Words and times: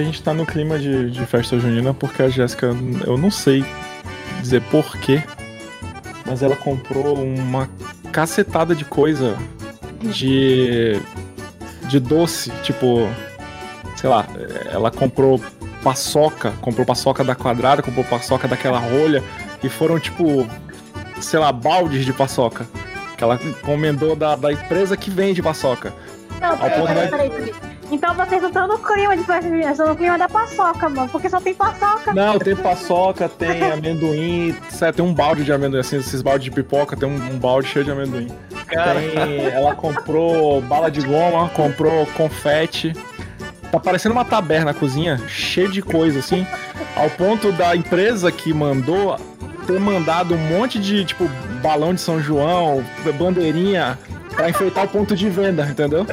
aqui 0.00 0.02
a 0.02 0.02
gente 0.02 0.22
tá 0.22 0.32
no 0.32 0.46
clima 0.46 0.78
de, 0.78 1.10
de 1.10 1.26
festa 1.26 1.58
junina 1.58 1.92
porque 1.92 2.22
a 2.22 2.28
Jéssica, 2.28 2.74
eu 3.06 3.16
não 3.16 3.30
sei 3.30 3.64
dizer 4.40 4.62
porquê, 4.70 5.22
mas 6.26 6.42
ela 6.42 6.56
comprou 6.56 7.14
uma 7.22 7.68
cacetada 8.10 8.74
de 8.74 8.84
coisa 8.84 9.36
de. 10.00 11.00
de 11.88 12.00
doce, 12.00 12.50
tipo. 12.62 13.08
Sei 13.96 14.08
lá, 14.08 14.26
ela 14.72 14.90
comprou 14.90 15.38
paçoca, 15.84 16.52
comprou 16.62 16.86
paçoca 16.86 17.22
da 17.22 17.34
quadrada, 17.34 17.82
comprou 17.82 18.04
paçoca 18.04 18.48
daquela 18.48 18.78
rolha, 18.78 19.22
e 19.62 19.68
foram 19.68 20.00
tipo, 20.00 20.48
sei 21.20 21.38
lá, 21.38 21.52
baldes 21.52 22.06
de 22.06 22.12
paçoca. 22.12 22.66
Que 23.18 23.22
ela 23.22 23.34
encomendou 23.34 24.16
da, 24.16 24.36
da 24.36 24.50
empresa 24.50 24.96
que 24.96 25.10
vende 25.10 25.42
paçoca. 25.42 25.92
Não, 26.40 26.56
peraí, 26.56 26.86
peraí, 26.86 27.10
peraí, 27.10 27.30
peraí. 27.30 27.69
Então 27.90 28.14
vocês 28.14 28.40
não 28.40 28.48
estão 28.48 28.68
no 28.68 28.78
clima 28.78 29.16
de 29.16 29.24
festa 29.24 29.48
junina, 29.48 29.70
estão 29.72 29.88
no 29.88 29.96
clima 29.96 30.16
da 30.16 30.28
paçoca, 30.28 30.88
mano. 30.88 31.08
Porque 31.08 31.28
só 31.28 31.40
tem 31.40 31.54
paçoca. 31.54 32.14
Não, 32.14 32.38
tem 32.38 32.54
paçoca, 32.54 33.28
tem 33.28 33.62
amendoim, 33.72 34.54
tem 34.94 35.04
um 35.04 35.12
balde 35.12 35.44
de 35.44 35.52
amendoim, 35.52 35.80
assim, 35.80 35.96
esses 35.96 36.22
baldes 36.22 36.44
de 36.44 36.50
pipoca, 36.50 36.96
tem 36.96 37.08
um, 37.08 37.14
um 37.14 37.38
balde 37.38 37.68
cheio 37.68 37.84
de 37.84 37.90
amendoim. 37.90 38.28
Tem, 38.68 39.46
ela 39.46 39.74
comprou 39.74 40.60
bala 40.62 40.90
de 40.90 41.00
goma, 41.00 41.48
comprou 41.48 42.06
confete. 42.16 42.92
Tá 43.72 43.78
parecendo 43.78 44.12
uma 44.12 44.24
taberna 44.24 44.66
na 44.66 44.74
cozinha, 44.74 45.20
cheio 45.28 45.70
de 45.70 45.82
coisa, 45.82 46.18
assim. 46.18 46.46
Ao 46.96 47.08
ponto 47.10 47.52
da 47.52 47.74
empresa 47.74 48.30
que 48.30 48.52
mandou 48.52 49.16
ter 49.66 49.78
mandado 49.78 50.34
um 50.34 50.38
monte 50.38 50.78
de, 50.78 51.04
tipo, 51.04 51.28
balão 51.62 51.94
de 51.94 52.00
São 52.00 52.20
João, 52.20 52.84
bandeirinha, 53.16 53.98
pra 54.40 54.50
enfeitar 54.50 54.84
o 54.84 54.88
ponto 54.88 55.14
de 55.14 55.28
venda, 55.28 55.64
entendeu? 55.64 56.06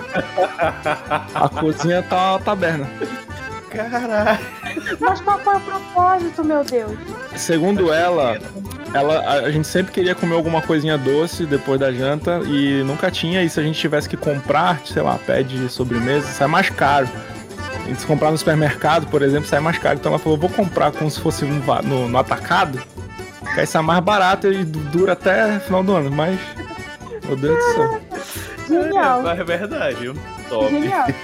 A 1.33 1.49
cozinha 1.49 2.03
tá 2.03 2.31
uma 2.33 2.39
taberna. 2.39 2.87
Caralho. 3.69 4.39
Mas 4.99 5.21
qual 5.21 5.39
foi 5.39 5.55
o 5.55 5.59
propósito, 5.59 6.43
meu 6.43 6.63
Deus? 6.63 6.91
Segundo 7.35 7.93
ela, 7.93 8.37
ela, 8.93 9.19
a, 9.19 9.33
a 9.45 9.51
gente 9.51 9.67
sempre 9.67 9.91
queria 9.91 10.15
comer 10.15 10.35
alguma 10.35 10.61
coisinha 10.61 10.97
doce 10.97 11.45
depois 11.45 11.79
da 11.79 11.91
janta 11.91 12.39
e 12.45 12.83
nunca 12.83 13.11
tinha. 13.11 13.43
E 13.43 13.49
se 13.49 13.59
a 13.59 13.63
gente 13.63 13.79
tivesse 13.79 14.07
que 14.09 14.17
comprar, 14.17 14.81
sei 14.85 15.01
lá, 15.01 15.17
pede 15.25 15.69
sobremesa, 15.69 16.27
sai 16.27 16.47
mais 16.47 16.69
caro. 16.69 17.07
A 17.83 17.87
gente 17.87 18.01
se 18.01 18.07
comprar 18.07 18.31
no 18.31 18.37
supermercado, 18.37 19.07
por 19.07 19.21
exemplo, 19.21 19.47
sai 19.47 19.59
mais 19.59 19.77
caro. 19.77 19.97
Então 19.99 20.11
ela 20.11 20.19
falou, 20.19 20.37
vou 20.37 20.49
comprar 20.49 20.91
como 20.91 21.09
se 21.09 21.19
fosse 21.19 21.45
um 21.45 21.59
va- 21.61 21.81
no, 21.81 22.07
no 22.07 22.17
atacado, 22.17 22.81
que 23.53 23.59
aí 23.59 23.67
sai 23.67 23.81
mais 23.81 23.99
barato 23.99 24.51
e 24.51 24.63
du- 24.63 24.79
dura 24.79 25.13
até 25.13 25.59
final 25.59 25.83
do 25.83 25.95
ano. 25.95 26.09
Mas, 26.11 26.39
meu 27.27 27.35
Deus 27.35 27.57
do 27.57 27.73
céu. 27.73 28.01
Genial. 28.67 29.27
É, 29.27 29.39
é 29.39 29.43
verdade, 29.43 29.95
viu? 29.99 30.13
Top. 30.47 30.69
Genial. 30.69 31.07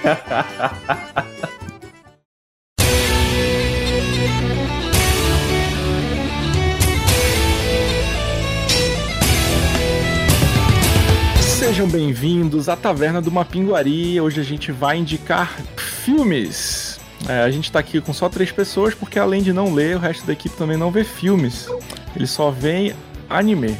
Sejam 11.40 11.88
bem-vindos 11.88 12.68
à 12.68 12.76
Taverna 12.76 13.22
do 13.22 13.32
Mapinguari. 13.32 14.20
Hoje 14.20 14.38
a 14.38 14.44
gente 14.44 14.70
vai 14.70 14.98
indicar 14.98 15.58
filmes. 15.76 17.00
É, 17.26 17.40
a 17.40 17.50
gente 17.50 17.72
tá 17.72 17.78
aqui 17.78 18.02
com 18.02 18.12
só 18.12 18.28
três 18.28 18.52
pessoas 18.52 18.94
porque 18.94 19.18
além 19.18 19.42
de 19.42 19.50
não 19.54 19.72
ler, 19.72 19.96
o 19.96 19.98
resto 19.98 20.26
da 20.26 20.34
equipe 20.34 20.54
também 20.56 20.76
não 20.76 20.90
vê 20.90 21.02
filmes. 21.04 21.66
Eles 22.14 22.30
só 22.30 22.50
veem 22.50 22.94
anime. 23.30 23.74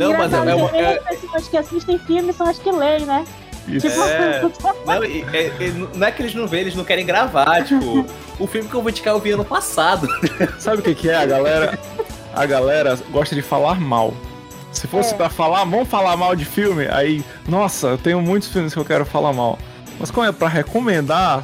Não, 0.00 0.12
mas 0.16 0.32
é, 0.32 0.36
é, 0.36 0.54
uma- 0.54 0.76
é- 0.76 1.00
as 1.08 1.18
pessoas 1.18 1.48
que 1.48 1.56
assistem 1.56 1.98
filmes 1.98 2.36
são 2.36 2.46
as 2.48 2.58
que 2.58 2.70
leem, 2.70 3.04
né? 3.06 3.24
Isso. 3.68 3.88
Tipo, 3.88 4.02
É. 4.02 4.42
não, 4.86 5.02
é- 5.04 5.46
é- 5.46 5.72
não 5.94 6.06
é 6.06 6.10
que 6.10 6.22
eles 6.22 6.34
não 6.34 6.46
veem, 6.46 6.62
eles 6.62 6.74
não 6.74 6.84
querem 6.84 7.04
gravar. 7.06 7.62
Tipo, 7.64 8.04
o 8.38 8.46
filme 8.46 8.68
que 8.68 8.74
eu 8.74 8.80
vou 8.82 8.90
indicar 8.90 9.14
eu 9.14 9.20
vi 9.20 9.32
ano 9.32 9.44
passado. 9.44 10.08
Sabe 10.58 10.78
o 10.78 10.82
que, 10.82 10.94
que 10.94 11.10
é? 11.10 11.16
A 11.16 11.26
galera, 11.26 11.78
a 12.34 12.46
galera 12.46 12.98
gosta 13.10 13.34
de 13.34 13.42
falar 13.42 13.78
mal. 13.80 14.14
Se 14.72 14.86
fosse 14.86 15.12
É. 15.14 15.16
pra 15.16 15.28
falar, 15.28 15.64
vamos 15.64 15.88
falar 15.88 16.16
mal 16.16 16.34
de 16.36 16.44
filme, 16.44 16.86
aí, 16.90 17.24
nossa, 17.48 17.88
eu 17.88 17.98
tenho 17.98 18.20
muitos 18.22 18.48
filmes 18.48 18.72
que 18.72 18.78
eu 18.78 18.84
quero 18.84 19.04
falar 19.04 19.32
mal. 19.32 19.58
Mas 19.98 20.10
como 20.12 20.26
é 20.26 20.32
pra 20.32 20.46
recomendar, 20.48 21.42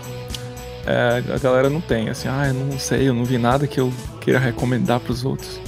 é, 0.87 1.23
a 1.35 1.39
galera 1.39 1.69
não 1.69 1.81
tem, 1.81 2.09
assim, 2.09 2.29
ah, 2.29 2.47
eu 2.47 2.55
não 2.55 2.79
sei, 2.79 3.09
eu 3.09 3.13
não 3.15 3.25
vi 3.25 3.37
nada 3.37 3.67
que 3.67 3.79
eu 3.81 3.93
queira 4.21 4.39
recomendar 4.39 5.01
pros 5.01 5.25
outros. 5.25 5.61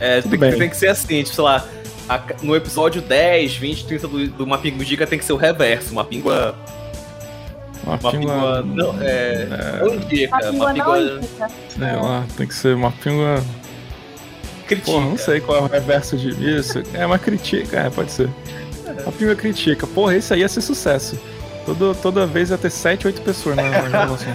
É, 0.00 0.20
Tudo 0.22 0.30
tem, 0.30 0.40
bem. 0.40 0.58
tem 0.58 0.68
que 0.70 0.76
ser 0.76 0.88
assim, 0.88 1.22
tipo, 1.22 1.34
sei 1.36 1.44
lá, 1.44 1.64
a- 2.08 2.22
no 2.42 2.54
episódio 2.56 3.00
10, 3.02 3.56
20, 3.56 3.86
30 3.86 4.08
do, 4.08 4.28
do 4.28 4.46
Mapingo 4.46 4.84
Dica 4.84 5.06
tem 5.06 5.18
que 5.18 5.24
ser 5.24 5.32
o 5.32 5.36
reverso. 5.36 5.92
Uma 5.92 6.04
pingua. 6.04 6.54
Uma 7.84 7.96
Uma 7.96 8.10
pingua, 8.10 8.62
pingua. 8.62 8.62
Não, 8.62 8.96
é. 9.02 9.46
Não 9.80 9.94
indica. 9.94 10.50
Uma 10.50 10.72
língua 10.72 10.98
não 11.00 11.20
pingua. 11.20 11.48
sei 11.68 11.92
lá, 11.96 12.24
tem 12.36 12.46
que 12.46 12.54
ser 12.54 12.74
uma 12.74 12.90
pingua. 12.92 13.42
Critica. 14.66 14.92
Porra, 14.92 15.04
não 15.06 15.18
sei 15.18 15.40
qual 15.40 15.58
é 15.58 15.60
o 15.60 15.66
reverso 15.66 16.16
de 16.16 16.30
isso. 16.58 16.82
É 16.94 17.04
uma 17.04 17.18
critica, 17.18 17.80
é, 17.80 17.90
pode 17.90 18.10
ser. 18.10 18.30
A 19.06 19.12
pingua 19.12 19.34
critica. 19.34 19.86
Porra, 19.86 20.16
esse 20.16 20.32
aí 20.32 20.40
ia 20.40 20.48
ser 20.48 20.62
sucesso. 20.62 21.18
Todo, 21.66 21.94
toda 21.94 22.26
vez 22.26 22.50
ia 22.50 22.58
ter 22.58 22.70
7, 22.70 23.06
8 23.06 23.20
pessoas 23.22 23.56
na, 23.56 23.62
na 23.62 23.88
gravação. 23.88 24.32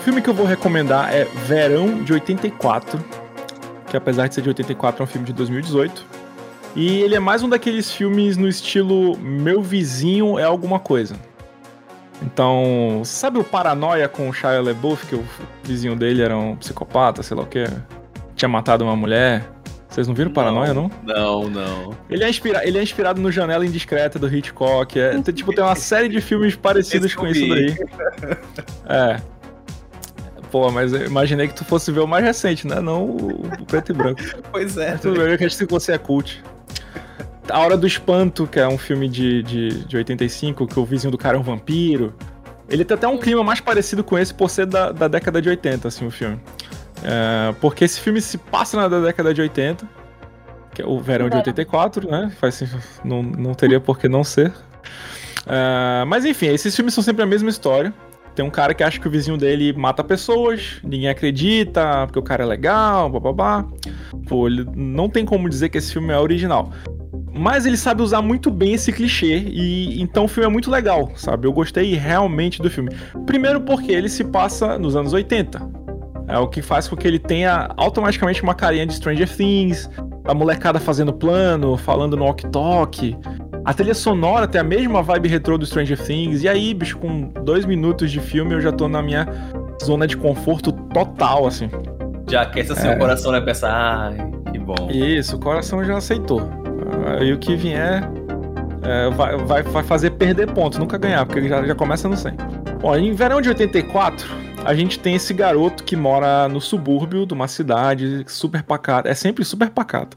O 0.00 0.02
filme 0.02 0.22
que 0.22 0.30
eu 0.30 0.34
vou 0.34 0.46
recomendar 0.46 1.14
é 1.14 1.24
Verão 1.24 2.02
de 2.02 2.14
84, 2.14 2.98
que 3.86 3.94
apesar 3.98 4.28
de 4.28 4.34
ser 4.34 4.40
de 4.40 4.48
84 4.48 5.02
é 5.02 5.04
um 5.04 5.06
filme 5.06 5.26
de 5.26 5.34
2018. 5.34 6.06
E 6.74 7.02
ele 7.02 7.14
é 7.14 7.20
mais 7.20 7.42
um 7.42 7.50
daqueles 7.50 7.92
filmes 7.92 8.38
no 8.38 8.48
estilo 8.48 9.14
Meu 9.18 9.60
Vizinho 9.60 10.38
é 10.38 10.42
Alguma 10.42 10.80
Coisa. 10.80 11.16
Então, 12.22 13.02
sabe 13.04 13.38
o 13.38 13.44
Paranoia 13.44 14.08
com 14.08 14.26
o 14.26 14.32
Shia 14.32 14.62
LaBeouf, 14.62 15.04
que 15.04 15.16
o 15.16 15.24
vizinho 15.64 15.94
dele 15.94 16.22
era 16.22 16.34
um 16.34 16.56
psicopata, 16.56 17.22
sei 17.22 17.36
lá 17.36 17.42
o 17.42 17.46
que, 17.46 17.66
tinha 18.34 18.48
matado 18.48 18.82
uma 18.82 18.96
mulher? 18.96 19.50
Vocês 19.86 20.08
não 20.08 20.14
viram 20.14 20.30
Paranoia, 20.30 20.72
não? 20.72 20.90
Não, 21.04 21.50
não. 21.50 21.94
Ele 22.08 22.24
é, 22.24 22.30
inspira 22.30 22.66
ele 22.66 22.78
é 22.78 22.82
inspirado 22.82 23.20
no 23.20 23.30
Janela 23.30 23.66
Indiscreta 23.66 24.18
do 24.18 24.34
Hitchcock. 24.34 24.98
É, 24.98 25.20
tipo, 25.30 25.52
tem 25.52 25.62
uma 25.62 25.76
série 25.76 26.08
de 26.08 26.22
filmes 26.22 26.56
parecidos 26.56 27.14
com 27.14 27.26
isso 27.26 27.46
daí. 27.46 27.76
É. 28.88 29.39
Pô, 30.50 30.70
mas 30.70 30.92
eu 30.92 31.06
imaginei 31.06 31.46
que 31.48 31.54
tu 31.54 31.64
fosse 31.64 31.92
ver 31.92 32.00
o 32.00 32.06
mais 32.06 32.24
recente, 32.24 32.66
né? 32.66 32.80
Não 32.80 33.04
o, 33.04 33.46
o 33.60 33.64
preto 33.66 33.90
e 33.92 33.94
branco. 33.94 34.20
Pois 34.50 34.76
é. 34.76 34.96
Tudo 34.96 35.18
bem, 35.18 35.28
eu 35.28 35.34
acredito 35.34 35.66
que 35.66 35.72
você 35.72 35.92
é 35.92 35.98
cult. 35.98 36.42
A 37.48 37.58
Hora 37.58 37.76
do 37.76 37.86
Espanto, 37.86 38.46
que 38.46 38.58
é 38.60 38.66
um 38.68 38.78
filme 38.78 39.08
de, 39.08 39.42
de, 39.42 39.84
de 39.84 39.96
85, 39.96 40.66
que 40.66 40.78
o 40.78 40.84
vizinho 40.84 41.10
do 41.10 41.18
cara 41.18 41.36
é 41.36 41.40
um 41.40 41.42
vampiro. 41.42 42.14
Ele 42.68 42.84
tem 42.84 42.94
até 42.96 43.08
um 43.08 43.18
clima 43.18 43.42
mais 43.42 43.60
parecido 43.60 44.04
com 44.04 44.16
esse 44.18 44.32
por 44.32 44.48
ser 44.50 44.66
da, 44.66 44.92
da 44.92 45.08
década 45.08 45.42
de 45.42 45.48
80, 45.48 45.88
assim, 45.88 46.06
o 46.06 46.10
filme. 46.10 46.38
É, 47.02 47.52
porque 47.60 47.84
esse 47.84 47.98
filme 48.00 48.20
se 48.20 48.38
passa 48.38 48.76
na 48.76 48.86
da 48.86 49.00
década 49.00 49.34
de 49.34 49.40
80, 49.40 49.88
que 50.74 50.82
é 50.82 50.86
o 50.86 51.00
verão 51.00 51.24
de 51.26 51.30
Verão. 51.36 51.38
84, 51.38 52.08
né? 52.08 52.30
Faz, 52.40 52.54
sen- 52.56 52.68
não, 53.04 53.22
não 53.22 53.54
teria 53.54 53.80
por 53.80 53.98
que 53.98 54.08
não 54.08 54.22
ser. 54.22 54.52
É, 55.46 56.04
mas 56.06 56.24
enfim, 56.24 56.46
esses 56.46 56.74
filmes 56.76 56.94
são 56.94 57.02
sempre 57.02 57.22
a 57.22 57.26
mesma 57.26 57.48
história. 57.50 57.92
Tem 58.40 58.46
um 58.46 58.50
cara 58.50 58.72
que 58.72 58.82
acha 58.82 58.98
que 58.98 59.06
o 59.06 59.10
vizinho 59.10 59.36
dele 59.36 59.70
mata 59.74 60.02
pessoas, 60.02 60.80
ninguém 60.82 61.10
acredita, 61.10 62.06
porque 62.06 62.18
o 62.18 62.22
cara 62.22 62.42
é 62.42 62.46
legal, 62.46 63.10
bababá. 63.10 63.66
Pô, 64.26 64.46
ele 64.46 64.66
não 64.74 65.10
tem 65.10 65.26
como 65.26 65.46
dizer 65.46 65.68
que 65.68 65.76
esse 65.76 65.92
filme 65.92 66.10
é 66.10 66.18
original. 66.18 66.70
Mas 67.34 67.66
ele 67.66 67.76
sabe 67.76 68.00
usar 68.00 68.22
muito 68.22 68.50
bem 68.50 68.72
esse 68.72 68.94
clichê 68.94 69.40
e 69.46 70.00
então 70.00 70.24
o 70.24 70.28
filme 70.28 70.48
é 70.48 70.50
muito 70.50 70.70
legal, 70.70 71.12
sabe? 71.16 71.46
Eu 71.46 71.52
gostei 71.52 71.92
realmente 71.92 72.62
do 72.62 72.70
filme. 72.70 72.88
Primeiro 73.26 73.60
porque 73.60 73.92
ele 73.92 74.08
se 74.08 74.24
passa 74.24 74.78
nos 74.78 74.96
anos 74.96 75.12
80. 75.12 75.60
É 76.26 76.38
o 76.38 76.48
que 76.48 76.62
faz 76.62 76.88
com 76.88 76.96
que 76.96 77.06
ele 77.06 77.18
tenha 77.18 77.68
automaticamente 77.76 78.42
uma 78.42 78.54
carinha 78.54 78.86
de 78.86 78.94
Stranger 78.94 79.28
Things, 79.28 79.90
a 80.24 80.32
molecada 80.32 80.80
fazendo 80.80 81.12
plano, 81.12 81.76
falando 81.76 82.16
no 82.16 82.24
walk-talk. 82.24 83.18
A 83.64 83.74
trilha 83.74 83.94
sonora 83.94 84.48
tem 84.48 84.60
a 84.60 84.64
mesma 84.64 85.02
vibe 85.02 85.28
retrô 85.28 85.58
do 85.58 85.66
Stranger 85.66 85.98
Things. 86.02 86.42
E 86.42 86.48
aí, 86.48 86.72
bicho, 86.72 86.96
com 86.98 87.28
dois 87.44 87.64
minutos 87.66 88.10
de 88.10 88.18
filme 88.20 88.54
eu 88.54 88.60
já 88.60 88.72
tô 88.72 88.88
na 88.88 89.02
minha 89.02 89.26
zona 89.82 90.06
de 90.06 90.16
conforto 90.16 90.72
total, 90.72 91.46
assim. 91.46 91.68
Já 92.28 92.42
aquece 92.42 92.72
assim 92.72 92.88
É. 92.88 92.94
o 92.94 92.98
coração, 92.98 93.32
né? 93.32 93.40
Pensa, 93.40 93.68
ai, 93.68 94.16
que 94.52 94.58
bom. 94.58 94.88
Isso, 94.90 95.36
o 95.36 95.40
coração 95.40 95.84
já 95.84 95.96
aceitou. 95.96 96.48
Aí 97.18 97.32
o 97.32 97.38
que 97.38 97.54
vier 97.54 98.02
é, 98.82 99.10
vai, 99.10 99.36
vai, 99.36 99.62
vai 99.62 99.82
fazer 99.82 100.10
perder 100.12 100.50
pontos, 100.52 100.78
nunca 100.78 100.96
ganhar, 100.96 101.26
porque 101.26 101.46
já, 101.48 101.62
já 101.62 101.74
começa 101.74 102.08
no 102.08 102.16
100. 102.16 102.34
Bom, 102.80 102.96
em 102.96 103.12
verão 103.12 103.40
de 103.40 103.48
84, 103.50 104.26
a 104.64 104.74
gente 104.74 104.98
tem 104.98 105.14
esse 105.16 105.34
garoto 105.34 105.84
que 105.84 105.94
mora 105.96 106.48
no 106.48 106.60
subúrbio 106.60 107.26
de 107.26 107.34
uma 107.34 107.46
cidade 107.46 108.24
super 108.26 108.62
pacata. 108.62 109.08
É 109.08 109.14
sempre 109.14 109.44
super 109.44 109.68
pacata. 109.70 110.16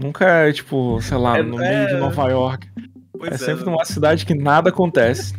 Nunca 0.00 0.24
é, 0.26 0.52
tipo, 0.52 1.00
sei 1.02 1.16
lá, 1.18 1.38
É- 1.38 1.42
no 1.42 1.60
é- 1.60 1.68
meio 1.84 1.88
de 1.88 1.94
Nova 2.00 2.28
York. 2.30 2.68
Pois 3.12 3.32
é 3.32 3.34
é, 3.34 3.38
sempre 3.38 3.64
né? 3.64 3.70
numa 3.72 3.84
cidade 3.84 4.24
que 4.24 4.34
nada 4.34 4.68
acontece. 4.70 5.34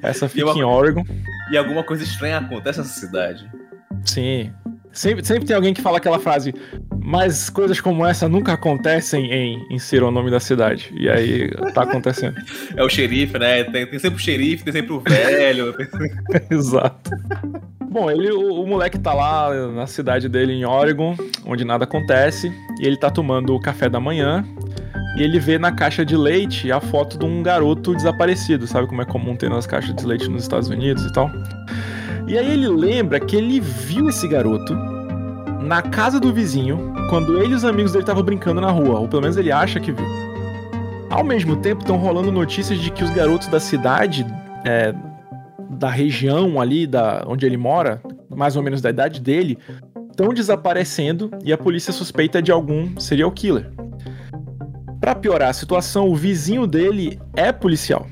Essa 0.00 0.28
fica 0.28 0.46
uma- 0.46 0.54
em 0.58 0.62
Oregon. 0.62 1.04
E 1.50 1.56
alguma 1.56 1.82
coisa 1.82 2.04
estranha 2.04 2.38
acontece 2.38 2.78
nessa 2.78 3.00
cidade. 3.00 3.50
Sim. 4.04 4.52
Sempre, 4.92 5.24
sempre 5.24 5.44
tem 5.46 5.54
alguém 5.54 5.74
que 5.74 5.82
fala 5.82 5.98
aquela 5.98 6.18
frase, 6.18 6.54
mas 7.02 7.48
coisas 7.50 7.80
como 7.80 8.04
essa 8.04 8.28
nunca 8.28 8.54
acontecem 8.54 9.32
em 9.32 9.66
inserir 9.70 10.04
o 10.04 10.10
nome 10.10 10.30
da 10.30 10.40
cidade. 10.40 10.92
E 10.98 11.08
aí 11.08 11.50
tá 11.72 11.82
acontecendo. 11.82 12.36
É 12.76 12.82
o 12.82 12.88
xerife, 12.88 13.38
né? 13.38 13.64
Tem, 13.64 13.86
tem 13.86 13.98
sempre 13.98 14.16
o 14.16 14.22
xerife, 14.22 14.64
tem 14.64 14.72
sempre 14.72 14.92
o 14.92 15.00
velho. 15.00 15.74
Exato. 16.50 17.10
Bom, 17.90 18.10
ele, 18.10 18.30
o, 18.30 18.62
o 18.62 18.66
moleque 18.66 18.98
tá 18.98 19.14
lá 19.14 19.68
na 19.68 19.86
cidade 19.86 20.28
dele 20.28 20.52
em 20.52 20.64
Oregon, 20.64 21.16
onde 21.46 21.64
nada 21.64 21.84
acontece, 21.84 22.52
e 22.80 22.86
ele 22.86 22.96
tá 22.96 23.10
tomando 23.10 23.54
o 23.54 23.60
café 23.60 23.88
da 23.88 23.98
manhã. 23.98 24.44
E 25.16 25.22
ele 25.22 25.40
vê 25.40 25.58
na 25.58 25.72
caixa 25.72 26.04
de 26.04 26.16
leite 26.16 26.70
a 26.70 26.80
foto 26.80 27.18
de 27.18 27.24
um 27.24 27.42
garoto 27.42 27.94
desaparecido, 27.94 28.66
sabe 28.66 28.86
como 28.86 29.02
é 29.02 29.04
comum 29.04 29.34
ter 29.34 29.50
nas 29.50 29.66
caixas 29.66 29.94
de 29.96 30.06
leite 30.06 30.28
nos 30.28 30.42
Estados 30.42 30.68
Unidos 30.68 31.04
e 31.04 31.12
tal. 31.12 31.30
E 32.28 32.36
aí 32.36 32.52
ele 32.52 32.68
lembra 32.68 33.18
que 33.18 33.34
ele 33.34 33.58
viu 33.58 34.10
esse 34.10 34.28
garoto 34.28 34.74
na 35.62 35.80
casa 35.80 36.20
do 36.20 36.32
vizinho 36.32 36.92
quando 37.08 37.38
ele 37.38 37.52
e 37.52 37.54
os 37.54 37.64
amigos 37.64 37.92
dele 37.92 38.02
estavam 38.02 38.22
brincando 38.22 38.60
na 38.60 38.70
rua, 38.70 39.00
ou 39.00 39.08
pelo 39.08 39.22
menos 39.22 39.38
ele 39.38 39.50
acha 39.50 39.80
que 39.80 39.90
viu. 39.90 40.04
Ao 41.08 41.24
mesmo 41.24 41.56
tempo, 41.56 41.80
estão 41.80 41.96
rolando 41.96 42.30
notícias 42.30 42.78
de 42.78 42.90
que 42.90 43.02
os 43.02 43.08
garotos 43.10 43.48
da 43.48 43.58
cidade, 43.58 44.26
é, 44.62 44.94
da 45.70 45.88
região 45.88 46.60
ali, 46.60 46.86
da, 46.86 47.24
onde 47.26 47.46
ele 47.46 47.56
mora, 47.56 48.02
mais 48.28 48.56
ou 48.56 48.62
menos 48.62 48.82
da 48.82 48.90
idade 48.90 49.22
dele, 49.22 49.58
estão 50.10 50.28
desaparecendo 50.34 51.30
e 51.42 51.50
a 51.50 51.56
polícia 51.56 51.94
suspeita 51.94 52.42
de 52.42 52.52
algum 52.52 52.98
serial 53.00 53.32
killer. 53.32 53.70
Pra 55.00 55.14
piorar 55.14 55.48
a 55.48 55.54
situação, 55.54 56.10
o 56.10 56.14
vizinho 56.14 56.66
dele 56.66 57.18
é 57.34 57.52
policial. 57.52 58.06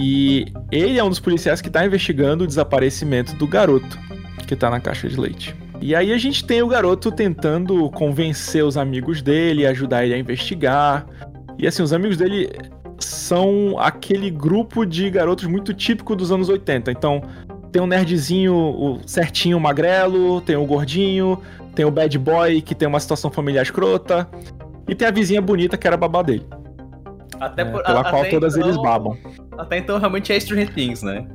E 0.00 0.46
ele 0.70 0.96
é 0.96 1.02
um 1.02 1.08
dos 1.08 1.18
policiais 1.18 1.60
que 1.60 1.68
tá 1.68 1.84
investigando 1.84 2.44
o 2.44 2.46
desaparecimento 2.46 3.34
do 3.34 3.48
garoto 3.48 3.98
que 4.46 4.54
tá 4.54 4.70
na 4.70 4.78
caixa 4.80 5.08
de 5.08 5.18
leite. 5.18 5.54
E 5.80 5.94
aí 5.94 6.12
a 6.12 6.16
gente 6.18 6.44
tem 6.44 6.62
o 6.62 6.68
garoto 6.68 7.10
tentando 7.12 7.90
convencer 7.90 8.64
os 8.64 8.76
amigos 8.76 9.20
dele, 9.20 9.66
ajudar 9.66 10.04
ele 10.04 10.14
a 10.14 10.18
investigar. 10.18 11.04
E 11.58 11.66
assim, 11.66 11.82
os 11.82 11.92
amigos 11.92 12.16
dele 12.16 12.48
são 12.98 13.76
aquele 13.78 14.30
grupo 14.30 14.86
de 14.86 15.10
garotos 15.10 15.44
muito 15.46 15.74
típico 15.74 16.14
dos 16.16 16.30
anos 16.32 16.48
80. 16.48 16.90
Então, 16.92 17.20
tem 17.70 17.82
um 17.82 17.86
nerdzinho 17.86 18.54
o 18.54 19.00
certinho 19.06 19.58
magrelo, 19.60 20.40
tem 20.40 20.56
o 20.56 20.64
gordinho, 20.64 21.40
tem 21.74 21.84
o 21.84 21.90
bad 21.90 22.16
boy 22.18 22.62
que 22.62 22.74
tem 22.74 22.88
uma 22.88 23.00
situação 23.00 23.30
familiar 23.30 23.62
escrota, 23.62 24.26
e 24.88 24.94
tem 24.94 25.06
a 25.06 25.10
vizinha 25.10 25.42
bonita 25.42 25.76
que 25.76 25.86
era 25.86 25.96
babá 25.96 26.22
dele, 26.22 26.46
Até 27.38 27.62
é, 27.62 27.64
por, 27.66 27.82
pela 27.82 28.00
a- 28.00 28.10
qual 28.10 28.24
todas 28.30 28.56
então- 28.56 28.68
eles 28.68 28.80
babam. 28.80 29.16
Até 29.58 29.78
então 29.78 29.98
realmente 29.98 30.32
é 30.32 30.38
Stranger 30.38 30.72
Things, 30.72 31.02
né? 31.02 31.26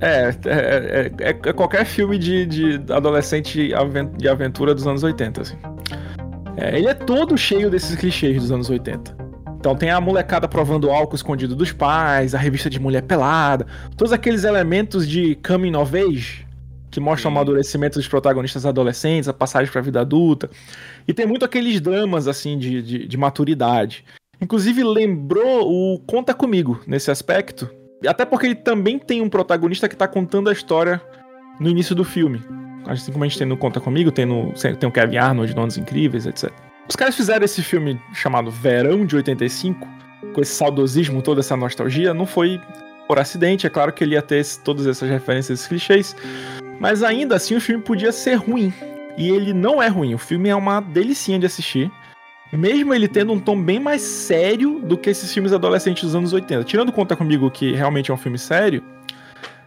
É, 0.00 0.30
é, 0.46 1.12
é- 1.18 1.28
é 1.28 1.52
qualquer 1.52 1.84
filme 1.84 2.16
de, 2.16 2.46
de 2.46 2.92
adolescente 2.92 3.70
de 4.16 4.28
aventura 4.28 4.74
dos 4.74 4.86
anos 4.86 5.02
80, 5.02 5.42
assim. 5.42 5.58
É, 6.56 6.78
ele 6.78 6.88
é 6.88 6.94
todo 6.94 7.36
cheio 7.36 7.70
desses 7.70 7.96
clichês 7.96 8.40
dos 8.40 8.50
anos 8.50 8.70
80. 8.70 9.16
Então 9.58 9.76
tem 9.76 9.90
a 9.90 10.00
molecada 10.00 10.48
provando 10.48 10.90
álcool 10.90 11.16
escondido 11.16 11.54
dos 11.54 11.70
pais, 11.70 12.34
a 12.34 12.38
revista 12.38 12.70
de 12.70 12.80
mulher 12.80 13.02
pelada, 13.02 13.66
todos 13.94 14.10
aqueles 14.12 14.44
elementos 14.44 15.06
de 15.06 15.34
coming 15.46 15.76
of 15.76 15.94
age 15.96 16.46
que 16.90 16.98
mostram 16.98 17.30
o 17.30 17.34
amadurecimento 17.34 17.98
dos 17.98 18.08
protagonistas 18.08 18.66
adolescentes, 18.66 19.28
a 19.28 19.32
passagem 19.32 19.70
pra 19.70 19.80
vida 19.80 20.00
adulta. 20.00 20.50
E 21.06 21.12
tem 21.12 21.24
muito 21.24 21.44
aqueles 21.44 21.80
dramas, 21.80 22.26
assim, 22.26 22.58
de, 22.58 22.82
de, 22.82 23.06
de 23.06 23.16
maturidade. 23.16 24.04
Inclusive 24.40 24.82
lembrou 24.82 25.68
o 25.70 25.98
Conta 26.00 26.32
Comigo 26.34 26.80
nesse 26.86 27.10
aspecto, 27.10 27.68
até 28.06 28.24
porque 28.24 28.46
ele 28.46 28.54
também 28.54 28.98
tem 28.98 29.20
um 29.20 29.28
protagonista 29.28 29.88
que 29.88 29.96
tá 29.96 30.08
contando 30.08 30.48
a 30.48 30.52
história 30.52 31.00
no 31.60 31.68
início 31.68 31.94
do 31.94 32.04
filme. 32.04 32.42
Assim 32.86 33.12
como 33.12 33.24
a 33.24 33.28
gente 33.28 33.38
tem 33.38 33.46
no 33.46 33.56
Conta 33.56 33.80
Comigo, 33.80 34.10
tem, 34.10 34.24
no, 34.24 34.52
tem 34.78 34.88
o 34.88 34.92
Kevin 34.92 35.18
Arnold, 35.18 35.52
Donos 35.54 35.76
Incríveis, 35.76 36.26
etc. 36.26 36.50
Os 36.88 36.96
caras 36.96 37.14
fizeram 37.14 37.44
esse 37.44 37.62
filme 37.62 38.00
chamado 38.14 38.50
Verão 38.50 39.04
de 39.04 39.14
85, 39.16 39.86
com 40.34 40.40
esse 40.40 40.52
saudosismo, 40.54 41.20
toda 41.22 41.40
essa 41.40 41.56
nostalgia, 41.56 42.14
não 42.14 42.26
foi 42.26 42.58
por 43.06 43.18
acidente, 43.18 43.66
é 43.66 43.70
claro 43.70 43.92
que 43.92 44.02
ele 44.02 44.14
ia 44.14 44.22
ter 44.22 44.36
esse- 44.38 44.58
todas 44.60 44.86
essas 44.86 45.08
referências, 45.08 45.58
esses 45.58 45.68
clichês, 45.68 46.16
mas 46.80 47.02
ainda 47.02 47.36
assim 47.36 47.54
o 47.56 47.60
filme 47.60 47.82
podia 47.82 48.10
ser 48.12 48.34
ruim. 48.36 48.72
E 49.18 49.28
ele 49.28 49.52
não 49.52 49.82
é 49.82 49.88
ruim, 49.88 50.14
o 50.14 50.18
filme 50.18 50.48
é 50.48 50.54
uma 50.56 50.80
delicinha 50.80 51.38
de 51.38 51.44
assistir. 51.44 51.90
Mesmo 52.52 52.92
ele 52.92 53.06
tendo 53.06 53.32
um 53.32 53.38
tom 53.38 53.60
bem 53.60 53.78
mais 53.78 54.02
sério 54.02 54.80
do 54.80 54.98
que 54.98 55.10
esses 55.10 55.32
filmes 55.32 55.52
adolescentes 55.52 56.02
dos 56.02 56.14
anos 56.14 56.32
80. 56.32 56.64
Tirando 56.64 56.92
Conta 56.92 57.14
Comigo, 57.14 57.50
que 57.50 57.72
realmente 57.72 58.10
é 58.10 58.14
um 58.14 58.16
filme 58.16 58.38
sério, 58.38 58.82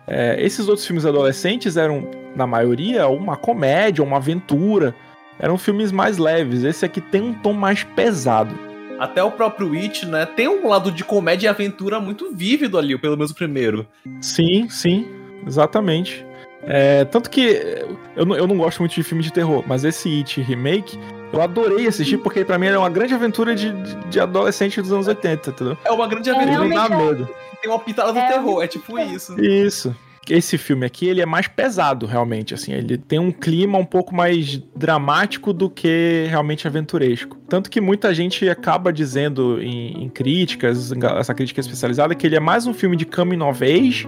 é, 0.06 0.36
esses 0.44 0.68
outros 0.68 0.86
filmes 0.86 1.06
adolescentes 1.06 1.78
eram, 1.78 2.10
na 2.36 2.46
maioria, 2.46 3.08
uma 3.08 3.38
comédia, 3.38 4.04
uma 4.04 4.18
aventura. 4.18 4.94
Eram 5.40 5.58
filmes 5.58 5.92
mais 5.92 6.18
leves. 6.18 6.64
Esse 6.64 6.86
aqui 6.86 7.00
tem 7.00 7.22
um 7.22 7.34
tom 7.34 7.54
mais 7.54 7.84
pesado. 7.84 8.54
Até 9.00 9.24
o 9.24 9.32
próprio 9.32 9.74
It, 9.74 10.06
né? 10.06 10.26
Tem 10.26 10.48
um 10.48 10.68
lado 10.68 10.92
de 10.92 11.04
comédia 11.04 11.48
e 11.48 11.50
aventura 11.50 12.00
muito 12.00 12.34
vívido 12.34 12.78
ali, 12.78 12.98
pelo 12.98 13.18
menos 13.18 13.32
o 13.32 13.36
primeiro. 13.36 13.88
Sim, 14.22 14.70
sim, 14.70 15.08
exatamente. 15.48 16.26
É, 16.66 17.04
tanto 17.06 17.30
que 17.30 17.86
eu 18.16 18.26
não, 18.26 18.36
eu 18.36 18.48
não 18.48 18.58
gosto 18.58 18.80
muito 18.80 18.94
de 18.94 19.04
filme 19.04 19.24
de 19.24 19.34
terror, 19.34 19.64
mas 19.68 19.84
esse 19.84 20.10
It 20.20 20.42
Remake 20.42 20.98
eu 21.34 21.42
adorei 21.42 21.88
assistir 21.88 22.18
porque 22.20 22.46
pra 22.46 22.58
mim 22.58 22.68
era 22.68 22.80
uma 22.80 22.90
grande 22.90 23.14
aventura 23.14 23.54
de, 23.56 23.74
de, 24.10 24.20
adolescente 24.20 24.82
dos 24.82 24.92
anos 24.94 25.08
80, 25.08 25.50
entendeu? 25.50 25.78
É 25.84 25.92
uma 25.92 26.08
grande 26.08 26.30
É, 26.30 26.36
aventura. 26.36 26.58
não 26.60 26.70
dá 26.70 26.90
medo. 26.96 27.28
Tem 27.62 27.70
uma 27.72 27.80
pitada 27.80 28.14
do 28.14 28.20
É, 28.20 28.28
terror, 28.28 28.64
é 28.64 28.68
tipo 28.68 28.98
isso. 29.00 29.40
Isso. 29.42 29.96
Esse 30.30 30.58
filme 30.58 30.86
aqui, 30.86 31.06
ele 31.10 31.22
é 31.22 31.26
mais 31.26 31.50
pesado, 31.50 32.06
realmente, 32.06 32.54
assim. 32.54 32.72
Ele 32.72 32.98
tem 32.98 33.20
um 33.20 33.30
clima 33.30 33.78
um 33.78 33.84
pouco 33.84 34.16
mais 34.16 34.58
dramático 34.74 35.52
do 35.52 35.70
que 35.70 36.28
realmente 36.30 36.66
aventuresco. 36.66 37.38
Tanto 37.50 37.70
que 37.70 37.82
muita 37.82 38.14
gente 38.14 38.48
acaba 38.48 38.94
dizendo 38.94 39.62
em, 39.62 40.04
em 40.04 40.08
críticas, 40.10 40.94
essa 41.20 41.34
crítica 41.34 41.60
especializada, 41.60 42.16
que 42.16 42.26
ele 42.26 42.38
é 42.38 42.40
mais 42.40 42.66
um 42.66 42.74
filme 42.74 42.96
de 42.96 43.06
coming 43.06 43.42
of 43.42 43.62
age 43.66 44.08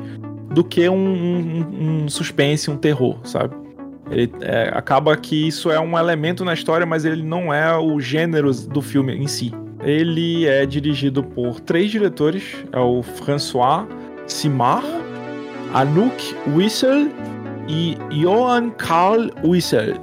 do 0.53 0.63
que 0.63 0.87
um, 0.87 0.95
um- 0.95 2.03
um 2.03 2.09
suspense, 2.09 2.71
um 2.71 2.77
terror, 2.77 3.19
sabe? 3.25 3.53
Ele 4.09 4.31
é, 4.41 4.71
acaba 4.73 5.15
que 5.17 5.47
isso 5.47 5.71
é 5.71 5.79
um 5.79 5.97
elemento 5.97 6.45
na 6.45 6.53
história, 6.53 6.85
mas 6.85 7.05
ele 7.05 7.23
não 7.23 7.53
é 7.53 7.75
o 7.77 7.99
gênero 7.99 8.53
do 8.53 8.81
filme 8.81 9.15
em 9.15 9.27
si. 9.27 9.51
Ele 9.83 10.47
é 10.47 10.65
dirigido 10.65 11.23
por 11.23 11.59
três 11.59 11.91
diretores, 11.91 12.55
é 12.71 12.79
o 12.79 13.01
François 13.01 13.85
Simard, 14.27 14.85
Anouk 15.73 16.35
Wissel 16.55 17.09
e 17.67 17.97
Johan 18.11 18.69
Carl 18.71 19.29
Wissel. 19.43 19.95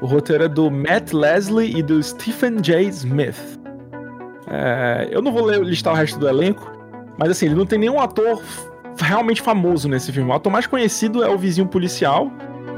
O 0.00 0.06
roteiro 0.06 0.44
é 0.44 0.48
do 0.48 0.70
Matt 0.70 1.12
Leslie 1.12 1.76
e 1.76 1.82
do 1.82 2.02
Stephen 2.02 2.60
J. 2.60 2.88
Smith. 2.88 3.60
É, 4.50 5.08
eu 5.10 5.22
não 5.22 5.32
vou 5.32 5.48
listar 5.62 5.92
o 5.92 5.96
resto 5.96 6.18
do 6.18 6.28
elenco, 6.28 6.70
mas 7.18 7.30
assim, 7.30 7.46
ele 7.46 7.54
não 7.54 7.66
tem 7.66 7.78
nenhum 7.78 8.00
ator 8.00 8.42
realmente 8.98 9.40
famoso 9.40 9.88
nesse 9.88 10.12
filme. 10.12 10.30
O 10.30 10.34
ator 10.34 10.52
mais 10.52 10.66
conhecido 10.66 11.22
é 11.22 11.28
o 11.28 11.38
vizinho 11.38 11.68
policial, 11.68 12.30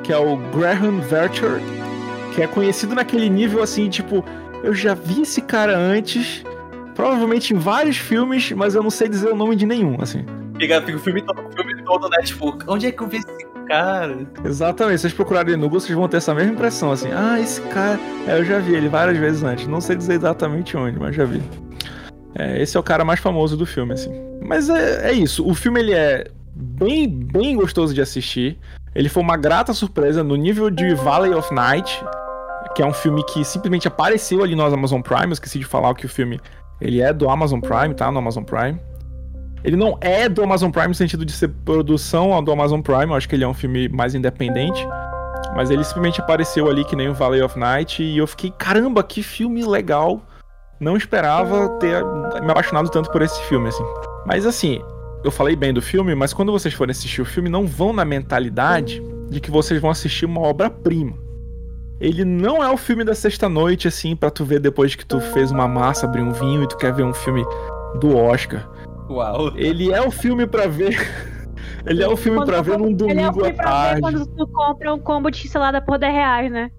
que 0.05 0.13
é 0.13 0.19
o 0.19 0.37
Graham 0.55 1.01
Vercher, 1.01 1.61
que 2.35 2.43
é 2.43 2.47
conhecido 2.47 2.95
naquele 2.95 3.29
nível 3.31 3.63
assim, 3.63 3.89
tipo, 3.89 4.23
eu 4.63 4.75
já 4.75 4.93
vi 4.93 5.23
esse 5.23 5.41
cara 5.41 5.77
antes, 5.77 6.45
provavelmente 6.95 7.55
em 7.55 7.57
vários 7.57 7.97
filmes, 7.97 8.53
mas 8.53 8.75
eu 8.75 8.83
não 8.83 8.91
sei 8.91 9.09
dizer 9.09 9.31
o 9.31 9.35
nome 9.35 9.57
de 9.57 9.65
nenhum, 9.65 9.97
assim. 10.01 10.25
Fica 10.61 10.79
o 10.79 10.99
filme 10.99 11.23
todo, 11.23 11.41
o 11.41 11.53
filme 11.53 11.83
todo, 11.83 12.09
né? 12.11 12.19
Tipo, 12.23 12.57
onde 12.69 12.87
é 12.87 12.93
que 12.93 13.03
eu 13.03 13.09
vi 13.09 13.17
esse 13.17 13.47
cara? 13.67 14.27
Exatamente, 14.45 14.99
se 14.99 15.03
vocês 15.03 15.15
procurarem 15.15 15.57
no 15.57 15.63
Google, 15.63 15.81
vocês 15.81 15.97
vão 15.97 16.07
ter 16.07 16.19
essa 16.19 16.35
mesma 16.35 16.53
impressão, 16.53 16.93
assim, 16.93 17.09
ah, 17.11 17.41
esse 17.41 17.63
cara, 17.63 17.99
é, 18.29 18.39
eu 18.39 18.45
já 18.45 18.59
vi 18.59 18.75
ele 18.75 18.89
várias 18.89 19.17
vezes 19.17 19.43
antes, 19.43 19.67
não 19.67 19.81
sei 19.81 19.97
dizer 19.97 20.15
exatamente 20.15 20.77
onde, 20.77 20.99
mas 20.99 21.17
já 21.17 21.25
vi. 21.25 21.43
É, 22.35 22.61
esse 22.61 22.77
é 22.77 22.81
o 22.81 22.83
cara 22.83 23.07
mais 23.07 23.21
famoso 23.21 23.57
do 23.57 23.65
filme, 23.65 23.95
assim. 23.95 24.13
Mas 24.45 24.69
é, 24.69 25.11
é 25.11 25.13
isso, 25.13 25.49
o 25.49 25.55
filme 25.55 25.81
ele 25.81 25.93
é 25.93 26.27
bem, 26.55 27.09
bem 27.09 27.57
gostoso 27.57 27.95
de 27.95 28.03
assistir, 28.03 28.59
ele 28.95 29.09
foi 29.09 29.23
uma 29.23 29.37
grata 29.37 29.73
surpresa 29.73 30.23
no 30.23 30.37
nível 30.37 30.71
de 30.71 30.95
Valley 30.95 31.35
of 31.35 31.53
Night, 31.53 32.05
que 32.75 32.83
é 32.83 32.87
um 32.87 32.93
filme 32.93 33.25
que 33.25 33.45
simplesmente 33.45 33.89
apareceu 33.89 34.43
ali 34.43 34.55
no 34.55 34.65
Amazon 34.65 35.01
Prime, 35.01 35.27
eu 35.27 35.33
esqueci 35.33 35.59
de 35.59 35.65
falar 35.65 35.95
que 35.95 36.07
o 36.07 36.09
filme, 36.09 36.41
ele 36.81 37.01
é 37.01 37.13
do 37.13 37.29
Amazon 37.29 37.61
Prime, 37.61 37.95
tá, 37.95 38.11
no 38.11 38.19
Amazon 38.19 38.45
Prime. 38.45 38.81
Ele 39.65 39.77
não 39.77 39.97
é 40.01 40.29
do 40.29 40.43
Amazon 40.43 40.71
Prime 40.71 40.89
no 40.89 40.95
sentido 40.95 41.25
de 41.25 41.33
ser 41.33 41.49
produção 41.49 42.43
do 42.43 42.53
Amazon 42.53 42.81
Prime, 42.81 43.07
eu 43.07 43.15
acho 43.15 43.29
que 43.29 43.35
ele 43.35 43.45
é 43.45 43.49
um 43.49 43.55
filme 43.55 43.89
mais 43.89 44.15
independente. 44.15 44.87
Mas 45.55 45.71
ele 45.71 45.85
simplesmente 45.85 46.21
apareceu 46.21 46.69
ali 46.69 46.85
que 46.85 46.97
nem 46.97 47.09
o 47.09 47.15
Valley 47.15 47.43
of 47.43 47.59
Night 47.59 48.03
e 48.03 48.19
eu 48.19 48.27
fiquei, 48.27 48.51
caramba, 48.51 49.03
que 49.03 49.23
filme 49.23 49.65
legal. 49.65 50.21
Não 50.81 50.97
esperava 50.97 51.69
ter 51.79 52.05
me 52.43 52.51
apaixonado 52.51 52.89
tanto 52.91 53.11
por 53.11 53.23
esse 53.23 53.41
filme, 53.45 53.69
assim. 53.69 53.85
Mas 54.27 54.45
assim, 54.45 54.83
eu 55.25 55.31
falei 55.31 55.57
bem 55.57 55.73
do 55.73 55.81
filme, 55.81 56.15
mas 56.15 56.35
quando 56.35 56.53
vocês 56.53 56.75
forem 56.75 56.93
assistir 56.93 57.23
o 57.23 57.25
filme, 57.25 57.49
não 57.49 57.67
vão 57.67 57.93
na 57.93 58.05
mentalidade 58.05 59.03
de 59.31 59.41
que 59.41 59.51
vocês 59.51 59.81
vão 59.81 59.91
assistir 59.91 60.27
uma 60.27 60.43
obra-prima. 60.43 61.17
Ele 61.99 62.25
não 62.25 62.63
é 62.63 62.71
o 62.71 62.77
filme 62.77 63.05
da 63.05 63.15
sexta-noite, 63.15 63.89
assim, 63.89 64.15
pra 64.15 64.31
tu 64.31 64.45
ver 64.45 64.61
depois 64.61 64.95
que 64.95 65.07
tu 65.07 65.21
fez 65.21 65.51
uma 65.51 65.67
massa, 65.67 66.07
abrir 66.07 66.21
um 66.21 66.33
vinho 66.33 66.63
e 66.65 66.69
tu 66.69 66.77
quer 66.77 66.93
ver 66.93 67.05
um 67.05 67.15
filme 67.15 67.43
do 68.01 68.15
Oscar. 68.17 68.69
Uau. 69.09 69.53
Ele 69.57 69.91
é 69.91 70.01
o 70.03 70.11
filme 70.11 70.47
pra 70.47 70.67
ver. 70.67 70.95
Ele 71.87 72.03
é 72.03 72.09
o 72.09 72.17
filme 72.17 72.45
pra 72.45 72.61
ver 72.61 72.79
num 72.79 72.87
Ele 72.87 73.21
é 73.21 73.29
o 73.29 73.33
domingo 73.33 73.33
filme 73.33 73.51
à 73.51 73.55
pra 73.55 73.73
ver 73.73 74.01
tarde. 74.01 74.01
quando 74.01 74.27
tu 74.27 74.47
compra 74.49 74.95
um 74.95 74.99
combo 74.99 75.31
de 75.31 75.49
salada 75.49 75.81
por 75.81 75.99
10 75.99 76.13
reais, 76.13 76.53
né? 76.53 76.71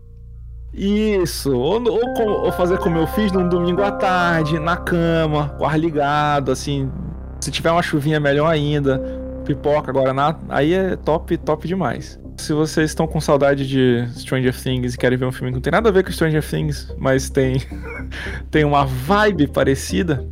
Isso, 0.74 1.56
ou, 1.58 1.82
ou, 1.88 2.46
ou 2.46 2.52
fazer 2.52 2.78
como 2.80 2.98
eu 2.98 3.08
fiz 3.08 3.32
num 3.32 3.48
domingo 3.48 3.82
à 3.82 3.92
tarde, 3.92 4.60
na 4.60 4.76
cama, 4.76 5.50
com 5.58 5.66
ar 5.66 5.80
ligado, 5.80 6.52
assim. 6.52 6.92
Se 7.46 7.52
tiver 7.52 7.70
uma 7.70 7.84
chuvinha, 7.84 8.20
melhor 8.20 8.48
ainda. 8.48 9.00
Pipoca, 9.46 9.92
Guaraná, 9.92 10.36
aí 10.50 10.74
é 10.74 10.96
top, 10.96 11.38
top 11.38 11.68
demais. 11.68 12.20
Se 12.38 12.54
vocês 12.54 12.90
estão 12.90 13.06
com 13.06 13.22
saudade 13.22 13.68
de 13.68 14.04
Stranger 14.16 14.60
Things 14.60 14.96
e 14.96 14.98
querem 14.98 15.16
ver 15.16 15.26
um 15.26 15.32
filme 15.32 15.52
que 15.52 15.56
não 15.58 15.62
tem 15.62 15.70
nada 15.70 15.90
a 15.90 15.92
ver 15.92 16.04
com 16.04 16.12
Stranger 16.12 16.44
Things, 16.44 16.92
mas 16.98 17.30
tem, 17.30 17.58
tem 18.50 18.64
uma 18.66 18.84
vibe 18.84 19.46
parecida, 19.46 20.28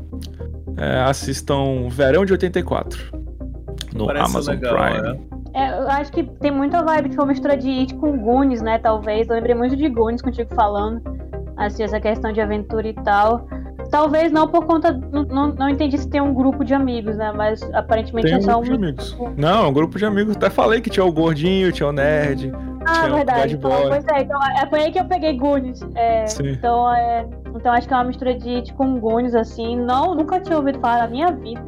é, 0.75 1.01
assistam 1.01 1.87
Verão 1.87 2.25
de 2.25 2.31
84 2.31 2.99
no 3.93 4.07
Parece 4.07 4.31
Amazon 4.31 4.55
legal, 4.55 4.75
Prime. 4.75 5.01
né? 5.03 5.19
É, 5.53 5.69
eu 5.83 5.89
acho 5.91 6.11
que 6.11 6.23
tem 6.23 6.49
muita 6.49 6.81
vibe 6.81 7.09
de 7.09 7.15
uma 7.15 7.27
mistura 7.27 7.55
de 7.55 7.69
It 7.69 7.93
com 7.93 8.17
Goonies, 8.17 8.63
né? 8.63 8.79
Talvez. 8.79 9.29
Eu 9.29 9.35
lembrei 9.35 9.53
muito 9.53 9.75
de 9.75 9.87
Goonies 9.87 10.23
contigo 10.23 10.51
falando. 10.55 10.99
Assim, 11.57 11.83
essa 11.83 11.99
questão 11.99 12.33
de 12.33 12.41
aventura 12.41 12.87
e 12.87 12.93
tal. 12.95 13.47
Talvez 13.93 14.31
não 14.31 14.47
por 14.47 14.65
conta. 14.65 14.91
Não, 14.91 15.21
não, 15.21 15.47
não 15.49 15.69
entendi 15.69 15.99
se 15.99 16.09
tem 16.09 16.19
um 16.19 16.33
grupo 16.33 16.65
de 16.65 16.73
amigos, 16.73 17.15
né? 17.15 17.31
Mas 17.31 17.61
aparentemente 17.73 18.25
Tem 18.25 18.33
é 18.33 18.39
um 18.39 18.41
só 18.41 18.53
grupo 18.53 18.65
de 18.65 18.71
um. 18.71 18.75
amigos. 18.75 19.17
Não, 19.37 19.65
é 19.65 19.67
um 19.67 19.71
grupo 19.71 19.99
de 19.99 20.05
amigos. 20.05 20.35
Até 20.35 20.49
falei 20.49 20.81
que 20.81 20.89
tinha 20.89 21.05
o 21.05 21.11
gordinho, 21.11 21.71
tinha 21.71 21.87
o 21.87 21.91
nerd. 21.91 22.51
Ah, 22.87 23.07
verdade. 23.07 23.53
Então, 23.53 23.69
pois 23.69 24.03
é, 24.07 24.21
então 24.23 24.39
é, 24.41 24.67
foi 24.67 24.79
aí 24.79 24.91
que 24.91 24.99
eu 24.99 25.05
peguei 25.05 25.37
Goonies. 25.37 25.79
É, 25.93 26.25
então, 26.39 26.91
é, 26.91 27.27
então 27.55 27.71
acho 27.71 27.87
que 27.87 27.93
é 27.93 27.97
uma 27.97 28.05
mistura 28.05 28.33
de 28.33 28.49
It 28.55 28.73
com 28.73 28.99
Goonies, 28.99 29.35
assim. 29.35 29.77
Não, 29.77 30.15
nunca 30.15 30.39
tinha 30.39 30.57
ouvido 30.57 30.79
falar 30.79 31.01
na 31.01 31.07
minha 31.09 31.31
vida. 31.31 31.63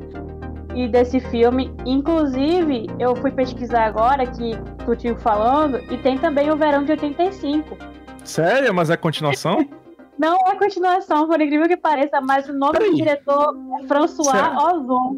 E 0.74 0.88
desse 0.88 1.20
filme. 1.20 1.72
Inclusive, 1.86 2.88
eu 2.98 3.16
fui 3.18 3.30
pesquisar 3.30 3.86
agora 3.86 4.26
que 4.26 4.58
tu 4.84 4.96
tinha 4.96 5.16
falando, 5.16 5.78
e 5.92 5.98
tem 6.00 6.18
também 6.18 6.50
o 6.50 6.58
Verão 6.58 6.84
de 6.84 6.90
85. 6.90 7.78
Sério? 8.24 8.74
Mas 8.74 8.90
é 8.90 8.98
continuação? 8.98 9.64
Não 10.18 10.36
é 10.48 10.56
continuação, 10.56 11.28
por 11.28 11.40
incrível 11.42 11.68
que 11.68 11.76
pareça, 11.78 12.22
mas 12.22 12.48
o 12.48 12.54
nome 12.54 12.74
Peraí. 12.74 12.92
do 12.92 12.96
diretor 12.96 13.56
é 13.82 13.88
François 13.88 14.30
Sério? 14.32 14.58
Ozon. 14.58 15.18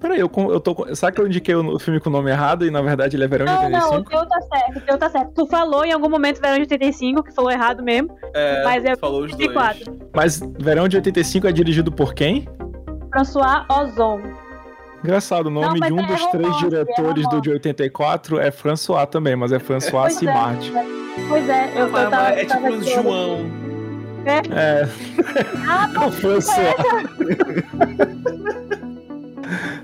Peraí, 0.00 0.20
eu, 0.20 0.30
eu 0.36 0.60
tô. 0.60 0.94
Será 0.94 1.10
que 1.10 1.20
eu 1.20 1.26
indiquei 1.26 1.54
o, 1.54 1.78
filme 1.78 1.98
com 2.00 2.08
o 2.08 2.12
nome 2.12 2.30
errado 2.30 2.64
e 2.64 2.70
na 2.70 2.80
verdade 2.80 3.16
ele 3.16 3.24
é 3.24 3.28
Verão 3.28 3.46
de 3.46 3.52
Não, 3.52 3.68
não, 3.70 3.90
o 3.90 3.94
85? 3.96 4.10
teu 4.10 4.28
tá 4.28 4.40
certo, 4.42 4.76
o 4.78 4.80
teu 4.80 4.98
tá 4.98 5.10
certo. 5.10 5.32
Tu 5.34 5.46
falou 5.48 5.84
em 5.84 5.92
algum 5.92 6.08
momento 6.08 6.40
Verão 6.40 6.54
de 6.56 6.60
85, 6.62 7.22
que 7.24 7.34
falou 7.34 7.50
errado 7.50 7.82
mesmo, 7.82 8.08
É, 8.34 8.62
mas 8.64 8.84
é 8.84 8.94
falou 8.96 9.24
os 9.24 9.30
dois. 9.34 9.48
84. 9.48 9.98
Mas 10.14 10.40
Verão 10.58 10.86
de 10.88 10.96
85 10.96 11.46
é 11.48 11.52
dirigido 11.52 11.90
por 11.90 12.14
quem? 12.14 12.48
François 13.12 13.64
Ozon. 13.68 14.20
Engraçado, 15.02 15.46
o 15.46 15.50
nome 15.50 15.78
Não, 15.80 15.86
de 15.88 15.92
um 15.92 16.00
é 16.00 16.06
dos 16.06 16.26
três 16.26 16.46
é 16.56 16.58
diretores 16.58 17.22
do 17.24 17.28
romance. 17.30 17.42
de 17.42 17.50
84 17.50 18.38
é 18.40 18.50
François 18.50 19.06
também, 19.06 19.34
mas 19.36 19.52
é 19.52 19.58
François 19.60 19.92
Pois 20.12 20.16
é. 20.16 20.18
Simard. 20.18 20.72
Pois 21.28 21.48
é, 21.48 21.72
eu, 21.74 21.86
eu 21.86 21.90
Mas- 21.90 22.10
tava. 22.10 22.28
é 22.30 22.44
tava 22.44 22.70
tipo 22.70 22.80
aqui, 22.80 22.94
João. 23.02 23.67
É, 24.32 24.88
Ah, 25.68 26.06
o 26.06 26.10
François. 26.12 26.74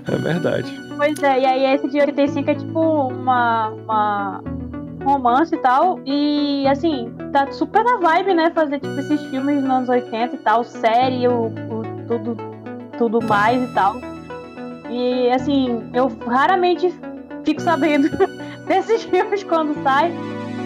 É 0.07 0.15
verdade. 0.17 0.79
pois 0.97 1.21
é, 1.23 1.39
e 1.41 1.45
aí 1.45 1.75
esse 1.75 1.87
de 1.87 1.99
85 1.99 2.49
é 2.51 2.55
tipo 2.55 2.79
uma, 3.07 3.69
uma 3.69 4.43
romance 5.03 5.55
e 5.55 5.57
tal. 5.59 5.99
E 6.05 6.67
assim, 6.67 7.11
tá 7.31 7.51
super 7.51 7.83
na 7.83 7.97
vibe, 7.97 8.33
né? 8.35 8.51
Fazer 8.53 8.79
tipo 8.79 8.99
esses 8.99 9.21
filmes 9.27 9.61
nos 9.61 9.69
anos 9.69 9.89
80 9.89 10.35
e 10.35 10.39
tal, 10.39 10.63
série, 10.63 11.27
o, 11.27 11.47
o 11.47 11.83
tudo, 12.07 12.37
tudo 12.97 13.19
mais 13.25 13.61
e 13.69 13.73
tal. 13.73 13.95
E 14.89 15.29
assim, 15.31 15.89
eu 15.93 16.11
raramente 16.27 16.93
fico 17.43 17.61
sabendo 17.61 18.09
desses 18.67 19.03
filmes 19.03 19.43
quando 19.43 19.73
sai. 19.83 20.11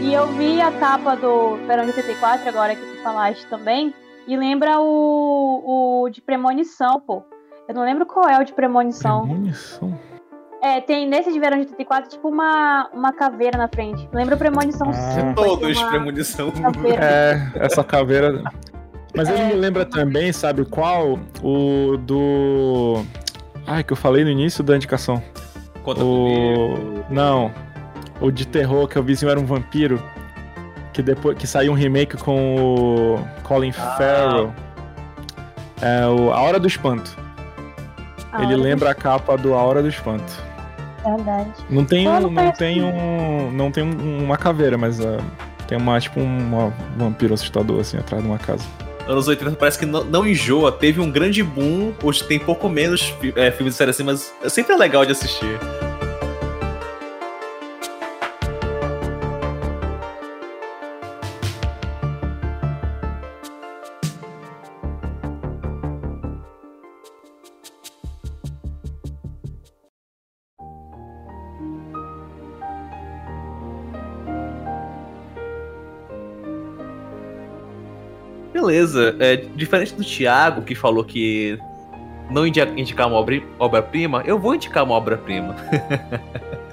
E 0.01 0.13
eu 0.13 0.27
vi 0.27 0.61
a 0.61 0.71
capa 0.71 1.15
do 1.15 1.57
Verão 1.67 1.85
de 1.85 1.91
84, 1.91 2.47
agora 2.49 2.75
que 2.75 2.81
tu 2.81 3.03
falaste 3.03 3.45
também. 3.47 3.93
E 4.27 4.37
lembra 4.37 4.79
o, 4.79 6.03
o 6.05 6.09
de 6.09 6.21
Premonição, 6.21 6.99
pô. 6.99 7.23
Eu 7.67 7.75
não 7.75 7.83
lembro 7.83 8.05
qual 8.05 8.27
é 8.29 8.39
o 8.39 8.43
de 8.43 8.53
Premonição. 8.53 9.23
Premonição. 9.27 9.99
É, 10.61 10.81
tem 10.81 11.07
nesse 11.07 11.31
de 11.31 11.39
Verão 11.39 11.57
de 11.57 11.63
84, 11.67 12.09
tipo 12.11 12.27
uma, 12.29 12.89
uma 12.93 13.11
caveira 13.13 13.57
na 13.57 13.67
frente. 13.67 14.07
Lembra 14.13 14.35
o 14.35 14.37
Premonição 14.37 14.89
Ah. 14.89 14.93
5? 14.93 15.35
Todos 15.35 15.77
uma 15.77 15.89
premonição. 15.89 16.51
caveira. 16.51 17.03
É, 17.05 17.51
essa 17.55 17.83
caveira. 17.83 18.41
Mas 19.15 19.27
ele 19.29 19.41
É. 19.41 19.45
me 19.47 19.53
lembra 19.55 19.85
também, 19.85 20.31
sabe 20.31 20.65
qual? 20.65 21.19
O 21.43 21.97
do. 21.97 23.03
Ai, 23.65 23.83
que 23.83 23.93
eu 23.93 23.97
falei 23.97 24.23
no 24.23 24.29
início 24.29 24.63
da 24.63 24.75
indicação. 24.75 25.21
Conta 25.83 26.01
comigo. 26.01 27.03
O. 27.09 27.13
Não. 27.13 27.51
O 28.21 28.31
de 28.31 28.45
terror, 28.47 28.87
que 28.87 28.97
o 28.99 29.03
vizinho 29.03 29.29
era 29.31 29.39
um 29.39 29.45
vampiro. 29.45 30.01
Que 30.93 31.01
depois 31.01 31.37
que 31.37 31.47
saiu 31.47 31.71
um 31.71 31.75
remake 31.75 32.17
com 32.17 32.55
o 32.55 33.19
Colin 33.43 33.69
Ah. 33.77 33.95
Farrell. 33.97 34.53
É 35.81 36.05
o 36.07 36.31
A 36.33 36.41
Hora 36.41 36.59
do 36.59 36.67
Espanto. 36.67 37.15
A 38.31 38.43
Ele 38.43 38.55
lembra 38.55 38.91
a 38.91 38.95
capa 38.95 39.37
do 39.37 39.53
A 39.53 39.63
Hora 39.63 39.81
do 39.81 39.87
Espanto. 39.87 40.23
do- 41.03 41.15
Verdade. 41.15 41.49
Não 41.69 41.85
tem, 41.85 42.07
um, 42.07 42.29
não 42.29 42.51
tem 42.51 42.83
um. 42.83 43.51
Não 43.51 43.71
tem 43.71 43.83
um- 43.83 44.23
uma 44.25 44.35
caveira, 44.37 44.77
mas 44.77 44.99
ah, 44.99 45.17
tem 45.67 45.77
uma, 45.77 45.97
tipo, 45.99 46.19
um 46.19 46.71
vampiro 46.97 47.33
assustador 47.33 47.79
assim 47.79 47.97
atrás 47.97 48.21
de 48.21 48.29
uma 48.29 48.37
casa. 48.37 48.65
Anos 49.07 49.27
80 49.27 49.55
parece 49.55 49.79
que 49.79 49.85
não, 49.85 50.03
não 50.03 50.27
enjoa. 50.27 50.71
Teve 50.71 50.99
um 50.99 51.09
grande 51.09 51.41
boom. 51.41 51.93
Hoje 52.03 52.23
tem 52.25 52.37
pouco 52.37 52.67
menos 52.67 53.13
é, 53.35 53.49
filmes 53.49 53.73
de 53.73 53.77
série 53.77 53.91
assim, 53.91 54.03
mas 54.03 54.31
sempre 54.49 54.73
é 54.73 54.77
legal 54.77 55.05
de 55.05 55.13
assistir. 55.13 55.57
É, 79.19 79.35
diferente 79.55 79.93
do 79.93 80.03
Thiago, 80.03 80.61
que 80.61 80.75
falou 80.75 81.03
que 81.03 81.57
não 82.29 82.45
indi- 82.45 82.61
indicar 82.77 83.07
uma 83.07 83.17
obra- 83.17 83.41
obra-prima, 83.57 84.23
eu 84.25 84.37
vou 84.39 84.53
indicar 84.55 84.83
uma 84.83 84.93
obra-prima. 84.95 85.55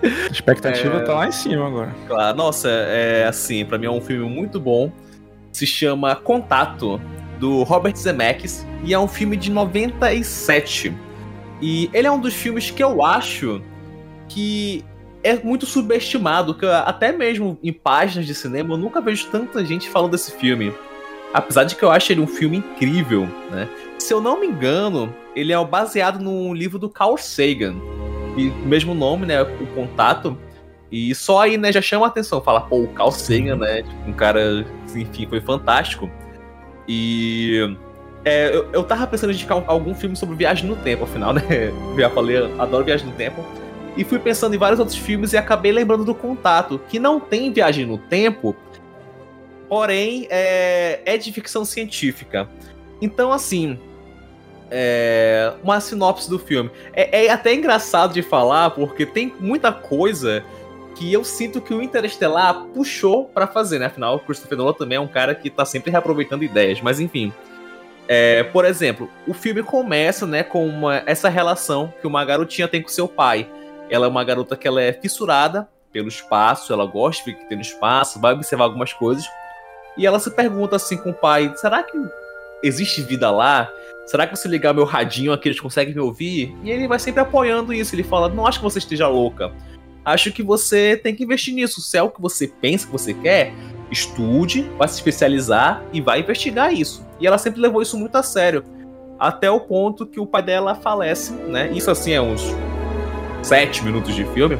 A 0.02 0.30
expectativa 0.30 0.96
É. 0.98 1.00
tá 1.00 1.14
lá 1.14 1.26
em 1.26 1.32
cima 1.32 1.66
agora. 1.66 1.94
Claro, 2.06 2.36
nossa, 2.36 2.68
é 2.68 3.24
assim, 3.26 3.64
pra 3.64 3.78
mim 3.78 3.86
é 3.86 3.90
um 3.90 4.00
filme 4.00 4.28
muito 4.28 4.60
bom. 4.60 4.92
Se 5.50 5.66
chama 5.66 6.14
Contato, 6.14 7.00
do 7.40 7.62
Robert 7.62 7.96
Zemeckis, 7.96 8.66
e 8.84 8.92
é 8.94 8.98
um 8.98 9.08
filme 9.08 9.36
de 9.36 9.50
97. 9.50 10.92
E 11.62 11.88
ele 11.92 12.06
é 12.06 12.10
um 12.10 12.20
dos 12.20 12.34
filmes 12.34 12.70
que 12.70 12.82
eu 12.84 13.02
acho 13.02 13.62
que 14.28 14.84
é 15.24 15.34
muito 15.36 15.64
subestimado, 15.66 16.54
que 16.54 16.66
até 16.66 17.10
mesmo 17.10 17.58
em 17.62 17.72
páginas 17.72 18.26
de 18.26 18.34
cinema 18.34 18.74
eu 18.74 18.78
nunca 18.78 19.00
vejo 19.00 19.26
tanta 19.28 19.64
gente 19.64 19.88
falando 19.88 20.10
desse 20.12 20.32
filme. 20.32 20.72
Apesar 21.34 21.64
de 21.64 21.74
que 21.76 21.82
eu 21.82 21.90
acho 21.90 22.12
ele 22.12 22.20
um 22.20 22.26
filme 22.26 22.58
incrível, 22.58 23.28
né? 23.50 23.68
Se 23.98 24.12
eu 24.12 24.20
não 24.20 24.40
me 24.40 24.46
engano, 24.46 25.14
ele 25.34 25.52
é 25.52 25.64
baseado 25.64 26.18
num 26.18 26.54
livro 26.54 26.78
do 26.78 26.88
Carl 26.88 27.16
Sagan. 27.16 27.74
E 28.36 28.48
o 28.48 28.54
mesmo 28.66 28.94
nome, 28.94 29.26
né? 29.26 29.42
O 29.42 29.66
Contato. 29.74 30.36
E 30.90 31.14
só 31.14 31.40
aí, 31.42 31.56
né, 31.58 31.72
já 31.72 31.82
chama 31.82 32.06
a 32.06 32.08
atenção. 32.08 32.40
Fala, 32.40 32.60
pô, 32.60 32.82
o 32.82 32.88
Carl 32.88 33.10
Sagan, 33.10 33.56
né? 33.56 33.82
Tipo, 33.82 34.08
um 34.10 34.12
cara, 34.12 34.64
enfim, 34.94 35.26
foi 35.26 35.40
fantástico. 35.40 36.08
E. 36.88 37.76
é, 38.24 38.54
eu, 38.54 38.68
eu 38.72 38.84
tava 38.84 39.06
pensando 39.06 39.30
em 39.30 39.34
indicar 39.34 39.58
um- 39.58 39.64
algum 39.66 39.94
filme 39.94 40.16
sobre 40.16 40.36
viagem 40.36 40.68
no 40.68 40.76
tempo, 40.76 41.04
afinal, 41.04 41.32
né? 41.32 41.42
Eu 41.92 41.98
já 42.00 42.10
falei, 42.10 42.36
eu 42.38 42.60
adoro 42.60 42.84
viagem 42.84 43.06
no 43.06 43.12
tempo. 43.12 43.44
E 43.96 44.04
fui 44.04 44.18
pensando 44.18 44.54
em 44.54 44.58
vários 44.58 44.78
outros 44.78 44.96
filmes 44.98 45.32
e 45.32 45.38
acabei 45.38 45.72
lembrando 45.72 46.04
do 46.04 46.14
Contato, 46.14 46.78
que 46.88 46.98
não 46.98 47.18
tem 47.18 47.50
viagem 47.52 47.86
no 47.86 47.96
tempo, 47.96 48.54
porém 49.68 50.26
é, 50.30 51.00
é 51.04 51.16
de 51.16 51.32
ficção 51.32 51.64
científica. 51.64 52.48
Então, 53.00 53.32
assim, 53.32 53.78
é, 54.70 55.52
uma 55.62 55.80
sinopse 55.80 56.28
do 56.28 56.38
filme. 56.38 56.70
É, 56.92 57.26
é 57.26 57.30
até 57.30 57.54
engraçado 57.54 58.12
de 58.14 58.22
falar, 58.22 58.70
porque 58.70 59.06
tem 59.06 59.32
muita 59.38 59.72
coisa 59.72 60.44
que 60.96 61.12
eu 61.12 61.22
sinto 61.24 61.60
que 61.60 61.74
o 61.74 61.82
Interestelar 61.82 62.64
puxou 62.74 63.26
pra 63.26 63.46
fazer, 63.46 63.78
né? 63.78 63.86
Afinal, 63.86 64.16
o 64.16 64.20
Christopher 64.20 64.56
Nolan 64.56 64.72
também 64.72 64.96
é 64.96 65.00
um 65.00 65.06
cara 65.06 65.34
que 65.34 65.50
tá 65.50 65.64
sempre 65.64 65.90
reaproveitando 65.90 66.42
ideias, 66.42 66.80
mas 66.80 67.00
enfim. 67.00 67.32
É, 68.08 68.44
por 68.44 68.64
exemplo, 68.64 69.10
o 69.26 69.34
filme 69.34 69.62
começa, 69.62 70.26
né, 70.26 70.42
com 70.42 70.66
uma- 70.66 71.02
essa 71.06 71.28
relação 71.28 71.92
que 72.00 72.06
uma 72.06 72.24
garotinha 72.24 72.68
tem 72.68 72.80
com 72.80 72.88
seu 72.88 73.06
pai. 73.08 73.48
Ela 73.90 74.06
é 74.06 74.08
uma 74.08 74.24
garota 74.24 74.56
que 74.56 74.66
ela 74.66 74.80
é 74.80 74.92
fissurada 74.92 75.68
pelo 75.92 76.08
espaço, 76.08 76.72
ela 76.72 76.86
gosta 76.86 77.30
de 77.30 77.36
ter 77.46 77.56
no 77.56 77.62
espaço, 77.62 78.20
vai 78.20 78.32
observar 78.32 78.64
algumas 78.64 78.92
coisas. 78.92 79.26
E 79.96 80.06
ela 80.06 80.18
se 80.18 80.30
pergunta 80.30 80.76
assim 80.76 80.96
com 80.96 81.10
o 81.10 81.14
pai: 81.14 81.52
será 81.56 81.82
que 81.82 81.96
existe 82.62 83.02
vida 83.02 83.30
lá? 83.30 83.70
Será 84.06 84.26
que 84.26 84.36
se 84.36 84.46
ligar 84.46 84.72
meu 84.72 84.84
radinho 84.84 85.32
aqui 85.32 85.48
eles 85.48 85.60
conseguem 85.60 85.92
me 85.92 86.00
ouvir? 86.00 86.56
E 86.62 86.70
ele 86.70 86.86
vai 86.86 86.98
sempre 86.98 87.20
apoiando 87.20 87.72
isso. 87.72 87.94
Ele 87.94 88.04
fala: 88.04 88.28
Não 88.28 88.46
acho 88.46 88.58
que 88.58 88.64
você 88.64 88.78
esteja 88.78 89.08
louca. 89.08 89.52
Acho 90.04 90.30
que 90.30 90.42
você 90.42 90.96
tem 90.96 91.14
que 91.14 91.24
investir 91.24 91.52
nisso. 91.52 91.80
Se 91.80 91.98
é 91.98 92.02
o 92.02 92.10
que 92.10 92.22
você 92.22 92.46
pensa 92.46 92.86
que 92.86 92.92
você 92.92 93.12
quer, 93.12 93.52
estude, 93.90 94.62
vai 94.78 94.86
se 94.86 94.94
especializar 94.94 95.82
e 95.92 96.00
vai 96.00 96.20
investigar 96.20 96.72
isso. 96.72 97.04
E 97.18 97.26
ela 97.26 97.38
sempre 97.38 97.60
levou 97.60 97.82
isso 97.82 97.98
muito 97.98 98.14
a 98.16 98.22
sério. 98.22 98.62
Até 99.18 99.50
o 99.50 99.58
ponto 99.58 100.06
que 100.06 100.20
o 100.20 100.26
pai 100.26 100.42
dela 100.42 100.76
falece, 100.76 101.32
né? 101.32 101.70
Isso 101.72 101.90
assim 101.90 102.12
é 102.12 102.20
uns 102.20 102.42
sete 103.42 103.82
minutos 103.84 104.14
de 104.14 104.24
filme. 104.26 104.56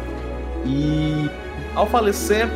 E 0.64 1.30
ao 1.76 1.86
falecer, 1.86 2.48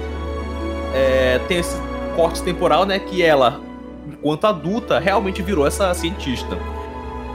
é, 0.92 1.38
tem 1.46 1.58
esse 1.58 1.76
corte 2.16 2.42
temporal, 2.42 2.84
né? 2.84 2.98
Que 2.98 3.22
ela, 3.22 3.60
enquanto 4.06 4.46
adulta, 4.46 4.98
realmente 4.98 5.42
virou 5.42 5.66
essa 5.66 5.92
cientista. 5.94 6.56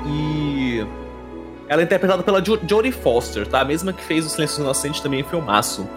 E 0.07 0.85
ela 1.67 1.81
é 1.81 1.85
interpretada 1.85 2.23
pela 2.23 2.43
jo 2.43 2.59
Jodie 2.67 2.91
Foster, 2.91 3.47
tá? 3.47 3.61
A 3.61 3.65
mesma 3.65 3.91
que 3.91 4.03
fez 4.03 4.25
O 4.25 4.29
Silêncio 4.29 4.61
Inocente 4.61 5.01
também 5.01 5.21
em 5.21 5.23
filmaço. 5.23 5.87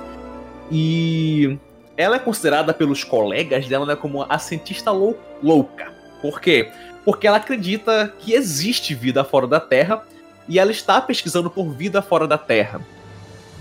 E 0.70 1.58
ela 1.96 2.16
é 2.16 2.18
considerada 2.18 2.72
pelos 2.72 3.04
colegas 3.04 3.66
dela 3.66 3.84
né, 3.84 3.96
como 3.96 4.24
a 4.28 4.38
cientista 4.38 4.90
lou 4.90 5.18
louca. 5.42 5.92
Por 6.22 6.40
quê? 6.40 6.70
Porque 7.04 7.26
ela 7.26 7.38
acredita 7.38 8.12
que 8.18 8.34
existe 8.34 8.94
vida 8.94 9.24
fora 9.24 9.46
da 9.46 9.60
Terra 9.60 10.02
e 10.48 10.58
ela 10.58 10.70
está 10.70 11.00
pesquisando 11.00 11.50
por 11.50 11.70
vida 11.70 12.00
fora 12.00 12.26
da 12.26 12.38
Terra. 12.38 12.80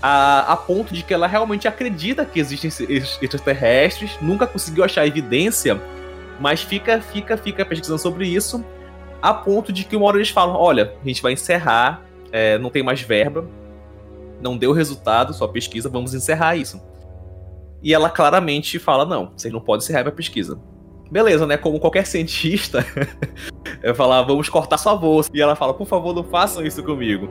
A, 0.00 0.52
a 0.52 0.56
ponto 0.56 0.94
de 0.94 1.02
que 1.02 1.12
ela 1.12 1.26
realmente 1.26 1.66
acredita 1.66 2.24
que 2.24 2.38
existem 2.38 2.70
extraterrestres, 3.20 4.16
nunca 4.20 4.46
conseguiu 4.46 4.84
achar 4.84 5.06
evidência, 5.06 5.80
mas 6.38 6.62
fica, 6.62 7.00
fica, 7.00 7.36
fica 7.36 7.64
pesquisando 7.64 8.00
sobre 8.00 8.26
isso, 8.26 8.64
a 9.20 9.34
ponto 9.34 9.72
de 9.72 9.84
que 9.84 9.96
uma 9.96 10.06
hora 10.06 10.18
eles 10.18 10.30
falam: 10.30 10.56
olha, 10.56 10.94
a 11.02 11.08
gente 11.08 11.20
vai 11.20 11.32
encerrar, 11.32 12.02
é, 12.30 12.58
não 12.58 12.70
tem 12.70 12.82
mais 12.82 13.00
verba, 13.00 13.44
não 14.40 14.56
deu 14.56 14.72
resultado, 14.72 15.34
sua 15.34 15.48
pesquisa, 15.48 15.88
vamos 15.88 16.14
encerrar 16.14 16.56
isso. 16.56 16.80
E 17.82 17.92
ela 17.92 18.10
claramente 18.10 18.78
fala: 18.78 19.04
não, 19.04 19.32
vocês 19.36 19.52
não 19.52 19.60
podem 19.60 19.84
encerrar 19.84 20.02
minha 20.02 20.14
pesquisa. 20.14 20.58
Beleza, 21.10 21.46
né? 21.46 21.56
Como 21.56 21.80
qualquer 21.80 22.06
cientista, 22.06 22.84
eu 23.82 23.94
falar, 23.94 24.22
vamos 24.22 24.48
cortar 24.48 24.78
sua 24.78 24.94
voz. 24.94 25.30
E 25.32 25.40
ela 25.40 25.56
fala, 25.56 25.74
por 25.74 25.86
favor, 25.86 26.14
não 26.14 26.24
façam 26.24 26.64
isso 26.64 26.82
comigo. 26.82 27.28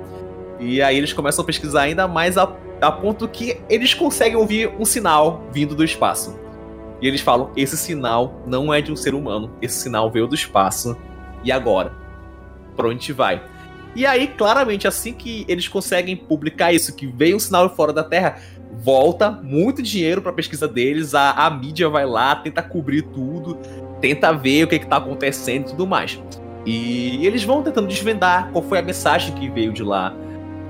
E 0.60 0.82
aí 0.82 0.98
eles 0.98 1.14
começam 1.14 1.44
a 1.44 1.46
pesquisar 1.46 1.82
ainda 1.82 2.08
mais 2.08 2.38
a, 2.38 2.56
a 2.82 2.92
ponto 2.92 3.28
que 3.28 3.60
eles 3.70 3.94
conseguem 3.94 4.36
ouvir 4.36 4.72
um 4.80 4.86
sinal 4.86 5.44
vindo 5.52 5.76
do 5.76 5.84
espaço. 5.84 6.40
E 7.02 7.08
eles 7.08 7.22
falam: 7.22 7.52
esse 7.56 7.78
sinal 7.78 8.42
não 8.46 8.74
é 8.74 8.82
de 8.82 8.92
um 8.92 8.96
ser 8.96 9.14
humano, 9.14 9.52
esse 9.62 9.80
sinal 9.82 10.12
veio 10.12 10.28
do 10.28 10.36
espaço. 10.36 10.98
E 11.44 11.52
agora? 11.52 11.94
Pra 12.76 12.88
onde 12.88 13.14
vai? 13.14 13.42
E 13.96 14.06
aí, 14.06 14.28
claramente, 14.28 14.88
assim 14.88 15.14
que 15.14 15.46
eles 15.48 15.68
conseguem 15.68 16.16
publicar 16.16 16.72
isso, 16.72 16.96
que 16.96 17.08
veio 17.08 17.36
um 17.36 17.40
sinal 17.40 17.68
fora 17.70 17.92
da 17.92 18.04
Terra, 18.04 18.40
volta 18.74 19.32
muito 19.32 19.82
dinheiro 19.82 20.22
pra 20.22 20.32
pesquisa 20.32 20.68
deles, 20.68 21.16
a, 21.16 21.32
a 21.32 21.50
mídia 21.50 21.90
vai 21.90 22.06
lá, 22.06 22.36
tenta 22.36 22.62
cobrir 22.62 23.02
tudo, 23.02 23.58
tenta 24.00 24.32
ver 24.32 24.66
o 24.66 24.68
que, 24.68 24.80
que 24.80 24.86
tá 24.86 24.98
acontecendo 24.98 25.64
e 25.64 25.70
tudo 25.72 25.88
mais. 25.88 26.20
E 26.66 27.26
eles 27.26 27.44
vão 27.44 27.64
tentando 27.64 27.88
desvendar 27.88 28.52
qual 28.52 28.64
foi 28.64 28.78
a 28.78 28.82
mensagem 28.82 29.34
que 29.34 29.50
veio 29.50 29.72
de 29.72 29.82
lá, 29.82 30.14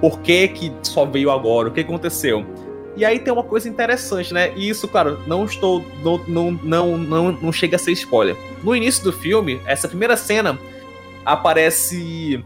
por 0.02 0.20
que, 0.20 0.48
que 0.50 0.74
só 0.84 1.06
veio 1.06 1.32
agora, 1.32 1.70
o 1.70 1.72
que 1.72 1.82
aconteceu. 1.82 2.46
E 2.96 3.06
aí 3.06 3.20
tem 3.20 3.32
uma 3.32 3.44
coisa 3.44 3.70
interessante, 3.70 4.34
né? 4.34 4.52
E 4.56 4.68
isso, 4.68 4.88
claro, 4.88 5.20
não 5.28 5.46
estou. 5.46 5.86
Não, 6.04 6.18
não, 6.28 6.52
não, 6.64 6.98
não, 6.98 7.32
não 7.32 7.52
chega 7.52 7.76
a 7.76 7.80
ser 7.80 7.92
spoiler. 7.92 8.36
No 8.64 8.76
início 8.76 9.04
do 9.04 9.14
filme, 9.14 9.62
essa 9.68 9.88
primeira 9.88 10.18
cena 10.18 10.58
aparece 11.24 12.44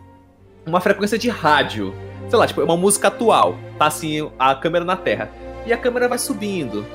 uma 0.65 0.81
frequência 0.81 1.17
de 1.17 1.29
rádio. 1.29 1.93
Sei 2.29 2.37
lá, 2.37 2.45
tipo, 2.45 2.59
é 2.59 2.65
uma 2.65 2.75
música 2.75 3.07
atual. 3.07 3.57
Tá 3.77 3.87
assim, 3.87 4.29
a 4.37 4.53
câmera 4.53 4.83
na 4.83 4.97
Terra. 4.97 5.31
E 5.65 5.71
a 5.71 5.77
câmera 5.77 6.09
vai 6.09 6.17
subindo. 6.17 6.85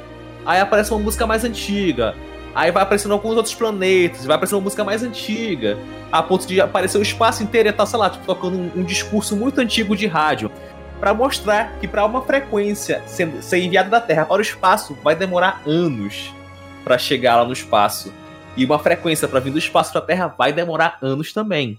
Aí 0.44 0.60
aparece 0.60 0.90
uma 0.90 1.00
música 1.00 1.26
mais 1.26 1.42
antiga. 1.42 2.14
Aí 2.56 2.70
vai 2.70 2.82
aparecendo 2.82 3.12
alguns 3.12 3.36
outros 3.36 3.54
planetas, 3.54 4.24
vai 4.24 4.34
aparecendo 4.34 4.56
uma 4.56 4.64
música 4.64 4.82
mais 4.82 5.02
antiga, 5.02 5.76
a 6.10 6.22
ponto 6.22 6.46
de 6.46 6.58
aparecer 6.58 6.96
o 6.96 7.02
espaço 7.02 7.42
inteiro 7.42 7.68
e 7.68 7.72
tá, 7.72 7.84
sei 7.84 7.98
lá, 7.98 8.08
tipo, 8.08 8.24
tocando 8.24 8.56
um, 8.56 8.80
um 8.80 8.82
discurso 8.82 9.36
muito 9.36 9.60
antigo 9.60 9.94
de 9.94 10.06
rádio 10.06 10.50
para 10.98 11.12
mostrar 11.12 11.78
que 11.78 11.86
para 11.86 12.06
uma 12.06 12.22
frequência 12.22 13.02
sendo, 13.04 13.42
ser 13.42 13.58
enviada 13.58 13.90
da 13.90 14.00
Terra 14.00 14.24
para 14.24 14.38
o 14.38 14.40
espaço 14.40 14.96
vai 15.04 15.14
demorar 15.14 15.60
anos 15.66 16.32
para 16.82 16.96
chegar 16.96 17.36
lá 17.36 17.44
no 17.44 17.52
espaço. 17.52 18.10
E 18.56 18.64
uma 18.64 18.78
frequência 18.78 19.28
para 19.28 19.38
vir 19.38 19.52
do 19.52 19.58
espaço 19.58 19.92
para 19.92 20.00
a 20.00 20.04
Terra 20.04 20.28
vai 20.28 20.50
demorar 20.50 20.96
anos 21.02 21.34
também. 21.34 21.78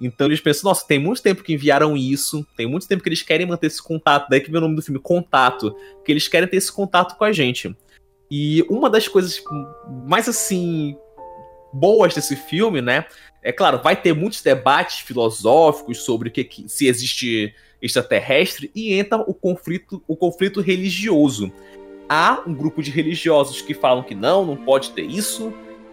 Então 0.00 0.28
eles 0.28 0.40
pensam, 0.40 0.68
nossa, 0.68 0.86
tem 0.86 1.00
muito 1.00 1.22
tempo 1.22 1.42
que 1.42 1.54
enviaram 1.54 1.96
isso, 1.96 2.46
tem 2.56 2.68
muito 2.68 2.86
tempo 2.86 3.02
que 3.02 3.08
eles 3.08 3.22
querem 3.22 3.46
manter 3.46 3.66
esse 3.66 3.82
contato, 3.82 4.28
daí 4.30 4.40
que 4.40 4.48
vem 4.48 4.58
o 4.58 4.60
nome 4.60 4.76
do 4.76 4.82
filme, 4.82 5.00
Contato, 5.00 5.74
que 6.04 6.12
eles 6.12 6.28
querem 6.28 6.48
ter 6.48 6.58
esse 6.58 6.70
contato 6.70 7.16
com 7.16 7.24
a 7.24 7.32
gente. 7.32 7.74
E 8.30 8.62
uma 8.68 8.88
das 8.88 9.06
coisas 9.06 9.42
mais 10.06 10.28
assim 10.28 10.96
boas 11.72 12.14
desse 12.14 12.36
filme, 12.36 12.80
né? 12.80 13.04
É 13.42 13.52
claro, 13.52 13.80
vai 13.82 13.94
ter 13.94 14.14
muitos 14.14 14.40
debates 14.40 15.00
filosóficos 15.00 15.98
sobre 15.98 16.28
o 16.28 16.32
que, 16.32 16.44
que 16.44 16.68
se 16.68 16.86
existe 16.86 17.54
extraterrestre 17.82 18.70
e 18.74 18.94
entra 18.94 19.18
o 19.18 19.34
conflito, 19.34 20.02
o 20.08 20.16
conflito 20.16 20.60
religioso. 20.60 21.52
Há 22.08 22.42
um 22.46 22.54
grupo 22.54 22.82
de 22.82 22.90
religiosos 22.90 23.60
que 23.60 23.74
falam 23.74 24.02
que 24.02 24.14
não, 24.14 24.44
não 24.44 24.56
pode 24.56 24.92
ter 24.92 25.02
isso. 25.02 25.52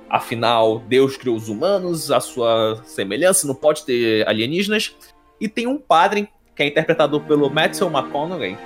Afinal, 0.09 0.79
Deus 0.87 1.17
criou 1.17 1.35
os 1.35 1.49
humanos, 1.49 2.11
a 2.11 2.19
sua 2.19 2.81
semelhança, 2.85 3.47
não 3.47 3.55
pode 3.55 3.85
ter 3.85 4.27
alienígenas. 4.27 4.95
E 5.39 5.47
tem 5.47 5.67
um 5.67 5.77
padre, 5.77 6.29
que 6.55 6.63
é 6.63 6.67
interpretado 6.67 7.19
pelo 7.21 7.49
Matthew 7.49 7.89
McConaughey. 7.89 8.57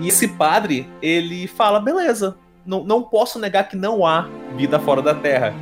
E 0.00 0.08
esse 0.08 0.28
padre, 0.28 0.88
ele 1.00 1.46
fala: 1.46 1.80
beleza, 1.80 2.36
não, 2.64 2.84
não 2.84 3.02
posso 3.02 3.38
negar 3.38 3.68
que 3.68 3.76
não 3.76 4.06
há 4.06 4.28
vida 4.56 4.78
fora 4.78 5.02
da 5.02 5.14
Terra. 5.14 5.54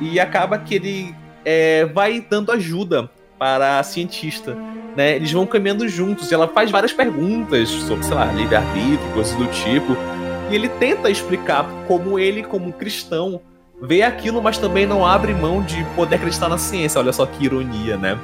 E 0.00 0.18
acaba 0.18 0.58
que 0.58 0.74
ele 0.74 1.14
é, 1.44 1.84
vai 1.86 2.20
dando 2.20 2.52
ajuda 2.52 3.10
para 3.38 3.78
a 3.78 3.82
cientista 3.82 4.56
né? 4.96 5.16
Eles 5.16 5.32
vão 5.32 5.46
caminhando 5.46 5.88
juntos 5.88 6.30
e 6.30 6.34
ela 6.34 6.48
faz 6.48 6.70
várias 6.70 6.92
perguntas 6.92 7.68
sobre, 7.68 8.04
sei 8.04 8.14
lá, 8.14 8.26
livre-arbítrio, 8.26 9.12
coisas 9.12 9.34
do 9.34 9.46
tipo. 9.46 9.96
E 10.50 10.54
ele 10.54 10.68
tenta 10.68 11.10
explicar 11.10 11.66
como 11.88 12.18
ele, 12.18 12.42
como 12.42 12.72
cristão, 12.72 13.40
vê 13.80 14.02
aquilo, 14.02 14.42
mas 14.42 14.58
também 14.58 14.86
não 14.86 15.04
abre 15.04 15.34
mão 15.34 15.62
de 15.62 15.84
poder 15.96 16.16
acreditar 16.16 16.48
na 16.48 16.58
ciência. 16.58 17.00
Olha 17.00 17.12
só 17.12 17.26
que 17.26 17.44
ironia, 17.44 17.96
né? 17.96 18.18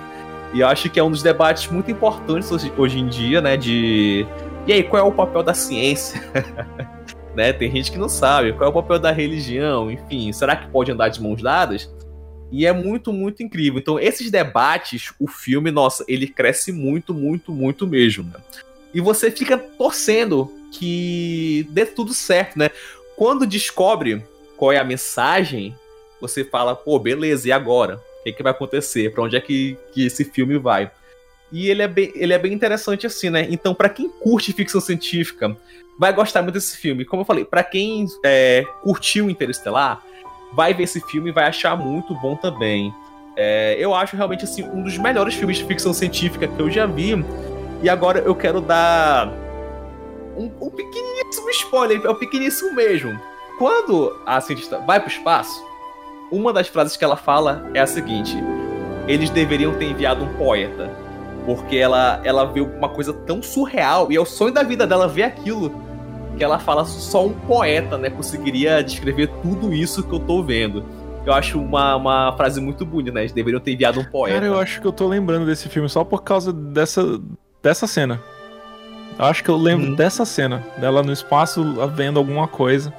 E 0.53 0.61
eu 0.61 0.69
acho 0.69 0.91
que 0.91 0.99
é 0.99 1.03
um 1.03 1.11
dos 1.11 1.23
debates 1.23 1.69
muito 1.71 1.91
importantes 1.91 2.51
hoje, 2.51 2.73
hoje 2.77 2.99
em 2.99 3.09
dia, 3.09 3.41
né? 3.41 3.57
De. 3.57 4.27
E 4.67 4.73
aí, 4.73 4.83
qual 4.83 5.05
é 5.05 5.09
o 5.09 5.13
papel 5.13 5.43
da 5.43 5.55
ciência? 5.55 6.21
né? 7.35 7.53
Tem 7.53 7.71
gente 7.71 7.93
que 7.93 7.99
não 7.99 8.09
sabe. 8.09 8.53
Qual 8.53 8.65
é 8.67 8.69
o 8.69 8.73
papel 8.73 8.99
da 8.99 9.11
religião? 9.11 9.91
Enfim, 9.91 10.33
será 10.33 10.57
que 10.57 10.71
pode 10.71 10.91
andar 10.91 11.09
de 11.09 11.23
mãos 11.23 11.43
dadas? 11.43 11.91
E 12.51 12.67
é 12.67 12.73
muito, 12.73 13.13
muito 13.13 13.43
incrível. 13.43 13.79
Então, 13.79 13.99
esses 13.99 14.31
debates, 14.31 15.13
o 15.21 15.29
filme, 15.29 15.71
nossa, 15.71 16.05
ele 16.09 16.27
cresce 16.27 16.73
muito, 16.73 17.15
muito, 17.15 17.53
muito 17.53 17.87
mesmo. 17.87 18.25
Né? 18.25 18.41
E 18.93 19.01
você 19.01 19.31
fica 19.31 19.57
torcendo 19.57 20.51
que 20.73 21.67
dê 21.71 21.87
tudo 21.87 22.13
certo, 22.13 22.59
né? 22.59 22.71
Quando 23.17 23.47
descobre 23.47 24.25
qual 24.57 24.73
é 24.73 24.79
a 24.79 24.85
mensagem, 24.85 25.75
você 26.21 26.45
fala, 26.45 26.75
pô, 26.75 26.99
beleza, 26.99 27.49
e 27.49 27.53
agora? 27.53 27.97
O 28.21 28.25
que, 28.25 28.33
que 28.33 28.43
vai 28.43 28.53
acontecer? 28.53 29.13
Para 29.13 29.25
onde 29.25 29.37
é 29.37 29.41
que, 29.41 29.77
que 29.93 30.05
esse 30.07 30.25
filme 30.25 30.59
vai? 30.59 30.91
E 31.53 31.69
ele 31.69 31.83
é 31.83 31.89
bem, 31.89 32.13
ele 32.15 32.33
é 32.33 32.39
bem 32.39 32.53
interessante 32.53 33.07
assim, 33.07 33.31
né? 33.31 33.47
Então, 33.51 33.75
para 33.75 33.89
quem 33.89 34.09
curte 34.09 34.53
ficção 34.53 34.81
científica, 34.81 35.57
vai 36.01 36.15
gostar 36.15 36.41
muito 36.41 36.55
desse 36.55 36.79
filme. 36.79 37.05
Como 37.05 37.21
eu 37.21 37.27
falei, 37.27 37.45
para 37.45 37.63
quem 37.63 38.07
é, 38.25 38.65
curtiu 38.83 39.29
Interestelar, 39.29 40.01
vai 40.51 40.73
ver 40.73 40.85
esse 40.85 40.99
filme 40.99 41.29
e 41.29 41.33
vai 41.33 41.45
achar 41.45 41.77
muito 41.77 42.15
bom 42.15 42.35
também. 42.35 42.93
É, 43.37 43.77
eu 43.79 43.95
acho 43.95 44.17
realmente 44.17 44.45
assim 44.45 44.65
um 44.65 44.83
dos 44.83 44.97
melhores 44.97 45.35
filmes 45.35 45.59
de 45.59 45.65
ficção 45.65 45.93
científica 45.93 46.49
que 46.49 46.59
eu 46.59 46.71
já 46.71 46.87
vi. 46.87 47.23
E 47.83 47.89
agora 47.91 48.21
eu 48.21 48.35
quero 48.35 48.63
dar 48.63 49.29
um, 50.35 50.51
um 50.59 50.71
pequeníssimo 50.71 51.51
spoiler, 51.51 52.01
é 52.03 52.11
um 52.11 52.15
pequeníssimo 52.15 52.75
mesmo. 52.75 53.21
Quando 53.59 54.23
a 54.25 54.41
cientista 54.41 54.79
vai 54.79 55.01
para 55.01 55.09
o 55.09 55.13
espaço, 55.13 55.63
uma 56.33 56.51
das 56.51 56.67
frases 56.67 56.97
que 56.97 57.05
ela 57.05 57.17
fala 57.17 57.71
é 57.75 57.81
a 57.81 57.87
seguinte: 57.87 58.39
eles 59.07 59.29
deveriam 59.29 59.75
ter 59.75 59.85
enviado 59.85 60.25
um 60.25 60.35
poeta, 60.39 60.91
porque 61.45 61.77
ela 61.77 62.23
ela 62.25 62.47
vê 62.47 62.63
uma 62.63 62.89
coisa 62.89 63.13
tão 63.13 63.43
surreal 63.43 64.11
e 64.11 64.17
é 64.17 64.21
o 64.21 64.25
sonho 64.25 64.55
da 64.55 64.63
vida 64.63 64.87
dela 64.87 65.07
ver 65.07 65.25
aquilo 65.25 65.90
que 66.41 66.45
ela 66.45 66.59
fala 66.59 66.87
só 66.87 67.27
um 67.27 67.35
poeta, 67.35 67.99
né, 67.99 68.09
conseguiria 68.09 68.83
descrever 68.83 69.27
tudo 69.43 69.75
isso 69.75 70.03
que 70.03 70.15
eu 70.15 70.19
tô 70.19 70.43
vendo. 70.43 70.83
Eu 71.27 71.35
acho 71.35 71.61
uma, 71.61 71.95
uma 71.97 72.33
frase 72.35 72.63
muito 72.63 72.87
bonita, 72.87 73.13
né? 73.13 73.21
Eles 73.21 73.33
deveriam 73.33 73.61
ter 73.61 73.75
enviado 73.75 74.01
um 74.01 74.05
poeta. 74.05 74.37
Cara, 74.37 74.47
eu 74.47 74.59
acho 74.59 74.81
que 74.81 74.87
eu 74.87 74.93
tô 74.93 75.07
lembrando 75.07 75.45
desse 75.45 75.69
filme 75.69 75.87
só 75.87 76.03
por 76.03 76.23
causa 76.23 76.51
dessa, 76.51 77.21
dessa 77.63 77.87
cena. 77.87 78.23
Eu 79.19 79.27
acho 79.27 79.45
que 79.45 79.51
eu 79.51 79.57
lembro 79.59 79.93
hum. 79.93 79.95
dessa 79.95 80.25
cena, 80.25 80.65
dela 80.79 81.03
no 81.03 81.13
espaço 81.13 81.63
vendo 81.95 82.19
alguma 82.19 82.49
coisa. 82.49 82.91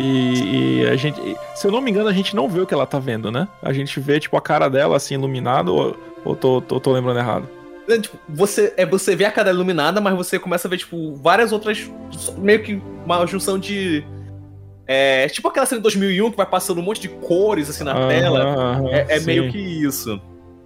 E, 0.00 0.80
e, 0.82 0.86
a 0.88 0.96
gente, 0.96 1.20
se 1.54 1.64
eu 1.64 1.70
não 1.70 1.80
me 1.80 1.92
engano, 1.92 2.08
a 2.08 2.12
gente 2.12 2.34
não 2.34 2.48
vê 2.48 2.60
o 2.60 2.66
que 2.66 2.74
ela 2.74 2.88
tá 2.88 2.98
vendo, 2.98 3.30
né? 3.30 3.46
A 3.62 3.72
gente 3.72 4.00
vê, 4.00 4.18
tipo, 4.18 4.36
a 4.36 4.40
cara 4.40 4.68
dela 4.68 4.96
assim 4.96 5.14
iluminada 5.14 5.70
ou, 5.70 5.96
ou 6.24 6.34
tô, 6.34 6.60
tô, 6.60 6.80
tô 6.80 6.92
lembrando 6.92 7.20
errado? 7.20 7.48
É, 7.88 7.98
tipo, 7.98 8.18
você, 8.28 8.72
é, 8.76 8.86
você 8.86 9.14
vê 9.14 9.24
a 9.24 9.32
cara 9.32 9.50
iluminada, 9.50 10.00
mas 10.00 10.16
você 10.16 10.38
começa 10.38 10.66
a 10.66 10.70
ver, 10.70 10.78
tipo, 10.78 11.14
várias 11.16 11.52
outras. 11.52 11.90
Meio 12.38 12.62
que 12.62 12.80
uma 13.04 13.26
junção 13.26 13.58
de. 13.58 14.04
É, 14.86 15.28
tipo 15.28 15.48
aquela 15.48 15.64
cena 15.64 15.78
de 15.78 15.84
2001 15.84 16.30
que 16.30 16.36
vai 16.36 16.44
passando 16.44 16.78
um 16.78 16.82
monte 16.82 17.00
de 17.00 17.08
cores 17.08 17.70
assim 17.70 17.84
na 17.84 18.06
tela. 18.06 18.82
é, 18.90 19.16
é 19.16 19.20
meio 19.20 19.50
que 19.50 19.58
isso. 19.58 20.20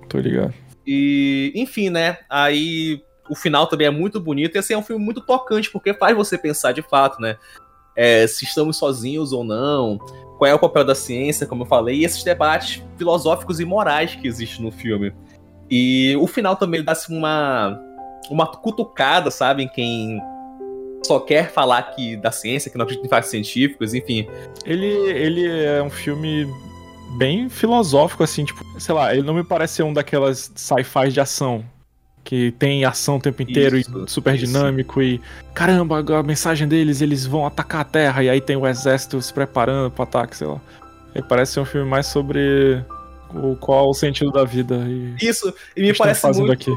Tô 0.08 0.18
ligado. 0.18 0.52
E, 0.84 1.52
enfim, 1.54 1.88
né? 1.90 2.18
Aí 2.28 3.00
o 3.28 3.34
final 3.36 3.66
também 3.66 3.86
é 3.86 3.90
muito 3.90 4.18
bonito 4.18 4.56
e 4.56 4.58
assim 4.58 4.74
é 4.74 4.78
um 4.78 4.82
filme 4.82 5.04
muito 5.04 5.20
tocante 5.20 5.70
porque 5.70 5.94
faz 5.94 6.16
você 6.16 6.36
pensar 6.38 6.72
de 6.72 6.82
fato, 6.82 7.20
né? 7.20 7.36
É, 7.94 8.26
se 8.26 8.44
estamos 8.44 8.76
sozinhos 8.76 9.32
ou 9.32 9.44
não, 9.44 9.98
qual 10.38 10.48
é 10.48 10.54
o 10.54 10.58
papel 10.58 10.84
da 10.84 10.94
ciência, 10.94 11.46
como 11.46 11.64
eu 11.64 11.66
falei, 11.66 11.96
e 11.96 12.04
esses 12.04 12.22
debates 12.22 12.82
filosóficos 12.96 13.60
e 13.60 13.64
morais 13.64 14.14
que 14.14 14.26
existem 14.26 14.64
no 14.64 14.70
filme. 14.70 15.12
E 15.70 16.16
o 16.16 16.26
final 16.26 16.56
também 16.56 16.82
dá-se 16.82 17.12
uma, 17.12 17.78
uma 18.30 18.46
cutucada, 18.46 19.30
sabe, 19.30 19.64
em 19.64 19.68
quem 19.68 20.20
só 21.06 21.20
quer 21.20 21.50
falar 21.50 21.82
que 21.94 22.16
da 22.16 22.30
ciência, 22.30 22.70
que 22.70 22.76
não 22.76 22.84
acredita 22.84 23.06
em 23.06 23.10
fatos 23.10 23.30
científicos, 23.30 23.94
enfim. 23.94 24.26
Ele, 24.64 24.86
ele 24.86 25.46
é 25.46 25.82
um 25.82 25.90
filme 25.90 26.46
bem 27.16 27.48
filosófico, 27.48 28.22
assim, 28.22 28.44
tipo, 28.44 28.64
sei 28.78 28.94
lá, 28.94 29.14
ele 29.14 29.22
não 29.22 29.34
me 29.34 29.44
parece 29.44 29.74
ser 29.74 29.82
um 29.82 29.92
daquelas 29.92 30.50
sci-fi 30.54 31.10
de 31.10 31.20
ação. 31.20 31.64
Que 32.24 32.52
tem 32.52 32.84
ação 32.84 33.16
o 33.16 33.20
tempo 33.20 33.40
inteiro 33.40 33.78
isso, 33.78 34.04
e 34.04 34.10
super 34.10 34.34
isso. 34.34 34.44
dinâmico 34.44 35.00
e. 35.00 35.18
Caramba, 35.54 36.04
a 36.18 36.22
mensagem 36.22 36.68
deles, 36.68 37.00
eles 37.00 37.24
vão 37.24 37.46
atacar 37.46 37.80
a 37.80 37.84
Terra 37.84 38.22
e 38.22 38.28
aí 38.28 38.38
tem 38.38 38.54
o 38.54 38.66
exército 38.66 39.22
se 39.22 39.32
preparando 39.32 39.90
pro 39.90 40.02
ataque, 40.02 40.36
sei 40.36 40.46
lá. 40.46 40.60
Ele 41.14 41.24
parece 41.26 41.52
ser 41.52 41.60
um 41.60 41.64
filme 41.64 41.88
mais 41.88 42.06
sobre 42.06 42.84
o 43.34 43.56
qual 43.56 43.90
o 43.90 43.94
sentido 43.94 44.30
da 44.30 44.44
vida. 44.44 44.76
E 44.88 45.16
Isso, 45.20 45.52
e 45.76 45.82
me 45.82 45.94
parece 45.94 46.26
muito 46.32 46.52
aqui. 46.52 46.70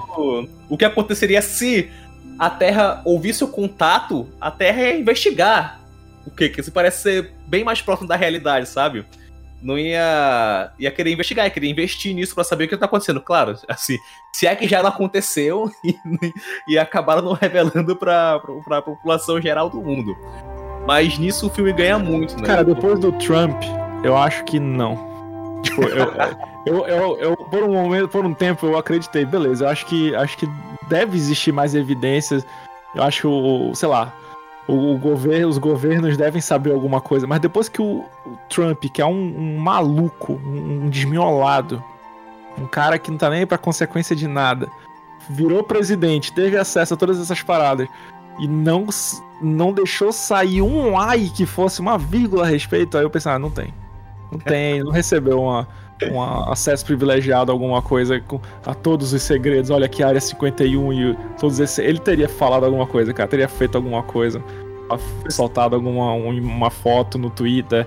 o 0.70 0.78
que 0.78 0.86
aconteceria 0.86 1.42
se 1.42 1.90
a 2.38 2.50
Terra 2.50 3.02
ouvisse 3.06 3.44
o 3.44 3.48
contato, 3.48 4.28
a 4.40 4.50
Terra 4.50 4.82
ia 4.82 5.00
investigar 5.00 5.82
o 6.26 6.32
que, 6.32 6.50
que 6.50 6.62
isso 6.62 6.72
parece 6.72 7.02
ser 7.02 7.34
bem 7.48 7.64
mais 7.64 7.82
próximo 7.82 8.08
da 8.08 8.16
realidade, 8.16 8.68
sabe? 8.68 9.06
Não 9.62 9.78
ia, 9.78 10.72
ia 10.80 10.92
querer 10.92 11.12
investigar, 11.12 11.46
ia 11.46 11.52
querer 11.52 11.68
investir 11.68 12.16
nisso 12.16 12.34
para 12.34 12.44
saber 12.44 12.66
o 12.66 12.68
que 12.68 12.78
tá 12.78 12.86
acontecendo. 12.86 13.22
Claro, 13.22 13.56
assim, 13.68 13.98
se 14.34 14.48
é 14.48 14.56
que 14.56 14.68
já 14.68 14.82
não 14.82 14.90
aconteceu 14.90 15.70
e, 15.86 15.96
e 16.68 16.80
acabaram 16.80 17.22
não 17.22 17.34
revelando 17.34 17.96
pra, 17.96 18.40
pra, 18.40 18.56
pra 18.64 18.82
população 18.82 19.40
geral 19.40 19.70
do 19.70 19.82
mundo. 19.82 20.16
Mas 20.88 21.18
nisso 21.20 21.46
o 21.46 21.50
filme 21.50 21.72
ganha 21.74 22.00
muito, 22.00 22.36
né? 22.38 22.48
Cara, 22.48 22.64
depois 22.64 23.00
do 23.00 23.12
Trump, 23.14 23.62
eu 24.04 24.18
acho 24.18 24.44
que 24.46 24.60
não. 24.60 25.11
Tipo, 25.62 25.84
eu, 25.84 26.14
eu, 26.66 26.88
eu, 26.88 27.18
eu, 27.18 27.38
por 27.38 27.64
um 27.64 27.74
momento, 27.74 28.08
por 28.08 28.26
um 28.26 28.34
tempo, 28.34 28.66
eu 28.66 28.78
acreditei, 28.78 29.26
beleza, 29.26 29.66
eu 29.66 29.70
acho 29.70 29.86
que, 29.86 30.16
acho 30.16 30.38
que 30.38 30.50
deve 30.88 31.16
existir 31.16 31.52
mais 31.52 31.76
evidências. 31.76 32.46
Eu 32.96 33.04
acho 33.04 33.22
que, 33.22 33.78
sei 33.78 33.88
lá, 33.88 34.14
o, 34.68 34.94
o 34.94 34.98
governo, 34.98 35.48
os 35.48 35.58
governos 35.58 36.18
devem 36.18 36.42
saber 36.42 36.72
alguma 36.72 37.02
coisa. 37.02 37.28
Mas 37.28 37.40
depois 37.40 37.70
que 37.70 37.82
o, 37.82 38.06
o 38.26 38.38
Trump, 38.50 38.84
que 38.86 39.02
é 39.02 39.06
um, 39.06 39.36
um 39.38 39.58
maluco, 39.58 40.34
um, 40.34 40.86
um, 40.86 40.90
desmiolado, 40.90 41.84
um 42.58 42.66
cara 42.66 42.98
que 42.98 43.12
não 43.12 43.18
tá 43.18 43.30
nem 43.30 43.46
pra 43.46 43.58
consequência 43.58 44.16
de 44.16 44.28
nada, 44.28 44.70
virou 45.30 45.64
presidente, 45.64 46.34
teve 46.34 46.58
acesso 46.58 46.94
a 46.94 46.98
todas 46.98 47.20
essas 47.20 47.42
paradas 47.42 47.88
e 48.40 48.48
não, 48.48 48.88
não 49.42 49.74
deixou 49.74 50.12
sair 50.12 50.62
um 50.62 50.98
ai 50.98 51.32
que 51.34 51.46
fosse 51.46 51.80
uma 51.80 51.98
vírgula 51.98 52.44
a 52.44 52.48
respeito, 52.48 52.98
aí 52.98 53.04
eu 53.04 53.10
pensei, 53.10 53.32
ah, 53.32 53.40
não 53.40 53.50
tem. 53.50 53.74
Não 54.32 54.40
tem, 54.40 54.82
não 54.82 54.92
recebeu 54.92 55.42
uma, 55.42 55.68
um 56.10 56.22
acesso 56.52 56.86
privilegiado 56.86 57.52
a 57.52 57.54
alguma 57.54 57.82
coisa 57.82 58.20
com, 58.22 58.40
a 58.66 58.74
todos 58.74 59.14
os 59.14 59.22
segredos. 59.22 59.70
Olha 59.70 59.86
aqui, 59.86 60.02
área 60.02 60.22
51 60.22 60.94
e 60.94 61.18
todos 61.40 61.60
esses. 61.60 61.80
Ele 61.80 62.00
teria 62.00 62.30
falado 62.30 62.66
alguma 62.66 62.88
coisa, 62.88 63.14
cara. 63.14 63.28
Teria 63.28 63.48
feito 63.48 63.76
alguma 63.76 64.02
coisa. 64.02 64.42
Soltado 65.30 65.76
alguma 65.76 66.14
uma 66.14 66.70
foto 66.70 67.18
no 67.18 67.30
Twitter. 67.30 67.86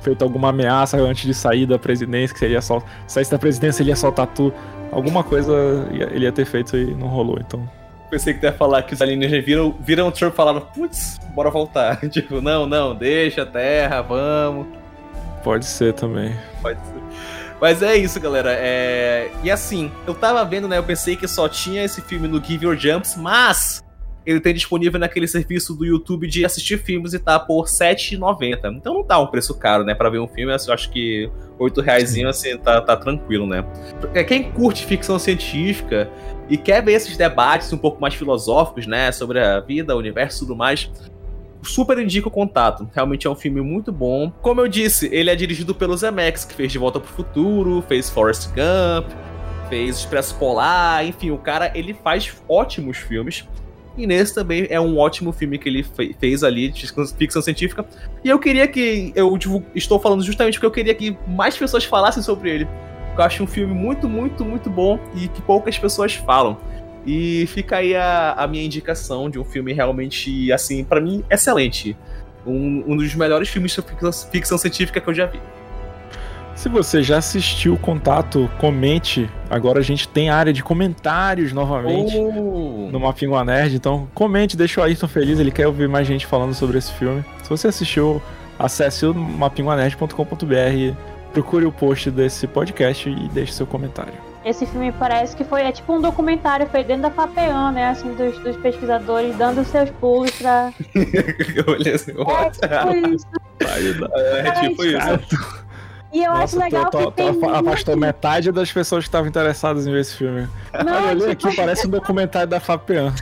Feito 0.00 0.22
alguma 0.22 0.50
ameaça 0.50 0.98
antes 0.98 1.24
de 1.24 1.32
sair 1.32 1.66
da 1.66 1.78
presidência. 1.78 2.34
Que 2.34 2.40
seria 2.40 2.60
só. 2.60 2.82
Saísse 3.06 3.30
da 3.30 3.38
presidência, 3.38 3.82
ele 3.82 3.90
ia 3.90 3.96
soltar 3.96 4.26
tudo. 4.26 4.52
Alguma 4.90 5.24
coisa 5.24 5.52
ele 5.90 6.24
ia 6.24 6.32
ter 6.32 6.44
feito 6.44 6.76
e 6.76 6.94
não 6.94 7.08
rolou, 7.08 7.38
então. 7.40 7.68
Pensei 8.10 8.34
que 8.34 8.44
ia 8.44 8.52
falar 8.52 8.82
que 8.82 8.94
os 8.94 9.02
alienígenas 9.02 9.44
viram, 9.44 9.74
viram 9.80 10.08
o 10.08 10.12
Trump 10.12 10.34
e 10.34 10.36
falaram: 10.36 10.60
putz, 10.60 11.18
bora 11.34 11.50
voltar. 11.50 11.96
tipo, 12.10 12.40
não, 12.40 12.66
não, 12.66 12.94
deixa 12.94 13.42
a 13.42 13.46
terra, 13.46 14.02
vamos. 14.02 14.83
Pode 15.44 15.66
ser 15.66 15.92
também. 15.92 16.34
Pode 16.62 16.80
ser. 16.80 16.94
Mas 17.60 17.82
é 17.82 17.96
isso, 17.96 18.18
galera. 18.18 18.50
É... 18.52 19.30
E 19.42 19.50
assim, 19.50 19.92
eu 20.06 20.14
tava 20.14 20.44
vendo, 20.44 20.66
né? 20.66 20.78
Eu 20.78 20.82
pensei 20.82 21.14
que 21.14 21.28
só 21.28 21.48
tinha 21.48 21.84
esse 21.84 22.00
filme 22.00 22.26
no 22.26 22.42
Give 22.42 22.64
Your 22.64 22.76
Jumps, 22.76 23.16
mas 23.16 23.84
ele 24.26 24.40
tem 24.40 24.54
disponível 24.54 24.98
naquele 24.98 25.28
serviço 25.28 25.74
do 25.74 25.84
YouTube 25.84 26.26
de 26.26 26.44
assistir 26.44 26.78
filmes 26.78 27.12
e 27.12 27.18
tá 27.18 27.38
por 27.38 27.64
R$7,90. 27.64 28.74
Então 28.76 28.94
não 28.94 29.04
tá 29.04 29.18
um 29.18 29.26
preço 29.26 29.54
caro, 29.54 29.84
né? 29.84 29.94
Pra 29.94 30.08
ver 30.08 30.18
um 30.18 30.26
filme, 30.26 30.52
eu 30.52 30.72
acho 30.72 30.90
que 30.90 31.30
8,00 31.58 31.82
reais 31.82 32.24
assim, 32.26 32.56
tá, 32.58 32.80
tá 32.80 32.96
tranquilo, 32.96 33.46
né? 33.46 33.64
É, 34.14 34.24
quem 34.24 34.50
curte 34.50 34.86
ficção 34.86 35.18
científica 35.18 36.10
e 36.48 36.56
quer 36.56 36.82
ver 36.82 36.92
esses 36.92 37.16
debates 37.16 37.72
um 37.72 37.78
pouco 37.78 38.00
mais 38.00 38.14
filosóficos, 38.14 38.86
né? 38.86 39.12
Sobre 39.12 39.40
a 39.40 39.60
vida, 39.60 39.94
o 39.94 39.98
universo 39.98 40.38
e 40.38 40.40
tudo 40.46 40.56
mais, 40.56 40.90
super 41.64 41.98
indico 41.98 42.28
o 42.28 42.32
contato. 42.32 42.88
Realmente 42.94 43.26
é 43.26 43.30
um 43.30 43.34
filme 43.34 43.60
muito 43.60 43.90
bom. 43.92 44.32
Como 44.42 44.60
eu 44.60 44.68
disse, 44.68 45.08
ele 45.12 45.30
é 45.30 45.34
dirigido 45.34 45.74
pelo 45.74 45.96
Zemeckis, 45.96 46.44
que 46.44 46.54
fez 46.54 46.70
De 46.70 46.78
Volta 46.78 47.00
pro 47.00 47.10
Futuro, 47.10 47.82
fez 47.88 48.10
Forrest 48.10 48.48
Gump, 48.48 49.10
fez 49.68 49.98
Expresso 49.98 50.34
Polar, 50.36 51.04
enfim, 51.04 51.30
o 51.30 51.38
cara 51.38 51.72
ele 51.74 51.94
faz 51.94 52.32
ótimos 52.48 52.98
filmes. 52.98 53.44
E 53.96 54.06
nesse 54.06 54.34
também 54.34 54.66
é 54.70 54.80
um 54.80 54.98
ótimo 54.98 55.32
filme 55.32 55.56
que 55.56 55.68
ele 55.68 55.86
fez 56.18 56.42
ali 56.42 56.68
de 56.68 56.86
ficção 57.16 57.40
científica. 57.40 57.86
E 58.24 58.28
eu 58.28 58.38
queria 58.38 58.66
que. 58.66 59.12
Eu 59.14 59.38
estou 59.74 60.00
falando 60.00 60.22
justamente 60.22 60.54
porque 60.54 60.66
eu 60.66 60.70
queria 60.70 60.94
que 60.94 61.16
mais 61.28 61.56
pessoas 61.56 61.84
falassem 61.84 62.22
sobre 62.22 62.50
ele. 62.50 62.68
Eu 63.16 63.22
acho 63.22 63.44
um 63.44 63.46
filme 63.46 63.72
muito, 63.72 64.08
muito, 64.08 64.44
muito 64.44 64.68
bom 64.68 64.98
e 65.14 65.28
que 65.28 65.40
poucas 65.42 65.78
pessoas 65.78 66.14
falam. 66.14 66.58
E 67.06 67.46
fica 67.48 67.76
aí 67.76 67.94
a, 67.94 68.32
a 68.32 68.46
minha 68.46 68.64
indicação 68.64 69.28
de 69.28 69.38
um 69.38 69.44
filme 69.44 69.72
realmente, 69.72 70.50
assim, 70.52 70.82
para 70.82 71.00
mim, 71.00 71.22
excelente. 71.30 71.96
Um, 72.46 72.84
um, 72.86 72.96
dos 72.96 73.14
melhores 73.14 73.48
filmes 73.48 73.72
de 73.72 73.82
ficção, 73.82 74.12
ficção 74.30 74.58
científica 74.58 75.00
que 75.00 75.08
eu 75.08 75.14
já 75.14 75.26
vi. 75.26 75.40
Se 76.54 76.68
você 76.68 77.02
já 77.02 77.18
assistiu 77.18 77.76
Contato, 77.76 78.50
comente. 78.58 79.28
Agora 79.50 79.80
a 79.80 79.82
gente 79.82 80.06
tem 80.08 80.30
área 80.30 80.52
de 80.52 80.62
comentários 80.62 81.52
novamente 81.52 82.16
oh. 82.16 82.88
no 82.92 83.00
Mapingua 83.00 83.44
Nerd. 83.44 83.74
Então 83.74 84.08
comente, 84.14 84.56
deixa 84.56 84.80
o 84.80 84.84
Ayrton 84.84 85.08
feliz. 85.08 85.38
Ele 85.38 85.50
quer 85.50 85.66
ouvir 85.66 85.88
mais 85.88 86.06
gente 86.06 86.26
falando 86.26 86.54
sobre 86.54 86.78
esse 86.78 86.92
filme. 86.92 87.24
Se 87.42 87.50
você 87.50 87.68
assistiu, 87.68 88.22
acesse 88.58 89.04
o 89.04 89.12
mapinguanerd.com.br, 89.12 90.96
procure 91.32 91.66
o 91.66 91.72
post 91.72 92.10
desse 92.10 92.46
podcast 92.46 93.08
e 93.08 93.28
deixe 93.30 93.52
seu 93.52 93.66
comentário. 93.66 94.33
Esse 94.44 94.66
filme 94.66 94.92
parece 94.92 95.34
que 95.34 95.42
foi 95.42 95.62
é 95.62 95.72
tipo 95.72 95.94
um 95.94 96.00
documentário 96.00 96.66
feito 96.66 96.88
dentro 96.88 97.04
da 97.04 97.10
FAPEAN, 97.10 97.72
né? 97.72 97.88
Assim, 97.88 98.12
dos, 98.14 98.38
dos 98.40 98.56
pesquisadores 98.58 99.34
dando 99.36 99.64
seus 99.64 99.88
pulos 99.90 100.30
pra. 100.32 100.70
Olha 101.66 101.94
assim, 101.94 102.12
é, 102.60 104.50
tipo 104.60 104.84
isso. 104.84 104.96
É, 104.96 105.18
tipo 105.18 105.42
isso. 105.42 105.64
E 106.14 106.22
eu 106.22 106.30
Nossa, 106.30 106.44
acho 106.44 106.58
legal 106.58 106.90
tô, 106.90 106.98
tô, 106.98 107.10
que 107.10 107.16
tem. 107.16 107.50
Afastou 107.52 107.96
metade 107.96 108.52
das 108.52 108.70
pessoas 108.70 109.04
que 109.04 109.08
estavam 109.08 109.28
interessadas 109.28 109.84
em 109.84 109.90
ver 109.90 110.00
esse 110.00 110.14
filme. 110.14 110.48
Não, 110.84 110.92
Olha, 110.94 111.06
olhei 111.08 111.34
tipo... 111.34 111.48
aqui, 111.48 111.56
parece 111.56 111.86
um 111.88 111.90
documentário 111.90 112.46
da 112.46 112.60
FAPEAN. 112.60 113.12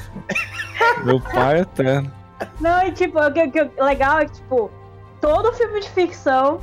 Meu 1.03 1.19
pai 1.19 1.59
é 1.59 1.61
eterno. 1.61 2.13
Não, 2.61 2.87
e 2.87 2.93
tipo, 2.93 3.19
o 3.19 3.33
que, 3.33 3.49
que 3.49 3.83
legal 3.83 4.19
é 4.19 4.27
que, 4.27 4.33
tipo, 4.33 4.71
todo 5.23 5.53
filme 5.55 5.81
de 5.81 5.89
ficção, 5.89 6.61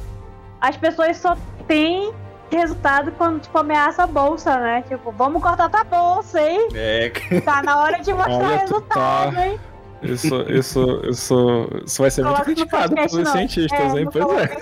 as 0.61 0.77
pessoas 0.77 1.17
só 1.17 1.35
têm 1.67 2.13
resultado 2.57 3.11
quando, 3.13 3.41
tipo, 3.41 3.57
ameaça 3.57 4.03
a 4.03 4.07
bolsa, 4.07 4.57
né? 4.57 4.83
Tipo, 4.87 5.11
vamos 5.11 5.41
cortar 5.41 5.69
tua 5.69 5.83
bolsa, 5.83 6.41
hein? 6.41 6.69
É. 6.73 7.11
Tá 7.41 7.61
na 7.63 7.81
hora 7.81 7.99
de 7.99 8.13
mostrar 8.13 8.35
Olha, 8.35 8.57
resultado, 8.57 9.35
tá... 9.35 9.47
hein? 9.47 9.59
Isso, 10.01 10.41
isso, 10.49 11.01
isso, 11.09 11.67
isso 11.85 12.01
vai 12.01 12.09
ser 12.09 12.23
Coloca 12.23 12.45
muito 12.45 12.55
criticado 12.55 12.95
pelos 12.95 13.29
cientistas, 13.29 13.93
é, 13.93 13.99
hein? 13.99 14.07
Pois 14.11 14.25
é. 14.25 14.57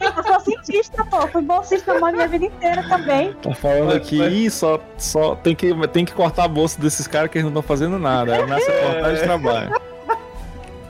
Eu 0.00 0.24
sou 0.24 0.40
cientista, 0.40 1.04
pô. 1.04 1.26
Fui 1.28 1.42
bolsista 1.42 1.92
a 1.92 2.12
minha 2.12 2.26
vida 2.26 2.46
inteira 2.46 2.82
também. 2.88 3.34
Tá 3.34 3.54
falando 3.54 3.92
aqui, 3.92 4.22
ih, 4.22 4.50
só, 4.50 4.80
só 4.96 5.34
tem, 5.36 5.54
que, 5.54 5.74
tem 5.88 6.04
que 6.04 6.14
cortar 6.14 6.44
a 6.44 6.48
bolsa 6.48 6.80
desses 6.80 7.06
caras 7.06 7.30
que 7.30 7.36
eles 7.36 7.44
não 7.44 7.50
estão 7.50 7.62
fazendo 7.62 7.98
nada. 7.98 8.34
É 8.34 8.42
ameaça 8.42 8.72
cortar 8.72 9.12
de 9.12 9.22
trabalho. 9.22 9.80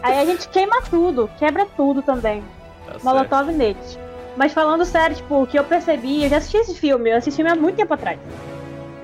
Aí 0.02 0.18
a 0.18 0.24
gente 0.24 0.48
queima 0.48 0.80
tudo, 0.82 1.28
quebra 1.38 1.66
tudo 1.76 2.00
também. 2.00 2.44
Tá 2.86 2.96
Molotov 3.02 3.50
neles. 3.50 3.98
Mas 4.36 4.52
falando 4.52 4.84
sério, 4.84 5.16
tipo, 5.16 5.42
o 5.42 5.46
que 5.46 5.58
eu 5.58 5.64
percebi, 5.64 6.24
eu 6.24 6.30
já 6.30 6.38
assisti 6.38 6.56
esse 6.58 6.74
filme, 6.74 7.10
eu 7.10 7.16
assisti 7.16 7.36
filme 7.36 7.50
há 7.50 7.56
muito 7.56 7.76
tempo 7.76 7.92
atrás. 7.92 8.18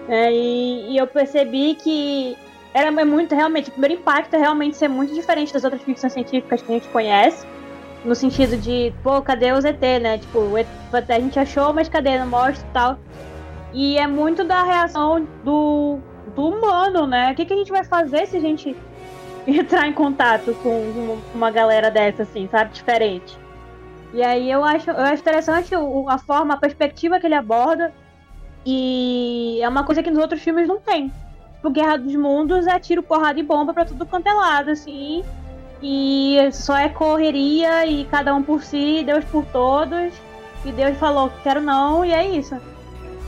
É, 0.09 0.33
e, 0.33 0.93
e, 0.93 0.97
eu 0.97 1.07
percebi 1.07 1.75
que 1.75 2.37
era 2.73 2.91
muito, 3.05 3.35
realmente, 3.35 3.69
o 3.71 3.73
primeiro 3.73 3.95
impacto 3.95 4.35
é 4.35 4.39
realmente 4.39 4.77
ser 4.77 4.89
muito 4.89 5.12
diferente 5.15 5.53
das 5.53 5.65
outras 5.65 5.83
ficções 5.83 6.12
científicas 6.12 6.62
que 6.62 6.71
a 6.71 6.75
gente 6.75 6.89
conhece. 6.89 7.47
no 8.05 8.15
sentido 8.15 8.57
de, 8.57 8.93
pô, 9.03 9.21
cadê 9.21 9.51
os 9.53 9.65
ET, 9.65 9.81
né? 10.01 10.19
Tipo, 10.19 10.41
a 10.93 11.19
gente 11.19 11.39
achou, 11.39 11.73
mas 11.73 11.89
cadê? 11.89 12.19
Não 12.19 12.27
mostra 12.27 12.65
e 12.69 12.73
tal. 12.73 12.99
E 13.73 13.99
é 13.99 14.07
muito 14.07 14.45
da 14.45 14.62
reação 14.62 15.27
do, 15.43 15.99
do 16.35 16.49
humano, 16.49 17.07
né? 17.07 17.33
O 17.33 17.35
que, 17.35 17.45
que 17.45 17.53
a 17.53 17.57
gente 17.57 17.73
vai 17.73 17.83
fazer 17.83 18.27
se 18.27 18.37
a 18.37 18.41
gente 18.41 18.77
entrar 19.47 19.89
em 19.89 19.93
contato 19.93 20.55
com 20.62 21.19
uma 21.35 21.51
galera 21.51 21.91
dessa, 21.91 22.23
assim, 22.23 22.49
sabe? 22.49 22.73
Diferente. 22.75 23.37
E 24.17 24.23
aí 24.23 24.51
eu 24.51 24.65
acho, 24.65 24.91
eu 24.91 25.05
acho 25.05 25.21
interessante 25.21 25.75
a 26.09 26.17
forma, 26.17 26.55
a 26.55 26.57
perspectiva 26.57 27.21
que 27.21 27.27
ele 27.27 27.35
aborda. 27.35 27.93
E 28.65 29.61
é 29.61 29.69
uma 29.69 29.85
coisa 29.85 30.03
que 30.03 30.11
nos 30.11 30.19
outros 30.19 30.41
filmes 30.41 30.67
não 30.67 30.81
tem. 30.81 31.13
O 31.63 31.69
Guerra 31.69 31.99
dos 31.99 32.17
Mundos 32.17 32.67
é 32.67 32.79
tiro, 32.79 33.03
porrada 33.03 33.39
e 33.39 33.43
bomba 33.43 33.75
pra 33.75 33.85
tudo 33.85 34.07
quanto 34.07 34.27
é 34.27 34.33
lado, 34.33 34.71
assim. 34.71 35.23
E 35.83 36.39
só 36.51 36.79
é 36.79 36.89
correria 36.89 37.85
e 37.85 38.07
cada 38.07 38.35
um 38.35 38.43
por 38.43 38.63
si, 38.63 39.03
Deus 39.05 39.23
por 39.27 39.45
todos. 39.53 40.15
E 40.65 40.73
Deus 40.73 40.97
falou, 40.97 41.31
quero 41.43 41.61
não, 41.61 42.03
e 42.03 42.11
é 42.11 42.27
isso. 42.27 42.57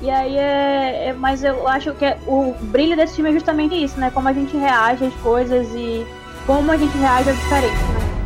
E 0.01 0.09
aí 0.09 0.39
é, 0.39 1.09
é, 1.09 1.13
Mas 1.13 1.45
eu 1.45 1.69
acho 1.69 1.93
que 1.93 2.07
é, 2.07 2.17
o 2.27 2.55
brilho 2.63 2.97
desse 2.97 3.17
filme 3.17 3.29
é 3.29 3.35
justamente 3.35 3.75
isso, 3.75 4.01
né? 4.01 4.11
Como 4.11 4.27
a 4.27 4.33
gente 4.33 4.57
reage 4.57 5.05
às 5.05 5.15
coisas 5.17 5.69
e 5.75 6.07
como 6.47 6.73
a 6.73 6.79
gente 6.79 6.97
reage 6.97 7.29
a 7.29 7.33
diferente, 7.35 7.85
né? 7.93 8.18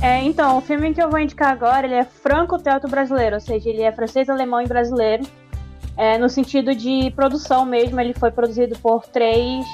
É, 0.00 0.22
então, 0.22 0.58
o 0.58 0.60
filme 0.60 0.94
que 0.94 1.02
eu 1.02 1.10
vou 1.10 1.18
indicar 1.18 1.50
agora, 1.50 1.86
ele 1.86 1.94
é 1.94 2.04
franco-teatro 2.04 2.88
brasileiro, 2.88 3.34
ou 3.34 3.40
seja, 3.40 3.68
ele 3.68 3.82
é 3.82 3.90
francês, 3.90 4.28
alemão 4.28 4.60
e 4.62 4.66
brasileiro. 4.66 5.26
É, 5.96 6.16
no 6.16 6.28
sentido 6.28 6.74
de 6.74 7.10
produção 7.16 7.64
mesmo, 7.64 8.00
ele 8.00 8.14
foi 8.14 8.30
produzido 8.30 8.78
por 8.78 9.04
três 9.06 9.66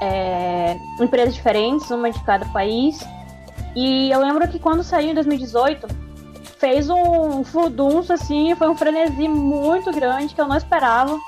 é, 0.00 0.76
empresas 1.00 1.34
diferentes, 1.34 1.90
uma 1.90 2.10
de 2.10 2.22
cada 2.22 2.46
país. 2.46 3.04
E 3.74 4.10
eu 4.10 4.20
lembro 4.20 4.46
que 4.48 4.60
quando 4.60 4.84
saiu 4.84 5.10
em 5.10 5.14
2018, 5.14 5.88
fez 6.58 6.88
um 6.88 7.42
furdunço, 7.42 8.12
assim, 8.12 8.54
foi 8.54 8.68
um 8.68 8.76
frenesi 8.76 9.28
muito 9.28 9.90
grande 9.90 10.34
que 10.34 10.40
eu 10.40 10.46
não 10.46 10.56
esperava. 10.56 11.18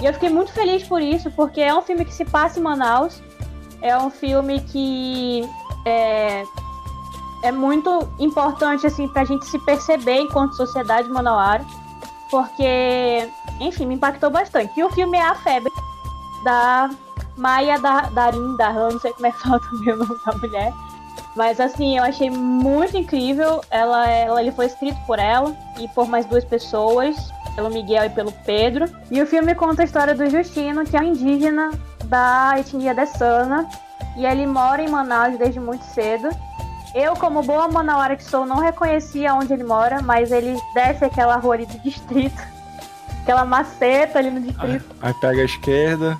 E 0.00 0.06
eu 0.06 0.12
fiquei 0.12 0.30
muito 0.30 0.52
feliz 0.52 0.84
por 0.84 1.02
isso, 1.02 1.30
porque 1.32 1.60
é 1.60 1.74
um 1.74 1.82
filme 1.82 2.04
que 2.04 2.14
se 2.14 2.24
passa 2.24 2.60
em 2.60 2.62
Manaus, 2.62 3.20
é 3.82 3.96
um 3.98 4.10
filme 4.10 4.60
que 4.60 5.42
é, 5.84 6.44
é 7.42 7.52
muito 7.52 8.08
importante 8.18 8.86
assim 8.86 9.08
para 9.08 9.22
a 9.22 9.24
gente 9.24 9.46
se 9.46 9.58
perceber 9.58 10.20
enquanto 10.20 10.56
sociedade 10.56 11.08
manauara, 11.08 11.64
porque, 12.30 13.28
enfim, 13.58 13.86
me 13.86 13.94
impactou 13.94 14.30
bastante. 14.30 14.78
E 14.78 14.84
o 14.84 14.90
filme 14.90 15.18
é 15.18 15.22
A 15.22 15.34
Febre, 15.34 15.72
da 16.44 16.90
Maia 17.36 17.78
da, 17.78 18.02
Darim, 18.02 18.56
da 18.56 18.72
não 18.72 19.00
sei 19.00 19.12
como 19.12 19.26
é 19.26 19.32
que 19.32 19.38
fala 19.42 19.60
também 19.60 19.94
o 19.94 19.96
nome 19.96 20.20
da 20.24 20.32
mulher. 20.36 20.72
Mas 21.36 21.60
assim, 21.60 21.96
eu 21.96 22.04
achei 22.04 22.30
muito 22.30 22.96
incrível. 22.96 23.60
Ela, 23.70 24.08
ela, 24.08 24.40
ele 24.40 24.52
foi 24.52 24.66
escrito 24.66 24.98
por 25.06 25.18
ela 25.18 25.56
e 25.78 25.88
por 25.88 26.08
mais 26.08 26.26
duas 26.26 26.44
pessoas, 26.44 27.16
pelo 27.54 27.70
Miguel 27.70 28.04
e 28.04 28.10
pelo 28.10 28.32
Pedro. 28.44 28.86
E 29.10 29.22
o 29.22 29.26
filme 29.26 29.54
conta 29.54 29.82
a 29.82 29.84
história 29.84 30.14
do 30.14 30.28
Justino, 30.28 30.84
que 30.84 30.96
é 30.96 31.00
um 31.00 31.04
indígena 31.04 31.70
da 32.04 32.54
etnia 32.58 32.94
Dessana. 32.94 33.68
E 34.16 34.26
ele 34.26 34.46
mora 34.46 34.82
em 34.82 34.88
Manaus 34.88 35.38
desde 35.38 35.60
muito 35.60 35.84
cedo. 35.84 36.28
Eu, 36.94 37.14
como 37.14 37.42
boa 37.42 37.68
manauara 37.68 38.16
que 38.16 38.24
sou, 38.24 38.44
não 38.44 38.58
reconhecia 38.58 39.34
onde 39.34 39.52
ele 39.52 39.62
mora, 39.62 40.02
mas 40.02 40.32
ele 40.32 40.58
desce 40.74 41.04
aquela 41.04 41.36
rua 41.36 41.54
ali 41.54 41.66
do 41.66 41.78
distrito. 41.80 42.36
Aquela 43.22 43.44
maceta 43.44 44.18
ali 44.18 44.30
no 44.30 44.40
distrito. 44.40 44.84
Aí, 45.02 45.10
aí 45.10 45.14
pega 45.20 45.42
a 45.42 45.44
esquerda. 45.44 46.18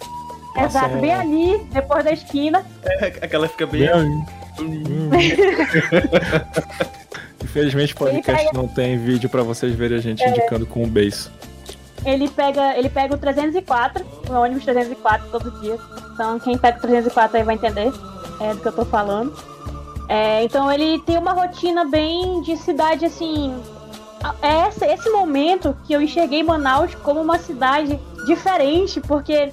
Exato, 0.57 0.99
bem 0.99 1.13
ali, 1.13 1.59
depois 1.73 2.05
da 2.05 2.13
esquina. 2.13 2.65
É, 2.85 3.07
aquela 3.07 3.49
fica 3.49 3.67
bem. 3.67 3.81
bem 3.81 3.91
ali. 3.91 4.25
Infelizmente 7.43 7.95
o 7.95 7.97
podcast 7.97 8.45
pega... 8.45 8.57
não 8.57 8.69
tem 8.69 8.99
vídeo 8.99 9.29
para 9.29 9.43
vocês 9.43 9.75
verem 9.75 9.99
a 9.99 10.01
gente 10.01 10.23
é. 10.23 10.29
indicando 10.29 10.67
com 10.67 10.85
o 10.85 10.87
beijo. 10.87 11.31
Ele 12.05 12.29
pega, 12.29 12.77
ele 12.77 12.89
pega 12.89 13.15
o 13.15 13.19
304, 13.19 14.05
o 14.29 14.33
ônibus 14.33 14.65
304 14.65 15.29
todo 15.31 15.61
dia. 15.61 15.77
Então 16.13 16.39
quem 16.39 16.57
pega 16.57 16.79
o 16.79 16.81
304 16.81 17.39
aí 17.39 17.45
vai 17.45 17.55
entender 17.55 17.93
é, 18.41 18.55
do 18.55 18.61
que 18.61 18.69
eu 18.69 18.73
tô 18.73 18.85
falando. 18.85 19.35
É, 20.11 20.43
então 20.43 20.71
ele 20.73 20.99
tem 20.99 21.17
uma 21.17 21.33
rotina 21.33 21.85
bem 21.85 22.43
de 22.43 22.57
cidade 22.57 23.07
assim. 23.07 23.55
É 24.43 24.67
esse, 24.67 24.85
esse 24.85 25.09
momento 25.09 25.77
que 25.87 25.93
eu 25.93 26.03
enxerguei 26.03 26.43
Manaus 26.43 26.97
como 26.97 27.21
uma 27.21 27.39
cidade 27.39 27.97
diferente, 28.27 29.01
porque 29.01 29.53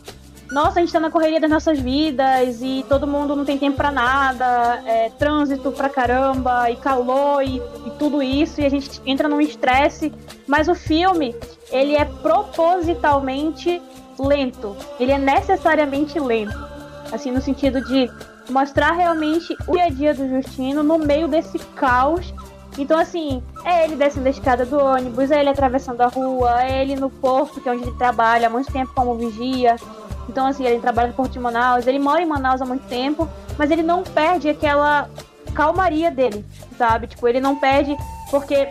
nossa, 0.52 0.80
a 0.80 0.82
gente 0.82 0.92
tá 0.92 1.00
na 1.00 1.12
correria 1.12 1.40
das 1.40 1.52
nossas 1.52 1.80
vidas 1.80 2.60
e 2.64 2.84
todo 2.90 3.06
mundo 3.06 3.36
não 3.36 3.46
tem 3.46 3.60
tempo 3.60 3.78
para 3.78 3.92
nada, 3.92 4.82
é, 4.84 5.12
trânsito 5.12 5.72
pra 5.72 5.90
caramba, 5.90 6.72
e 6.72 6.76
calor 6.76 7.44
e, 7.44 7.58
e, 7.86 7.92
tudo 8.00 8.24
isso, 8.24 8.60
e 8.60 8.66
a 8.66 8.70
gente 8.70 9.00
entra 9.06 9.30
num 9.30 9.40
estresse. 9.40 10.12
Mas 10.48 10.68
o 10.68 10.74
filme, 10.74 11.36
ele 11.70 11.96
é 11.96 12.04
propositalmente 12.04 13.80
lento, 14.18 14.76
ele 15.00 15.12
é 15.12 15.20
necessariamente 15.20 16.20
lento. 16.20 16.58
Assim, 17.12 17.30
no 17.30 17.42
sentido 17.42 17.80
de 17.86 18.10
mostrar 18.50 18.92
realmente 18.92 19.56
o 19.68 19.74
dia 19.74 19.86
a 19.86 19.90
dia 19.90 20.14
do 20.14 20.28
Justino 20.28 20.84
no 20.84 20.98
meio 20.98 21.28
desse 21.28 21.60
caos. 21.60 22.34
Então, 22.78 22.98
assim, 23.00 23.42
é 23.66 23.84
ele 23.84 23.96
descendo 23.96 24.28
a 24.28 24.30
escada 24.30 24.66
do 24.66 24.80
ônibus, 24.80 25.32
é 25.32 25.40
ele 25.40 25.50
atravessando 25.50 26.02
a 26.02 26.08
rua, 26.08 26.64
é 26.64 26.82
ele 26.82 26.96
no 26.96 27.10
porto, 27.10 27.60
que 27.60 27.68
é 27.68 27.72
onde 27.72 27.84
ele 27.84 27.98
trabalha 27.98 28.48
há 28.48 28.50
muito 28.50 28.72
tempo 28.72 28.92
como 28.94 29.16
vigia. 29.16 29.76
Então, 30.30 30.46
assim, 30.46 30.66
ele 30.66 30.80
trabalha 30.80 31.08
no 31.08 31.14
Porto 31.14 31.32
de 31.32 31.40
Manaus, 31.40 31.88
ele 31.88 32.00
mora 32.00 32.22
em 32.22 32.26
Manaus 32.26 32.62
há 32.62 32.66
muito 32.66 32.86
tempo, 32.88 33.28
mas 33.58 33.72
ele 33.72 33.82
não 33.82 34.04
perde 34.04 34.50
aquela 34.50 35.10
calmaria 35.56 36.12
dele, 36.12 36.46
sabe? 36.78 37.08
Tipo, 37.08 37.28
ele 37.28 37.40
não 37.40 37.56
perde, 37.56 37.98
porque 38.30 38.70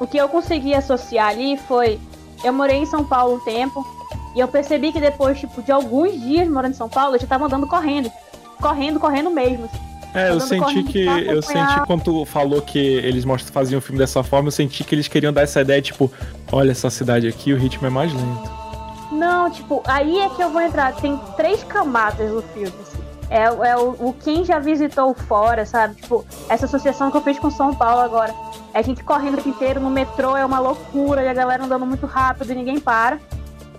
o 0.00 0.06
que 0.06 0.16
eu 0.16 0.28
consegui 0.28 0.74
associar 0.74 1.28
ali 1.28 1.56
foi. 1.56 2.00
Eu 2.42 2.52
morei 2.52 2.78
em 2.78 2.86
São 2.86 3.04
Paulo 3.04 3.36
um 3.36 3.40
tempo, 3.40 3.86
e 4.34 4.40
eu 4.40 4.48
percebi 4.48 4.90
que 4.90 5.00
depois, 5.00 5.38
tipo, 5.38 5.62
de 5.62 5.70
alguns 5.70 6.18
dias 6.18 6.48
morando 6.48 6.72
em 6.72 6.76
São 6.76 6.88
Paulo, 6.88 7.14
eu 7.14 7.20
já 7.20 7.26
tava 7.26 7.44
andando 7.44 7.66
correndo 7.66 8.10
correndo, 8.60 9.00
correndo 9.00 9.30
mesmo. 9.30 9.68
É, 10.14 10.30
eu 10.30 10.40
senti 10.40 10.82
que. 10.82 11.06
Eu 11.06 11.40
senti 11.40 11.80
quando 11.86 12.02
tu 12.02 12.24
falou 12.24 12.60
que 12.60 12.78
eles 12.78 13.24
mostram, 13.24 13.52
faziam 13.52 13.78
o 13.78 13.82
filme 13.82 13.98
dessa 13.98 14.22
forma, 14.22 14.48
eu 14.48 14.52
senti 14.52 14.82
que 14.82 14.94
eles 14.94 15.08
queriam 15.08 15.32
dar 15.32 15.42
essa 15.42 15.60
ideia, 15.60 15.80
tipo, 15.80 16.10
olha 16.50 16.72
essa 16.72 16.90
cidade 16.90 17.28
aqui, 17.28 17.52
o 17.52 17.56
ritmo 17.56 17.86
é 17.86 17.90
mais 17.90 18.12
lento. 18.12 18.50
Não, 19.12 19.50
tipo, 19.50 19.82
aí 19.86 20.18
é 20.18 20.28
que 20.28 20.42
eu 20.42 20.50
vou 20.50 20.60
entrar. 20.60 20.94
Tem 20.94 21.18
três 21.36 21.62
camadas 21.64 22.30
no 22.30 22.42
filme, 22.42 22.72
assim. 22.80 22.98
É, 23.28 23.44
é 23.44 23.76
o, 23.76 24.08
o 24.08 24.12
quem 24.12 24.44
já 24.44 24.58
visitou 24.58 25.14
fora, 25.14 25.64
sabe? 25.64 25.94
Tipo, 25.94 26.24
essa 26.48 26.66
associação 26.66 27.10
que 27.10 27.16
eu 27.16 27.20
fiz 27.20 27.38
com 27.38 27.50
São 27.50 27.74
Paulo 27.74 28.00
agora. 28.00 28.34
É 28.72 28.78
a 28.78 28.82
gente 28.82 29.02
correndo 29.02 29.44
o 29.44 29.48
inteiro 29.48 29.80
no 29.80 29.90
metrô, 29.90 30.36
é 30.36 30.44
uma 30.44 30.58
loucura, 30.58 31.22
e 31.22 31.28
a 31.28 31.34
galera 31.34 31.64
andando 31.64 31.84
muito 31.86 32.06
rápido 32.06 32.52
e 32.52 32.54
ninguém 32.54 32.78
para. 32.78 33.18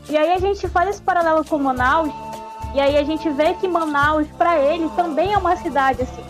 E 0.10 0.18
aí 0.18 0.32
a 0.32 0.40
gente 0.40 0.68
faz 0.68 0.90
esse 0.90 1.02
paralelo 1.02 1.46
com 1.46 1.58
Manaus, 1.58 2.12
e 2.74 2.80
aí 2.80 2.98
a 2.98 3.04
gente 3.04 3.30
vê 3.30 3.54
que 3.54 3.68
Manaus, 3.68 4.28
para 4.38 4.60
ele, 4.60 4.90
também 4.96 5.34
é 5.34 5.38
uma 5.38 5.56
cidade 5.56 6.04
assim. 6.04 6.24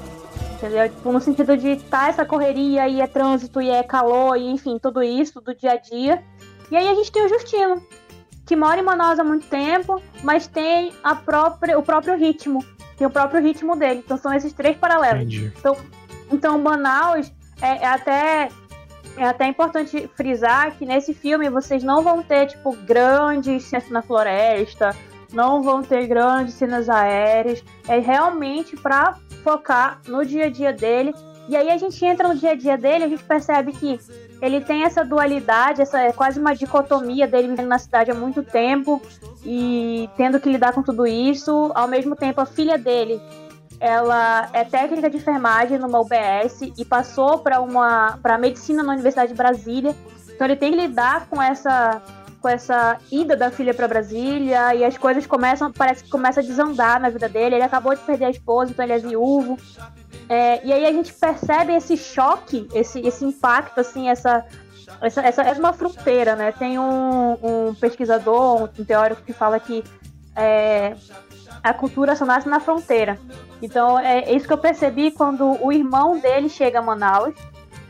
Entendeu? 0.56 0.90
Tipo, 0.90 1.12
no 1.12 1.20
sentido 1.20 1.58
de 1.58 1.76
tá 1.78 2.10
essa 2.10 2.26
correria 2.26 2.88
e 2.88 3.02
é 3.02 3.08
trânsito 3.08 3.62
e 3.62 3.70
é 3.70 3.82
calor 3.84 4.38
e 4.38 4.48
enfim, 4.50 4.78
tudo 4.78 5.02
isso 5.02 5.42
do 5.42 5.56
dia 5.56 5.74
a 5.74 5.78
dia. 5.78 6.24
E 6.70 6.78
aí 6.78 6.88
a 6.88 6.94
gente 6.94 7.12
tem 7.12 7.26
o 7.26 7.30
Justino, 7.30 7.82
que 8.46 8.56
mora 8.56 8.80
em 8.80 8.84
Manaus 8.84 9.20
há 9.20 9.24
muito 9.24 9.48
tempo, 9.48 10.02
mas 10.24 10.48
tem 10.48 10.94
a 11.04 11.16
própria, 11.16 11.78
o 11.78 11.84
próprio 11.84 12.16
ritmo. 12.16 12.64
Tem 12.98 13.08
o 13.08 13.10
próprio 13.10 13.42
ritmo 13.42 13.76
dele. 13.76 14.02
Então 14.06 14.18
são 14.18 14.34
esses 14.34 14.54
três 14.54 14.78
paralelos. 14.78 15.22
Entendi. 15.22 15.52
Então, 15.58 15.78
então 16.32 16.60
Manaus 16.60 17.32
é, 17.62 17.84
é 17.84 17.88
até 17.88 18.50
é 19.18 19.26
até 19.26 19.48
importante 19.48 20.10
frisar 20.16 20.72
que 20.78 20.86
nesse 20.86 21.14
filme 21.14 21.50
vocês 21.50 21.84
não 21.84 22.02
vão 22.02 22.24
ter, 22.24 22.48
tipo, 22.48 22.76
grandes 22.78 23.64
cenas 23.64 23.90
na 23.90 24.02
floresta, 24.02 24.96
não 25.34 25.62
vão 25.62 25.82
ter 25.82 26.08
grandes 26.08 26.56
cenas 26.56 26.90
aéreas, 26.90 27.64
é 27.88 28.00
realmente 28.00 28.76
para 28.76 29.16
focar 29.44 30.00
no 30.08 30.26
dia 30.26 30.46
a 30.46 30.50
dia 30.50 30.74
dele. 30.74 31.14
E 31.48 31.56
aí 31.56 31.70
a 31.70 31.78
gente 31.78 32.04
entra 32.06 32.28
no 32.28 32.36
dia 32.36 32.52
a 32.52 32.56
dia 32.56 32.78
dele, 32.78 33.04
a 33.04 33.08
gente 33.08 33.24
percebe 33.24 33.74
que 33.74 34.00
ele 34.42 34.62
tem 34.62 34.84
essa 34.84 35.04
dualidade, 35.04 35.82
essa 35.82 36.00
é 36.00 36.12
quase 36.12 36.40
uma 36.40 36.56
dicotomia 36.56 37.28
dele 37.28 37.50
vivendo 37.50 37.68
na 37.68 37.78
cidade 37.78 38.12
há 38.12 38.16
muito 38.16 38.42
tempo 38.44 39.02
e 39.44 40.10
tendo 40.16 40.40
que 40.40 40.50
lidar 40.50 40.74
com 40.74 40.82
tudo 40.82 41.06
isso. 41.06 41.72
Ao 41.76 41.88
mesmo 41.88 42.16
tempo, 42.16 42.40
a 42.42 42.46
filha 42.46 42.78
dele, 42.78 43.22
ela 43.80 44.48
é 44.54 44.64
técnica 44.64 45.10
de 45.10 45.18
enfermagem 45.18 45.78
numa 45.78 46.00
UBS 46.00 46.62
e 46.78 46.86
passou 46.86 47.40
para 47.40 47.60
uma 47.60 48.18
para 48.22 48.38
medicina 48.38 48.84
na 48.84 48.94
Universidade 48.94 49.32
de 49.32 49.38
Brasília. 49.38 49.96
Então 50.34 50.48
ele 50.48 50.56
tem 50.56 50.72
que 50.72 50.78
lidar 50.78 51.28
com 51.28 51.42
essa 51.42 52.02
com 52.42 52.50
essa 52.50 52.98
ida 53.12 53.36
da 53.36 53.52
filha 53.52 53.74
para 53.74 53.88
Brasília 53.88 54.74
e 54.74 54.84
as 54.84 54.98
coisas 54.98 55.28
começam, 55.28 55.72
parece 55.72 56.04
que 56.04 56.10
começa 56.10 56.40
a 56.40 56.44
desandar 56.44 57.00
na 57.00 57.10
vida 57.10 57.30
dele. 57.30 57.56
Ele 57.56 57.64
acabou 57.64 57.94
de 57.94 58.02
perder 58.02 58.26
a 58.26 58.30
esposa, 58.32 58.72
então 58.72 58.84
ele 58.84 58.94
é 58.94 58.98
viúvo. 58.98 59.58
É, 60.28 60.66
e 60.66 60.74
aí 60.74 60.86
a 60.86 60.92
gente 60.92 61.14
percebe 61.14 61.74
esse 61.74 61.96
choque, 61.96 62.68
esse, 62.74 63.00
esse 63.02 63.24
impacto, 63.24 63.80
assim, 63.80 64.10
essa, 64.10 64.44
essa, 65.02 65.22
essa 65.22 65.42
é 65.44 65.54
uma 65.54 65.74
fronteira, 65.74 66.36
né? 66.36 66.52
Tem 66.52 66.80
um, 66.80 67.34
um 67.44 67.76
pesquisador, 67.76 68.64
um 68.64 68.86
teórico 68.86 69.22
que 69.22 69.34
fala 69.34 69.60
que 69.60 69.84
é, 70.36 70.96
a 71.64 71.74
cultura 71.74 72.16
só 72.16 72.26
nasce 72.26 72.50
na 72.50 72.60
fronteira. 72.60 73.20
Então 73.62 74.00
é 74.00 74.32
isso 74.34 74.48
que 74.48 74.54
eu 74.54 74.58
percebi 74.58 75.12
quando 75.12 75.58
o 75.64 75.72
irmão 75.72 76.18
dele 76.18 76.50
chega 76.50 76.80
a 76.80 76.82
Manaus. 76.82 77.36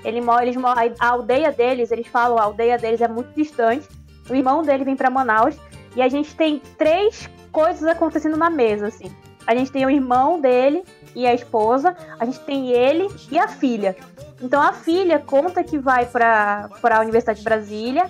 Ele, 0.03 0.19
eles, 0.41 0.57
a 0.99 1.07
aldeia 1.07 1.51
deles, 1.51 1.91
eles 1.91 2.07
falam, 2.07 2.37
a 2.37 2.43
aldeia 2.43 2.77
deles 2.77 3.01
é 3.01 3.07
muito 3.07 3.33
distante. 3.35 3.87
O 4.29 4.36
irmão 4.36 4.63
dele 4.63 4.84
vem 4.84 4.95
para 4.95 5.10
Manaus 5.10 5.55
e 5.95 6.01
a 6.01 6.07
gente 6.07 6.36
tem 6.36 6.62
três 6.77 7.29
coisas 7.51 7.84
acontecendo 7.84 8.38
na 8.38 8.49
mesa, 8.49 8.88
assim. 8.88 9.12
A 9.45 9.55
gente 9.55 9.71
tem 9.71 9.86
o 9.86 9.89
irmão 9.89 10.39
dele 10.39 10.84
e 11.15 11.25
a 11.25 11.34
esposa, 11.34 11.95
a 12.19 12.25
gente 12.25 12.39
tem 12.41 12.69
ele 12.69 13.07
e 13.31 13.38
a 13.38 13.47
filha. 13.47 13.95
Então 14.41 14.62
a 14.62 14.71
filha 14.71 15.19
conta 15.19 15.63
que 15.63 15.77
vai 15.77 16.05
para 16.05 16.69
a 16.84 16.99
Universidade 16.99 17.39
de 17.39 17.45
Brasília. 17.45 18.10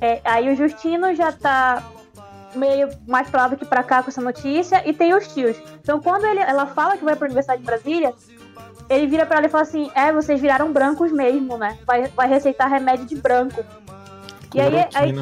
É, 0.00 0.20
aí 0.24 0.50
o 0.52 0.56
Justino 0.56 1.14
já 1.14 1.32
tá 1.32 1.82
meio 2.54 2.88
mais 3.06 3.28
pra 3.28 3.42
lá 3.42 3.48
do 3.48 3.56
que 3.56 3.64
pra 3.64 3.82
cá 3.82 4.02
com 4.02 4.10
essa 4.10 4.20
notícia, 4.20 4.82
e 4.88 4.92
tem 4.92 5.14
os 5.14 5.28
tios. 5.32 5.56
Então, 5.82 6.00
quando 6.00 6.24
ele, 6.24 6.40
ela 6.40 6.66
fala 6.66 6.96
que 6.96 7.04
vai 7.04 7.16
pra 7.16 7.26
Universidade 7.26 7.60
de 7.60 7.66
Brasília, 7.66 8.14
ele 8.88 9.06
vira 9.06 9.26
pra 9.26 9.38
ela 9.38 9.46
e 9.46 9.50
fala 9.50 9.62
assim: 9.62 9.90
É, 9.94 10.12
vocês 10.12 10.40
viraram 10.40 10.72
brancos 10.72 11.12
mesmo, 11.12 11.56
né? 11.58 11.78
Vai, 11.86 12.08
vai 12.08 12.28
receitar 12.28 12.68
remédio 12.68 13.06
de 13.06 13.16
branco. 13.16 13.64
E 14.54 14.60
aí, 14.60 14.88
aí... 14.94 15.14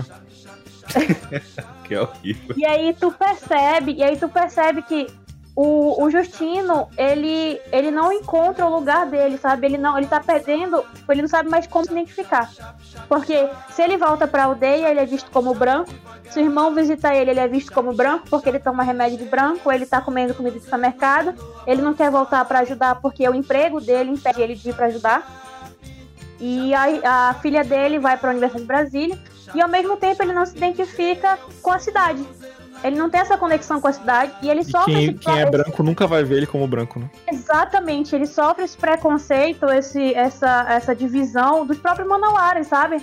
que 1.85 1.97
horrível. 1.97 2.57
E 2.57 2.65
aí 2.65 2.95
tu 2.95 3.13
percebe, 3.13 3.93
e 3.93 4.03
aí 4.03 4.17
tu 4.17 4.29
percebe 4.29 4.83
que 4.83 5.07
o, 5.57 6.05
o 6.05 6.11
Justino, 6.11 6.87
ele, 6.99 7.59
ele 7.73 7.91
não 7.91 8.13
encontra 8.13 8.67
o 8.67 8.77
lugar 8.77 9.07
dele, 9.07 9.39
sabe? 9.39 9.67
Ele 9.67 9.79
não, 9.79 9.97
ele 9.97 10.07
tá 10.07 10.21
perdendo, 10.21 10.85
ele 11.09 11.23
não 11.23 11.29
sabe 11.29 11.49
mais 11.49 11.67
como 11.67 11.87
se 11.87 11.93
identificar. 11.93 12.51
Porque 13.09 13.49
se 13.71 13.81
ele 13.81 13.97
volta 13.97 14.29
pra 14.29 14.45
aldeia, 14.45 14.91
ele 14.91 15.01
é 15.01 15.07
visto 15.07 15.31
como 15.31 15.55
branco. 15.55 15.91
Se 16.31 16.41
o 16.41 16.43
irmão 16.43 16.75
visita 16.75 17.15
ele, 17.15 17.31
ele 17.31 17.41
é 17.41 17.49
visto 17.49 17.73
como 17.73 17.95
branco, 17.95 18.27
porque 18.29 18.51
ele 18.51 18.59
toma 18.59 18.83
remédio 18.83 19.17
de 19.17 19.25
branco, 19.25 19.73
ele 19.73 19.87
tá 19.87 19.99
comendo 19.99 20.35
comida 20.35 20.59
de 20.59 20.65
supermercado. 20.65 21.35
Ele 21.67 21.81
não 21.81 21.95
quer 21.95 22.11
voltar 22.11 22.45
para 22.45 22.59
ajudar 22.59 22.97
porque 22.97 23.27
o 23.27 23.35
emprego 23.35 23.81
dele 23.81 24.11
impede 24.11 24.43
ele 24.43 24.55
de 24.55 24.69
ir 24.69 24.75
para 24.75 24.87
ajudar. 24.87 25.43
E 26.39 26.75
a, 26.75 27.31
a 27.31 27.35
filha 27.35 27.65
dele 27.65 27.99
vai 27.99 28.19
para 28.19 28.29
a 28.29 28.33
Universidade 28.33 28.61
de 28.61 28.69
Brasília 28.69 29.36
e 29.55 29.61
ao 29.61 29.69
mesmo 29.69 29.97
tempo 29.97 30.23
ele 30.23 30.33
não 30.33 30.47
se 30.47 30.57
identifica 30.57 31.39
com 31.63 31.71
a 31.71 31.79
cidade. 31.79 32.27
Ele 32.85 32.97
não 32.97 33.09
tem 33.09 33.21
essa 33.21 33.39
conexão 33.39 33.81
com 33.81 33.89
a 33.89 33.93
cidade 33.93 34.33
e 34.43 34.51
ele 34.51 34.61
e 34.61 34.65
sofre 34.65 34.93
quem, 34.93 35.05
esse 35.05 35.19
quem 35.19 35.41
é 35.41 35.51
branco 35.51 35.83
nunca 35.83 36.07
vai 36.07 36.23
ver 36.25 36.37
ele 36.37 36.47
como 36.47 36.67
branco, 36.67 36.99
né? 36.99 37.11
Exatamente, 37.27 38.15
ele 38.15 38.27
sofre 38.27 38.65
esse 38.65 38.77
preconceito, 38.77 39.67
esse, 39.67 40.15
essa, 40.15 40.67
essa 40.69 40.95
divisão 40.95 41.67
dos 41.67 41.79
próprios 41.79 42.09
manauares, 42.09 42.67
sabe? 42.67 43.03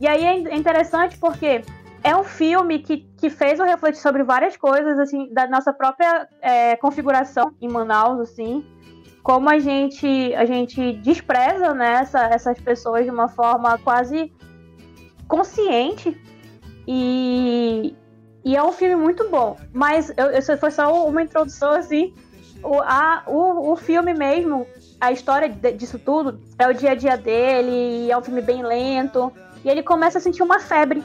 E 0.00 0.08
aí 0.08 0.24
é 0.24 0.56
interessante 0.56 1.16
porque 1.18 1.62
é 2.02 2.16
um 2.16 2.24
filme 2.24 2.80
que, 2.80 3.06
que 3.16 3.30
fez 3.30 3.60
eu 3.60 3.64
refletir 3.64 4.00
sobre 4.00 4.24
várias 4.24 4.56
coisas, 4.56 4.98
assim, 4.98 5.32
da 5.32 5.46
nossa 5.46 5.72
própria 5.72 6.28
é, 6.40 6.76
configuração 6.76 7.54
em 7.60 7.68
Manaus, 7.68 8.20
assim. 8.20 8.66
Como 9.22 9.48
a 9.48 9.60
gente, 9.60 10.34
a 10.34 10.44
gente 10.44 10.94
despreza 10.94 11.72
né, 11.72 12.00
essa, 12.00 12.24
essas 12.24 12.58
pessoas 12.58 13.04
de 13.04 13.10
uma 13.10 13.28
forma 13.28 13.78
quase 13.78 14.32
consciente. 15.28 16.16
E, 16.86 17.94
e 18.44 18.56
é 18.56 18.62
um 18.62 18.72
filme 18.72 18.96
muito 18.96 19.28
bom. 19.28 19.56
Mas 19.72 20.12
eu, 20.16 20.26
eu, 20.26 20.58
foi 20.58 20.70
só 20.70 21.06
uma 21.06 21.22
introdução, 21.22 21.72
assim. 21.72 22.14
O, 22.62 22.80
a, 22.80 23.24
o, 23.26 23.72
o 23.72 23.76
filme 23.76 24.14
mesmo, 24.14 24.66
a 25.00 25.10
história 25.10 25.48
disso 25.48 25.98
tudo, 25.98 26.40
é 26.58 26.68
o 26.68 26.72
dia 26.72 26.92
a 26.92 26.94
dia 26.94 27.16
dele, 27.16 28.10
é 28.10 28.16
um 28.16 28.22
filme 28.22 28.40
bem 28.40 28.62
lento. 28.62 29.32
E 29.64 29.68
ele 29.68 29.82
começa 29.82 30.18
a 30.18 30.20
sentir 30.20 30.42
uma 30.42 30.60
febre. 30.60 31.02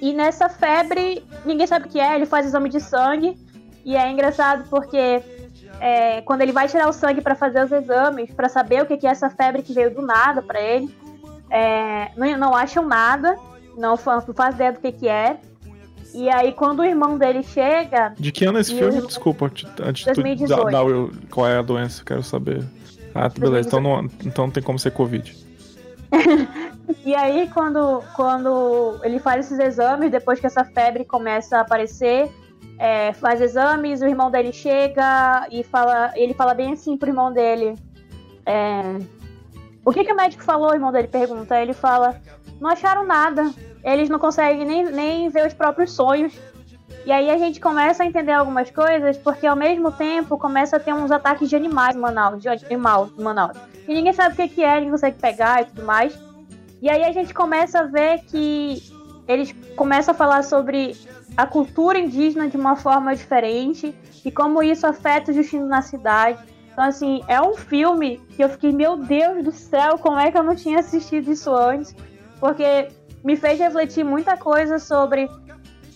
E 0.00 0.12
nessa 0.12 0.48
febre, 0.48 1.24
ninguém 1.44 1.66
sabe 1.66 1.86
o 1.86 1.88
que 1.88 2.00
é, 2.00 2.14
ele 2.14 2.26
faz 2.26 2.46
exame 2.46 2.68
de 2.68 2.80
sangue. 2.80 3.36
E 3.84 3.96
é 3.96 4.10
engraçado 4.10 4.68
porque 4.68 5.22
é, 5.80 6.20
quando 6.22 6.42
ele 6.42 6.52
vai 6.52 6.68
tirar 6.68 6.88
o 6.88 6.92
sangue 6.92 7.20
para 7.20 7.34
fazer 7.34 7.64
os 7.64 7.72
exames, 7.72 8.32
para 8.32 8.48
saber 8.48 8.82
o 8.82 8.86
que 8.86 9.06
é 9.06 9.10
essa 9.10 9.28
febre 9.28 9.62
que 9.62 9.72
veio 9.72 9.92
do 9.92 10.02
nada 10.02 10.40
para 10.42 10.60
ele, 10.60 10.94
é, 11.52 12.10
não, 12.16 12.38
não 12.38 12.56
acham 12.56 12.88
nada, 12.88 13.36
não, 13.76 13.94
não 13.94 14.34
faz 14.34 14.54
ideia 14.54 14.72
do 14.72 14.80
que, 14.80 14.90
que 14.90 15.08
é. 15.08 15.38
E 16.14 16.28
aí, 16.30 16.52
quando 16.52 16.80
o 16.80 16.84
irmão 16.84 17.18
dele 17.18 17.42
chega. 17.42 18.14
De 18.18 18.32
que 18.32 18.44
ano 18.44 18.58
é 18.58 18.62
esse 18.62 18.74
filme? 18.74 18.94
Irmão... 18.94 19.06
Desculpa, 19.06 19.50
antes 19.82 20.04
2018. 20.04 20.66
de 20.66 20.72
dar 20.72 21.28
qual 21.30 21.46
é 21.46 21.58
a 21.58 21.62
doença, 21.62 22.02
quero 22.04 22.22
saber. 22.22 22.64
Ah, 23.14 23.28
beleza, 23.28 23.68
então 23.68 23.80
não, 23.80 24.04
então 24.24 24.46
não 24.46 24.50
tem 24.50 24.62
como 24.62 24.78
ser 24.78 24.92
Covid. 24.92 25.36
e 27.04 27.14
aí, 27.14 27.50
quando, 27.52 28.02
quando 28.16 28.98
ele 29.02 29.18
faz 29.18 29.46
esses 29.46 29.58
exames, 29.58 30.10
depois 30.10 30.40
que 30.40 30.46
essa 30.46 30.64
febre 30.64 31.04
começa 31.04 31.58
a 31.58 31.60
aparecer, 31.60 32.30
é, 32.78 33.12
faz 33.12 33.40
exames, 33.42 34.00
o 34.00 34.06
irmão 34.06 34.30
dele 34.30 34.52
chega 34.52 35.46
e 35.50 35.62
fala. 35.62 36.12
Ele 36.14 36.32
fala 36.32 36.54
bem 36.54 36.72
assim 36.72 36.96
pro 36.96 37.10
irmão 37.10 37.32
dele. 37.32 37.74
É, 38.44 38.98
o 39.84 39.92
que, 39.92 40.04
que 40.04 40.12
o 40.12 40.16
médico 40.16 40.42
falou? 40.42 40.70
O 40.70 40.74
irmão 40.74 40.92
dele 40.92 41.08
pergunta. 41.08 41.60
Ele 41.60 41.72
fala: 41.72 42.20
Não 42.60 42.70
acharam 42.70 43.04
nada 43.04 43.52
eles 43.84 44.08
não 44.08 44.18
conseguem 44.18 44.64
nem, 44.64 44.84
nem 44.84 45.28
ver 45.28 45.46
os 45.46 45.54
próprios 45.54 45.92
sonhos. 45.92 46.32
E 47.04 47.10
aí 47.10 47.30
a 47.30 47.36
gente 47.36 47.60
começa 47.60 48.02
a 48.02 48.06
entender 48.06 48.32
algumas 48.32 48.70
coisas, 48.70 49.16
porque 49.16 49.46
ao 49.46 49.56
mesmo 49.56 49.90
tempo 49.90 50.38
começa 50.38 50.76
a 50.76 50.80
ter 50.80 50.94
uns 50.94 51.10
ataques 51.10 51.48
de 51.48 51.56
animais 51.56 51.96
em 51.96 51.98
Manaus, 51.98 52.40
de 52.40 52.48
animal 52.48 53.10
em 53.18 53.22
Manaus. 53.22 53.56
E 53.88 53.94
ninguém 53.94 54.12
sabe 54.12 54.34
o 54.34 54.36
que, 54.36 54.48
que 54.48 54.62
é, 54.62 54.76
ninguém 54.76 54.90
consegue 54.90 55.18
pegar 55.18 55.62
e 55.62 55.64
tudo 55.64 55.84
mais. 55.84 56.16
E 56.80 56.88
aí 56.88 57.02
a 57.02 57.10
gente 57.10 57.34
começa 57.34 57.80
a 57.80 57.84
ver 57.84 58.20
que 58.26 58.82
eles 59.26 59.52
começam 59.74 60.14
a 60.14 60.16
falar 60.16 60.44
sobre 60.44 60.96
a 61.36 61.46
cultura 61.46 61.98
indígena 61.98 62.48
de 62.48 62.56
uma 62.56 62.76
forma 62.76 63.16
diferente 63.16 63.94
e 64.24 64.30
como 64.30 64.62
isso 64.62 64.86
afeta 64.86 65.32
o 65.32 65.34
Justino 65.34 65.66
na 65.66 65.82
cidade. 65.82 66.38
Então, 66.72 66.84
assim, 66.84 67.22
é 67.28 67.40
um 67.40 67.54
filme 67.54 68.18
que 68.34 68.42
eu 68.42 68.48
fiquei, 68.48 68.72
meu 68.72 68.96
Deus 68.96 69.44
do 69.44 69.52
céu, 69.52 69.98
como 69.98 70.18
é 70.18 70.30
que 70.30 70.38
eu 70.38 70.42
não 70.42 70.54
tinha 70.54 70.78
assistido 70.78 71.30
isso 71.30 71.54
antes? 71.54 71.94
Porque 72.40 72.88
me 73.22 73.36
fez 73.36 73.58
refletir 73.58 74.04
muita 74.04 74.36
coisa 74.36 74.78
sobre 74.78 75.28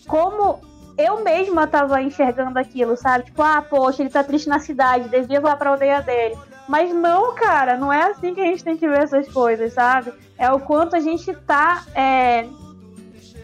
como 0.07 0.61
eu 0.99 1.23
mesma 1.23 1.65
estava 1.65 2.01
enxergando 2.03 2.59
aquilo, 2.59 2.97
sabe? 2.97 3.25
Tipo, 3.25 3.43
ah, 3.43 3.63
poxa, 3.63 4.03
ele 4.03 4.11
tá 4.11 4.23
triste 4.23 4.49
na 4.49 4.59
cidade, 4.59 5.09
devia 5.09 5.41
lá 5.41 5.57
pra 5.57 5.71
aldeia 5.71 6.01
dele. 6.01 6.37
Mas 6.69 6.93
não, 6.93 7.35
cara, 7.35 7.77
não 7.77 7.93
é 7.93 8.11
assim 8.11 8.35
que 8.35 8.41
a 8.41 8.45
gente 8.45 8.65
tem 8.65 8.77
que 8.77 8.89
ver 8.89 9.03
essas 9.03 9.29
coisas, 9.29 9.73
sabe? 9.73 10.13
É 10.39 10.51
o 10.51 10.61
quanto 10.61 10.97
a 10.97 11.01
gente 11.01 11.33
tá 11.47 11.85
é, 11.95 12.47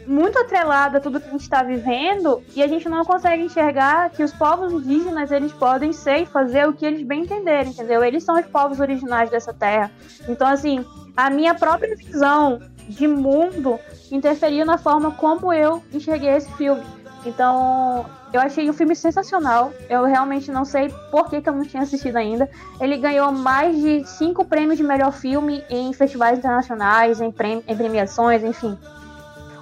muito 0.07 0.39
atrelado 0.39 0.97
a 0.97 1.01
tudo 1.01 1.21
que 1.21 1.29
a 1.29 1.33
gente 1.33 1.43
está 1.43 1.63
vivendo 1.63 2.43
e 2.55 2.63
a 2.63 2.67
gente 2.67 2.89
não 2.89 3.05
consegue 3.05 3.45
enxergar 3.45 4.11
que 4.11 4.23
os 4.23 4.33
povos 4.33 4.73
indígenas 4.73 5.31
eles 5.31 5.53
podem 5.53 5.93
ser 5.93 6.23
e 6.23 6.27
fazer 6.27 6.69
o 6.69 6.73
que 6.73 6.85
eles 6.85 7.03
bem 7.03 7.23
entenderem, 7.23 7.73
entendeu? 7.73 8.03
Eles 8.05 8.25
são 8.25 8.39
os 8.39 8.47
povos 8.47 8.81
originais 8.81 9.31
dessa 9.31 9.53
terra. 9.53 9.91
Então, 10.29 10.47
assim, 10.47 10.85
a 11.17 11.31
minha 11.31 11.55
própria 11.55 11.97
visão 11.97 12.61
de 12.89 13.07
mundo 13.07 13.79
interferiu 14.11 14.65
na 14.67 14.79
forma 14.79 15.13
como 15.13 15.53
eu 15.53 15.83
enxerguei 15.93 16.31
esse 16.31 16.51
filme. 16.53 16.83
Então, 17.25 18.05
eu 18.33 18.41
achei 18.41 18.69
o 18.69 18.73
filme 18.73 18.97
sensacional. 18.97 19.73
Eu 19.89 20.05
realmente 20.05 20.51
não 20.51 20.65
sei 20.65 20.89
por 21.11 21.29
que, 21.29 21.41
que 21.41 21.49
eu 21.49 21.53
não 21.53 21.63
tinha 21.63 21.83
assistido 21.83 22.17
ainda. 22.17 22.51
Ele 22.81 22.97
ganhou 22.97 23.31
mais 23.31 23.77
de 23.77 24.05
cinco 24.05 24.45
prêmios 24.45 24.77
de 24.77 24.83
melhor 24.83 25.13
filme 25.13 25.65
em 25.71 25.93
festivais 25.93 26.39
internacionais, 26.39 27.21
em, 27.21 27.33
em 27.69 27.77
premiações, 27.77 28.43
enfim. 28.43 28.77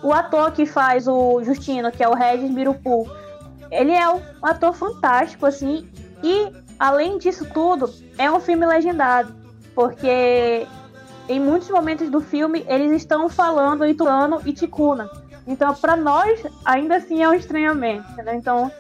O 0.03 0.13
ator 0.13 0.53
que 0.53 0.65
faz 0.67 1.07
o 1.07 1.43
Justino, 1.43 1.93
que 1.93 2.03
é 2.03 2.09
o 2.09 2.15
Regis 2.15 2.51
Birupu, 2.51 3.09
ele 3.71 3.93
é 3.93 4.09
um 4.09 4.21
ator 4.43 4.75
fantástico, 4.75 5.47
assim. 5.47 5.89
E, 6.23 6.51
além 6.79 7.19
disso 7.19 7.47
tudo, 7.53 7.93
é 8.19 8.31
um 8.31 8.41
filme 8.41 8.67
legendado. 8.67 9.35
Porque 9.75 10.67
em 11.29 11.39
muitos 11.39 11.71
momentos 11.71 12.11
do 12.11 12.21
filme, 12.21 12.65
eles 12.67 12.91
estão 12.93 13.29
falando 13.29 13.87
Ituano 13.87 14.41
e 14.45 14.53
Ticuna. 14.53 15.09
Então, 15.47 15.73
para 15.75 15.97
nós, 15.97 16.43
ainda 16.65 16.97
assim 16.97 17.23
é 17.23 17.29
um 17.29 17.35
estranhamento, 17.35 18.11
entendeu? 18.13 18.35
Então, 18.35 18.73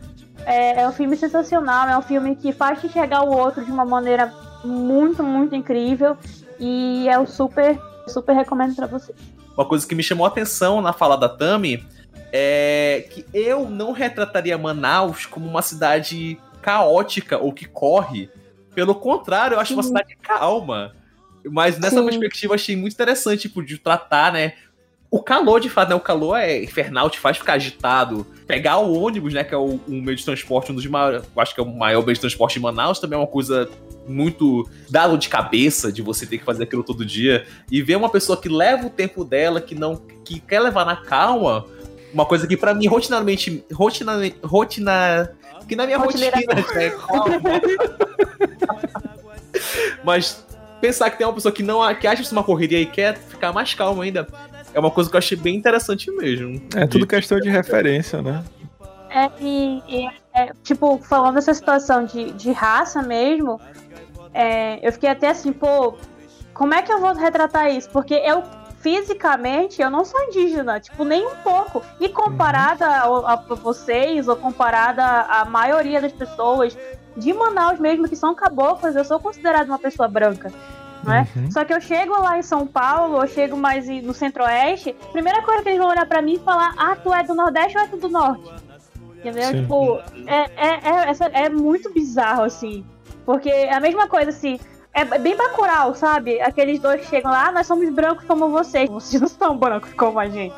é, 0.44 0.82
é, 0.82 0.88
um 0.88 0.92
filme 0.92 1.16
sensacional, 1.16 1.88
é 1.88 1.96
um 1.96 2.02
filme 2.02 2.34
que 2.34 2.52
faz 2.52 2.80
te 2.80 2.86
enxergar 2.86 3.22
o 3.22 3.30
outro 3.30 3.64
de 3.64 3.70
uma 3.70 3.84
maneira 3.84 4.32
muito, 4.64 5.22
muito 5.22 5.54
incrível. 5.54 6.16
E 6.58 7.08
é 7.08 7.18
o 7.18 7.26
super, 7.26 7.80
super 8.08 8.34
recomendo 8.34 8.74
para 8.74 8.86
vocês. 8.86 9.16
Uma 9.56 9.64
coisa 9.64 9.86
que 9.86 9.94
me 9.94 10.02
chamou 10.02 10.24
a 10.24 10.28
atenção 10.28 10.80
na 10.80 10.92
fala 10.92 11.16
da 11.16 11.28
Tami 11.28 11.84
é 12.32 13.08
que 13.10 13.26
eu 13.34 13.68
não 13.68 13.92
retrataria 13.92 14.56
Manaus 14.56 15.26
como 15.26 15.46
uma 15.46 15.62
cidade 15.62 16.38
caótica 16.62 17.38
ou 17.38 17.52
que 17.52 17.66
corre. 17.66 18.30
Pelo 18.74 18.94
contrário, 18.94 19.56
eu 19.56 19.60
acho 19.60 19.74
uma 19.74 19.82
cidade 19.82 20.16
calma. 20.22 20.94
Mas 21.44 21.78
nessa 21.78 22.00
Sim. 22.00 22.04
perspectiva 22.04 22.54
achei 22.54 22.76
muito 22.76 22.92
interessante, 22.92 23.42
tipo, 23.42 23.62
de 23.62 23.78
tratar, 23.78 24.32
né? 24.32 24.54
O 25.10 25.20
calor, 25.20 25.60
de 25.60 25.68
fato, 25.68 25.88
né? 25.88 25.94
O 25.96 26.00
calor 26.00 26.36
é 26.36 26.62
infernal, 26.62 27.10
te 27.10 27.18
faz 27.18 27.36
ficar 27.36 27.54
agitado. 27.54 28.24
Pegar 28.46 28.78
o 28.78 28.96
ônibus, 28.96 29.34
né? 29.34 29.42
Que 29.42 29.52
é 29.52 29.58
o, 29.58 29.80
um 29.88 30.00
meio 30.00 30.16
de 30.16 30.24
transporte, 30.24 30.70
um 30.70 30.74
dos 30.74 30.86
maiores. 30.86 31.24
Acho 31.36 31.54
que 31.54 31.60
é 31.60 31.64
o 31.64 31.66
maior 31.66 32.04
meio 32.04 32.14
de 32.14 32.20
transporte 32.20 32.54
de 32.54 32.60
Manaus, 32.60 33.00
também 33.00 33.18
é 33.18 33.20
uma 33.20 33.26
coisa 33.26 33.68
muito 34.06 34.68
dado 34.88 35.18
de 35.18 35.28
cabeça 35.28 35.90
de 35.90 36.00
você 36.00 36.26
ter 36.26 36.38
que 36.38 36.44
fazer 36.44 36.62
aquilo 36.62 36.84
todo 36.84 37.04
dia. 37.04 37.44
E 37.68 37.82
ver 37.82 37.96
uma 37.96 38.08
pessoa 38.08 38.40
que 38.40 38.48
leva 38.48 38.86
o 38.86 38.90
tempo 38.90 39.24
dela, 39.24 39.60
que 39.60 39.74
não. 39.74 39.96
que 40.24 40.38
quer 40.38 40.60
levar 40.60 40.86
na 40.86 40.94
calma. 40.96 41.64
Uma 42.14 42.24
coisa 42.24 42.46
que 42.46 42.56
para 42.56 42.72
mim, 42.72 42.86
rotinamente. 42.86 43.64
Rotina, 43.72 44.12
rotina. 44.44 45.32
Que 45.66 45.74
na 45.74 45.86
minha 45.86 45.98
rotina. 45.98 46.26
É 46.26 46.90
calma. 46.90 47.40
Mas 50.04 50.46
pensar 50.80 51.10
que 51.10 51.18
tem 51.18 51.26
uma 51.26 51.32
pessoa 51.32 51.52
que 51.52 51.62
não 51.64 51.82
que 51.96 52.06
acha 52.06 52.22
isso 52.22 52.32
uma 52.32 52.44
correria 52.44 52.80
e 52.80 52.86
quer 52.86 53.18
ficar 53.18 53.52
mais 53.52 53.74
calmo 53.74 54.00
ainda 54.00 54.26
é 54.72 54.80
uma 54.80 54.90
coisa 54.90 55.10
que 55.10 55.16
eu 55.16 55.18
achei 55.18 55.36
bem 55.36 55.56
interessante 55.56 56.10
mesmo. 56.10 56.60
É 56.74 56.86
tudo 56.86 57.06
questão 57.06 57.40
de 57.40 57.48
referência, 57.48 58.22
né? 58.22 58.44
É, 59.10 59.28
e, 59.40 59.82
e 59.88 60.08
é, 60.32 60.52
tipo, 60.62 60.98
falando 60.98 61.34
dessa 61.34 61.52
situação 61.52 62.04
de, 62.04 62.30
de 62.32 62.52
raça 62.52 63.02
mesmo, 63.02 63.60
é, 64.32 64.86
eu 64.86 64.92
fiquei 64.92 65.08
até 65.08 65.30
assim, 65.30 65.52
pô, 65.52 65.96
como 66.54 66.74
é 66.74 66.82
que 66.82 66.92
eu 66.92 67.00
vou 67.00 67.12
retratar 67.14 67.70
isso? 67.70 67.90
Porque 67.90 68.14
eu, 68.14 68.44
fisicamente, 68.78 69.82
eu 69.82 69.90
não 69.90 70.04
sou 70.04 70.20
indígena, 70.22 70.78
tipo, 70.78 71.04
nem 71.04 71.26
um 71.26 71.34
pouco. 71.36 71.82
E 71.98 72.08
comparada 72.08 72.86
uhum. 73.08 73.26
a, 73.26 73.32
a, 73.32 73.36
vocês, 73.36 74.28
ou 74.28 74.36
comparada 74.36 75.04
à 75.04 75.44
maioria 75.44 76.00
das 76.00 76.12
pessoas 76.12 76.76
de 77.16 77.32
Manaus 77.32 77.80
mesmo, 77.80 78.08
que 78.08 78.14
são 78.14 78.32
caboclas, 78.34 78.94
eu 78.94 79.04
sou 79.04 79.18
considerada 79.18 79.64
uma 79.64 79.78
pessoa 79.78 80.06
branca 80.06 80.52
né? 81.04 81.26
Uhum. 81.34 81.50
Só 81.50 81.64
que 81.64 81.72
eu 81.72 81.80
chego 81.80 82.12
lá 82.20 82.38
em 82.38 82.42
São 82.42 82.66
Paulo, 82.66 83.22
eu 83.22 83.26
chego 83.26 83.56
mais 83.56 83.88
no 83.88 84.12
Centro-Oeste, 84.12 84.94
primeira 85.12 85.42
coisa 85.42 85.62
que 85.62 85.68
eles 85.68 85.78
vão 85.78 85.88
olhar 85.88 86.06
pra 86.06 86.22
mim 86.22 86.34
e 86.34 86.38
falar: 86.38 86.74
ah, 86.76 86.96
tu 86.96 87.12
é 87.12 87.22
do 87.22 87.34
Nordeste 87.34 87.76
ou 87.76 87.84
é 87.84 87.86
tu 87.86 87.96
do 87.96 88.08
Norte? 88.08 88.50
Entendeu? 89.18 89.48
Sim. 89.48 89.62
Tipo, 89.62 90.00
é, 90.26 90.50
é, 90.56 91.40
é, 91.40 91.44
é, 91.44 91.48
muito 91.50 91.92
bizarro, 91.92 92.42
assim. 92.42 92.84
Porque 93.24 93.50
é 93.50 93.74
a 93.74 93.80
mesma 93.80 94.08
coisa, 94.08 94.30
assim. 94.30 94.58
É 94.92 95.04
bem 95.04 95.36
bacural, 95.36 95.94
sabe? 95.94 96.40
Aqueles 96.40 96.80
dois 96.80 97.02
que 97.02 97.08
chegam 97.08 97.30
lá, 97.30 97.48
ah, 97.48 97.52
nós 97.52 97.66
somos 97.66 97.88
brancos 97.90 98.24
como 98.24 98.48
vocês. 98.48 98.88
Vocês 98.90 99.20
não 99.20 99.28
são 99.28 99.56
brancos 99.56 99.92
como 99.92 100.18
a 100.18 100.28
gente. 100.28 100.54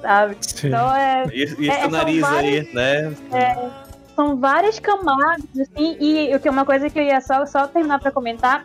Sabe? 0.00 0.36
Sim. 0.40 0.68
Então 0.68 0.94
é. 0.94 1.24
E, 1.32 1.38
e 1.38 1.68
esse 1.68 1.70
é, 1.70 1.88
nariz 1.88 2.20
várias, 2.20 2.66
aí, 2.66 2.74
né? 2.74 3.16
É, 3.32 3.70
são 4.14 4.36
várias 4.36 4.78
camadas, 4.78 5.44
assim, 5.58 5.96
e 6.00 6.34
o 6.34 6.38
que 6.38 6.46
é 6.46 6.50
uma 6.50 6.64
coisa 6.64 6.88
que 6.88 6.98
eu 6.98 7.02
ia 7.02 7.20
só, 7.20 7.44
só 7.44 7.66
terminar 7.66 7.98
pra 7.98 8.12
comentar 8.12 8.64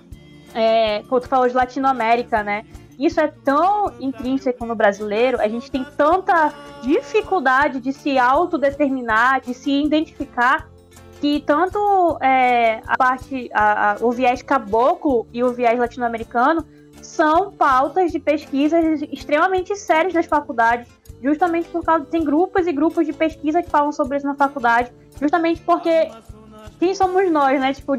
é, 0.53 1.03
pô, 1.03 1.19
tu 1.19 1.27
falou 1.27 1.47
de 1.47 1.53
Latinoamérica, 1.53 2.43
né? 2.43 2.65
Isso 2.99 3.19
é 3.19 3.27
tão 3.27 3.91
intrínseco 3.99 4.65
no 4.65 4.75
brasileiro, 4.75 5.41
a 5.41 5.47
gente 5.47 5.71
tem 5.71 5.83
tanta 5.97 6.53
dificuldade 6.83 7.79
de 7.79 7.91
se 7.91 8.19
autodeterminar, 8.19 9.41
de 9.41 9.53
se 9.53 9.71
identificar, 9.71 10.69
que 11.19 11.39
tanto 11.45 12.17
é, 12.21 12.81
a 12.85 12.97
parte, 12.97 13.49
a, 13.53 13.91
a, 13.91 13.95
o 14.01 14.11
viés 14.11 14.41
caboclo 14.41 15.27
e 15.33 15.43
o 15.43 15.51
viés 15.51 15.79
latino-americano 15.79 16.65
são 17.01 17.51
pautas 17.51 18.11
de 18.11 18.19
pesquisas 18.19 19.01
extremamente 19.11 19.75
sérias 19.75 20.13
nas 20.13 20.25
faculdades, 20.27 20.87
justamente 21.23 21.69
por 21.69 21.83
causa 21.83 22.05
tem 22.05 22.23
grupos 22.23 22.67
e 22.67 22.71
grupos 22.71 23.05
de 23.05 23.13
pesquisa 23.13 23.61
que 23.63 23.69
falam 23.69 23.91
sobre 23.91 24.17
isso 24.17 24.27
na 24.27 24.35
faculdade, 24.35 24.91
justamente 25.19 25.61
porque 25.61 26.11
quem 26.79 26.93
somos 26.93 27.31
nós, 27.31 27.59
né? 27.59 27.73
Tipo, 27.73 27.95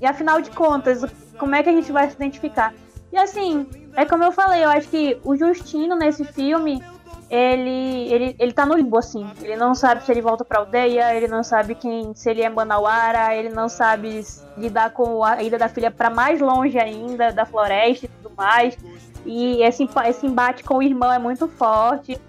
e 0.00 0.06
afinal 0.06 0.40
de 0.40 0.50
contas, 0.50 1.02
como 1.38 1.54
é 1.54 1.62
que 1.62 1.68
a 1.68 1.72
gente 1.72 1.90
vai 1.90 2.08
se 2.08 2.16
identificar? 2.16 2.72
E 3.12 3.16
assim, 3.16 3.66
é 3.96 4.04
como 4.04 4.24
eu 4.24 4.32
falei, 4.32 4.64
eu 4.64 4.68
acho 4.68 4.88
que 4.88 5.16
o 5.24 5.36
Justino 5.36 5.94
nesse 5.94 6.24
filme, 6.24 6.82
ele, 7.30 8.12
ele, 8.12 8.36
ele 8.38 8.52
tá 8.52 8.66
no 8.66 8.74
limbo, 8.74 8.98
assim. 8.98 9.26
Ele 9.40 9.56
não 9.56 9.74
sabe 9.74 10.04
se 10.04 10.10
ele 10.10 10.20
volta 10.20 10.44
pra 10.44 10.58
aldeia, 10.58 11.14
ele 11.14 11.28
não 11.28 11.42
sabe 11.42 11.74
quem, 11.74 12.14
se 12.14 12.30
ele 12.30 12.42
é 12.42 12.48
Manauara, 12.48 13.34
ele 13.34 13.50
não 13.50 13.68
sabe 13.68 14.24
lidar 14.56 14.90
com 14.90 15.24
a 15.24 15.42
ida 15.42 15.58
da 15.58 15.68
filha 15.68 15.90
para 15.90 16.10
mais 16.10 16.40
longe 16.40 16.78
ainda, 16.78 17.32
da 17.32 17.46
floresta 17.46 18.06
e 18.06 18.08
tudo 18.08 18.34
mais. 18.36 18.76
E 19.24 19.62
esse, 19.62 19.88
esse 20.06 20.26
embate 20.26 20.62
com 20.62 20.78
o 20.78 20.82
irmão 20.82 21.12
é 21.12 21.18
muito 21.18 21.48
forte. 21.48 22.20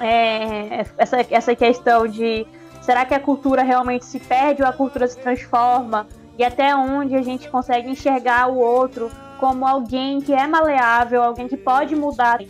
É, 0.00 0.86
essa, 0.96 1.18
essa 1.30 1.54
questão 1.54 2.06
de 2.06 2.46
será 2.80 3.04
que 3.04 3.14
a 3.14 3.20
cultura 3.20 3.62
realmente 3.62 4.04
se 4.06 4.18
perde 4.18 4.62
ou 4.62 4.68
a 4.68 4.72
cultura 4.72 5.06
se 5.06 5.18
transforma? 5.18 6.06
E 6.40 6.44
até 6.44 6.74
onde 6.74 7.14
a 7.14 7.20
gente 7.20 7.50
consegue 7.50 7.90
enxergar 7.90 8.48
o 8.48 8.56
outro 8.56 9.10
como 9.38 9.66
alguém 9.66 10.22
que 10.22 10.32
é 10.32 10.46
maleável, 10.46 11.22
alguém 11.22 11.46
que 11.46 11.56
pode 11.56 11.94
mudar. 11.94 12.40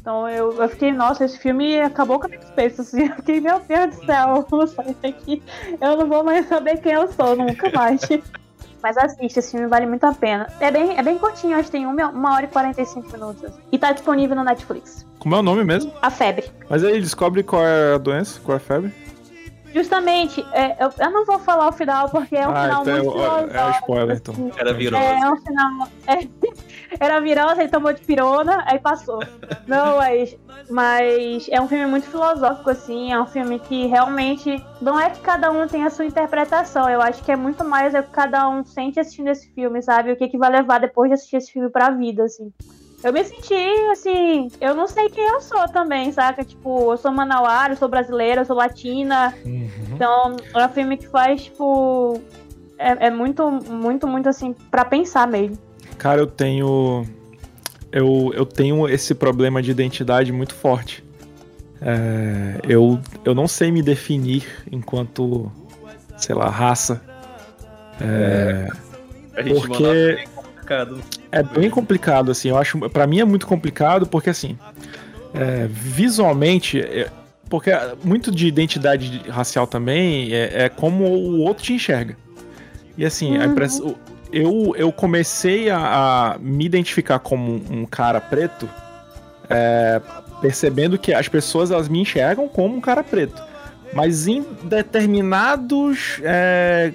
Então 0.00 0.28
eu, 0.28 0.52
eu 0.52 0.68
fiquei, 0.68 0.92
nossa, 0.92 1.24
esse 1.24 1.36
filme 1.36 1.80
acabou 1.80 2.20
com 2.20 2.26
a 2.26 2.28
minha 2.28 2.40
cabeça, 2.40 2.82
assim. 2.82 3.08
Eu 3.10 3.16
fiquei, 3.16 3.40
meu 3.40 3.58
Deus 3.58 3.96
do 3.96 4.06
céu, 4.06 4.46
eu 4.52 4.66
sair 4.68 4.96
daqui, 5.02 5.42
eu 5.80 5.96
não 5.96 6.06
vou 6.06 6.22
mais 6.22 6.46
saber 6.46 6.78
quem 6.78 6.92
eu 6.92 7.08
sou, 7.08 7.34
nunca 7.34 7.70
mais. 7.72 8.00
Mas 8.82 8.96
assiste, 8.96 9.38
esse 9.38 9.50
filme 9.50 9.66
vale 9.66 9.84
muito 9.84 10.04
a 10.04 10.14
pena. 10.14 10.46
É 10.60 10.70
bem, 10.70 10.96
é 10.96 11.02
bem 11.02 11.18
curtinho, 11.18 11.56
acho 11.56 11.64
que 11.64 11.72
tem 11.72 11.86
uma, 11.86 12.08
uma 12.08 12.34
hora 12.34 12.44
e 12.44 12.48
45 12.48 13.12
minutos. 13.12 13.52
E 13.70 13.78
tá 13.78 13.92
disponível 13.92 14.36
no 14.36 14.44
Netflix. 14.44 15.04
Como 15.18 15.34
é 15.34 15.38
o 15.38 15.42
nome 15.42 15.64
mesmo? 15.64 15.92
A 16.00 16.08
Febre. 16.08 16.50
Mas 16.68 16.82
aí 16.82 16.98
descobre 16.98 17.42
qual 17.42 17.66
é 17.66 17.94
a 17.94 17.98
doença, 17.98 18.40
qual 18.42 18.54
é 18.54 18.56
a 18.56 18.60
febre? 18.60 18.94
Justamente, 19.72 20.44
é, 20.52 20.84
eu, 20.84 20.90
eu, 20.98 21.10
não 21.12 21.24
vou 21.24 21.38
falar 21.38 21.68
o 21.68 21.72
final 21.72 22.08
porque 22.08 22.36
é 22.36 22.46
um 22.46 22.50
ah, 22.50 22.62
final 22.62 22.82
então 22.82 23.04
muito 23.04 23.20
é, 23.20 23.56
é, 23.56 23.60
é 23.60 23.70
spoiler, 23.78 24.16
então. 24.16 24.34
Assim. 24.34 24.52
Era 24.56 24.72
virose. 24.72 25.04
É 25.04 25.30
um 25.30 25.36
final. 25.36 25.88
É, 26.06 26.28
era 26.98 27.20
virose, 27.20 27.60
ele 27.60 27.68
tomou 27.68 27.92
de 27.92 28.02
pirona, 28.02 28.64
aí 28.66 28.80
passou. 28.80 29.20
não, 29.68 29.98
mas, 29.98 30.36
mas 30.68 31.48
é 31.50 31.60
um 31.60 31.68
filme 31.68 31.86
muito 31.86 32.06
filosófico, 32.08 32.70
assim. 32.70 33.12
É 33.12 33.20
um 33.20 33.26
filme 33.26 33.60
que 33.60 33.86
realmente. 33.86 34.62
Não 34.80 34.98
é 34.98 35.10
que 35.10 35.20
cada 35.20 35.50
um 35.52 35.66
tem 35.68 35.84
a 35.84 35.90
sua 35.90 36.04
interpretação. 36.04 36.88
Eu 36.88 37.00
acho 37.00 37.22
que 37.22 37.30
é 37.30 37.36
muito 37.36 37.64
mais 37.64 37.94
é 37.94 38.00
o 38.00 38.02
que 38.02 38.10
cada 38.10 38.48
um 38.48 38.64
sente 38.64 38.98
assistindo 38.98 39.28
esse 39.28 39.48
filme, 39.52 39.80
sabe? 39.82 40.10
O 40.10 40.16
que, 40.16 40.28
que 40.28 40.38
vai 40.38 40.50
levar 40.50 40.80
depois 40.80 41.10
de 41.10 41.14
assistir 41.14 41.36
esse 41.36 41.52
filme 41.52 41.70
pra 41.70 41.90
vida, 41.90 42.24
assim 42.24 42.52
eu 43.02 43.12
me 43.12 43.24
senti 43.24 43.54
assim, 43.90 44.48
eu 44.60 44.74
não 44.74 44.86
sei 44.86 45.08
quem 45.08 45.26
eu 45.26 45.40
sou 45.40 45.66
também, 45.68 46.12
saca? 46.12 46.44
Tipo, 46.44 46.92
eu 46.92 46.96
sou 46.98 47.10
manauara, 47.10 47.72
eu 47.72 47.76
sou 47.76 47.88
brasileira, 47.88 48.42
eu 48.42 48.44
sou 48.44 48.56
latina. 48.56 49.34
Uhum. 49.44 49.70
Então, 49.94 50.36
é 50.54 50.66
um 50.66 50.68
filme 50.68 50.96
que 50.96 51.08
faz, 51.08 51.44
tipo. 51.44 52.20
É, 52.78 53.06
é, 53.06 53.10
muito, 53.10 53.50
muito, 53.50 54.06
muito 54.06 54.28
assim, 54.28 54.54
para 54.70 54.84
pensar 54.84 55.26
mesmo. 55.26 55.58
Cara, 55.96 56.20
eu 56.20 56.26
tenho. 56.26 57.06
Eu, 57.90 58.32
eu 58.34 58.46
tenho 58.46 58.88
esse 58.88 59.14
problema 59.14 59.62
de 59.62 59.70
identidade 59.70 60.30
muito 60.30 60.54
forte. 60.54 61.02
É, 61.82 62.60
eu, 62.68 63.00
eu 63.24 63.34
não 63.34 63.48
sei 63.48 63.72
me 63.72 63.82
definir 63.82 64.44
enquanto, 64.70 65.50
sei 66.18 66.34
lá, 66.34 66.50
raça. 66.50 67.02
É, 68.00 68.68
é. 69.34 69.54
porque 69.54 70.28
complicado. 70.70 71.00
É 71.32 71.42
bem 71.42 71.70
complicado, 71.70 72.30
assim. 72.30 72.48
Eu 72.48 72.58
acho. 72.58 72.78
para 72.90 73.06
mim 73.06 73.20
é 73.20 73.24
muito 73.24 73.46
complicado 73.46 74.06
porque, 74.06 74.30
assim. 74.30 74.56
É, 75.34 75.66
visualmente. 75.68 76.80
É, 76.80 77.08
porque 77.48 77.70
muito 78.04 78.30
de 78.30 78.46
identidade 78.46 79.22
racial 79.28 79.66
também 79.66 80.32
é, 80.32 80.64
é, 80.64 80.68
como 80.68 81.04
o 81.04 81.40
outro 81.40 81.64
te 81.64 81.72
enxerga. 81.72 82.16
E 82.96 83.04
assim, 83.04 83.36
uhum. 83.38 83.96
eu, 84.32 84.74
eu 84.76 84.92
comecei 84.92 85.68
a, 85.68 85.78
a, 86.34 86.38
me 86.38 86.64
identificar 86.64 87.18
como 87.18 87.60
um 87.68 87.84
cara 87.86 88.20
preto, 88.20 88.68
é, 89.48 90.00
percebendo 90.40 90.96
que 90.96 91.12
as 91.12 91.26
pessoas 91.26 91.72
elas 91.72 91.88
me 91.88 92.00
enxergam 92.00 92.46
como 92.46 92.76
um 92.76 92.80
cara 92.80 93.02
preto. 93.02 93.42
Mas 93.92 94.28
em 94.28 94.46
determinados, 94.62 96.20
é, 96.22 96.92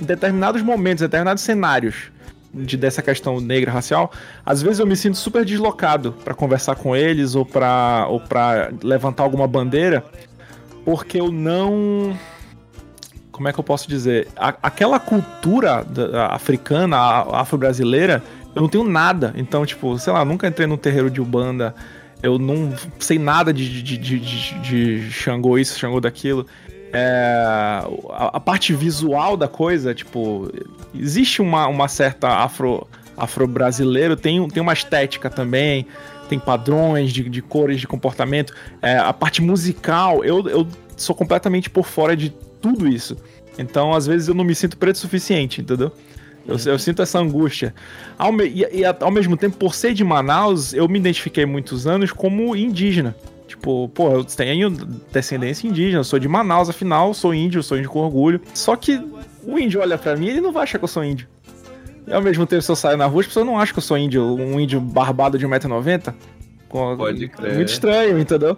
determinados 0.00 0.62
momentos, 0.62 1.02
determinados 1.02 1.42
cenários, 1.42 2.10
de, 2.52 2.76
dessa 2.76 3.02
questão 3.02 3.40
negra 3.40 3.70
racial, 3.70 4.10
às 4.44 4.62
vezes 4.62 4.78
eu 4.78 4.86
me 4.86 4.96
sinto 4.96 5.16
super 5.16 5.44
deslocado 5.44 6.12
para 6.24 6.34
conversar 6.34 6.76
com 6.76 6.96
eles 6.96 7.34
ou 7.34 7.44
para 7.44 8.06
ou 8.08 8.20
para 8.20 8.70
levantar 8.82 9.22
alguma 9.22 9.46
bandeira, 9.46 10.04
porque 10.84 11.20
eu 11.20 11.30
não 11.30 12.16
como 13.30 13.46
é 13.48 13.52
que 13.52 13.60
eu 13.60 13.64
posso 13.64 13.88
dizer? 13.88 14.26
A, 14.36 14.48
aquela 14.62 14.98
cultura 14.98 15.84
da, 15.84 16.26
africana, 16.26 16.96
afro-brasileira, 17.32 18.20
eu 18.52 18.62
não 18.62 18.68
tenho 18.68 18.82
nada. 18.82 19.32
Então, 19.36 19.64
tipo, 19.64 19.96
sei 19.96 20.12
lá, 20.12 20.24
nunca 20.24 20.48
entrei 20.48 20.66
num 20.66 20.76
terreiro 20.76 21.08
de 21.08 21.20
Ubanda, 21.20 21.72
eu 22.20 22.36
não 22.36 22.74
sei 22.98 23.16
nada 23.16 23.52
de, 23.52 23.80
de, 23.80 23.96
de, 23.96 24.18
de, 24.18 24.60
de 24.60 25.10
Xangô 25.12 25.56
isso, 25.56 25.78
Xangô 25.78 26.00
daquilo. 26.00 26.46
É, 26.92 27.42
a, 28.10 28.30
a, 28.34 28.40
parte 28.40 28.74
visual 28.74 29.36
da 29.36 29.48
coisa, 29.48 29.94
tipo, 29.94 30.50
existe 30.94 31.42
uma, 31.42 31.66
uma 31.66 31.88
certa 31.88 32.28
afro, 32.28 32.86
afro-brasileiro, 33.16 34.16
tem, 34.16 34.46
tem 34.48 34.62
uma 34.62 34.72
estética 34.72 35.28
também, 35.28 35.86
tem 36.28 36.38
padrões 36.38 37.12
de, 37.12 37.28
de 37.28 37.42
cores, 37.42 37.80
de 37.80 37.86
comportamento. 37.86 38.54
É, 38.80 38.96
a 38.96 39.12
parte 39.12 39.42
musical, 39.42 40.24
eu, 40.24 40.48
eu 40.48 40.66
sou 40.96 41.14
completamente 41.14 41.68
por 41.68 41.84
fora 41.84 42.16
de 42.16 42.30
tudo 42.60 42.88
isso. 42.88 43.16
Então, 43.58 43.92
às 43.92 44.06
vezes, 44.06 44.28
eu 44.28 44.34
não 44.34 44.44
me 44.44 44.54
sinto 44.54 44.76
preto 44.76 44.96
o 44.96 44.98
suficiente, 44.98 45.60
entendeu? 45.60 45.92
Eu, 46.46 46.56
eu 46.64 46.78
sinto 46.78 47.02
essa 47.02 47.18
angústia. 47.18 47.74
Ao 48.16 48.32
me- 48.32 48.46
e, 48.46 48.80
e 48.80 48.84
ao 48.84 49.10
mesmo 49.10 49.36
tempo, 49.36 49.56
por 49.56 49.74
ser 49.74 49.92
de 49.92 50.02
Manaus, 50.02 50.72
eu 50.72 50.88
me 50.88 50.98
identifiquei 50.98 51.44
muitos 51.44 51.86
anos 51.86 52.12
como 52.12 52.56
indígena. 52.56 53.14
Tipo, 53.58 53.88
pô, 53.88 54.10
eu 54.12 54.24
tenho 54.24 54.70
descendência 55.12 55.66
indígena, 55.66 56.04
sou 56.04 56.18
de 56.18 56.28
Manaus, 56.28 56.70
afinal, 56.70 57.12
sou 57.12 57.34
índio, 57.34 57.60
sou 57.62 57.76
índio 57.76 57.90
com 57.90 57.98
orgulho. 57.98 58.40
Só 58.54 58.76
que 58.76 59.02
o 59.44 59.58
índio 59.58 59.80
olha 59.80 59.98
pra 59.98 60.14
mim 60.16 60.26
e 60.26 60.30
ele 60.30 60.40
não 60.40 60.52
vai 60.52 60.62
achar 60.62 60.78
que 60.78 60.84
eu 60.84 60.88
sou 60.88 61.04
índio. 61.04 61.26
E 62.06 62.12
ao 62.12 62.22
mesmo 62.22 62.46
tempo, 62.46 62.62
se 62.62 62.70
eu 62.70 62.76
saio 62.76 62.96
na 62.96 63.06
rua, 63.06 63.20
as 63.20 63.26
pessoas 63.26 63.44
não 63.44 63.58
acham 63.58 63.72
que 63.74 63.78
eu 63.80 63.82
sou 63.82 63.98
índio, 63.98 64.22
um 64.24 64.60
índio 64.60 64.80
barbado 64.80 65.36
de 65.36 65.46
1,90m. 65.46 66.14
Com- 66.68 66.96
Pode 66.96 67.28
crer. 67.28 67.54
Muito 67.56 67.68
estranho, 67.68 68.18
entendeu? 68.18 68.56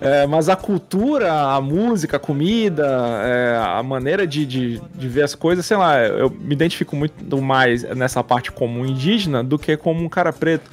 É, 0.00 0.26
mas 0.26 0.48
a 0.48 0.56
cultura, 0.56 1.30
a 1.30 1.60
música, 1.60 2.16
a 2.16 2.20
comida, 2.20 2.86
é, 3.22 3.56
a 3.62 3.82
maneira 3.82 4.26
de, 4.26 4.46
de, 4.46 4.80
de 4.94 5.08
ver 5.08 5.22
as 5.24 5.34
coisas, 5.34 5.66
sei 5.66 5.76
lá, 5.76 6.00
eu 6.02 6.30
me 6.30 6.54
identifico 6.54 6.96
muito 6.96 7.42
mais 7.42 7.82
nessa 7.94 8.24
parte 8.24 8.50
como 8.50 8.80
um 8.80 8.86
indígena 8.86 9.44
do 9.44 9.58
que 9.58 9.76
como 9.76 10.02
um 10.02 10.08
cara 10.08 10.32
preto. 10.32 10.70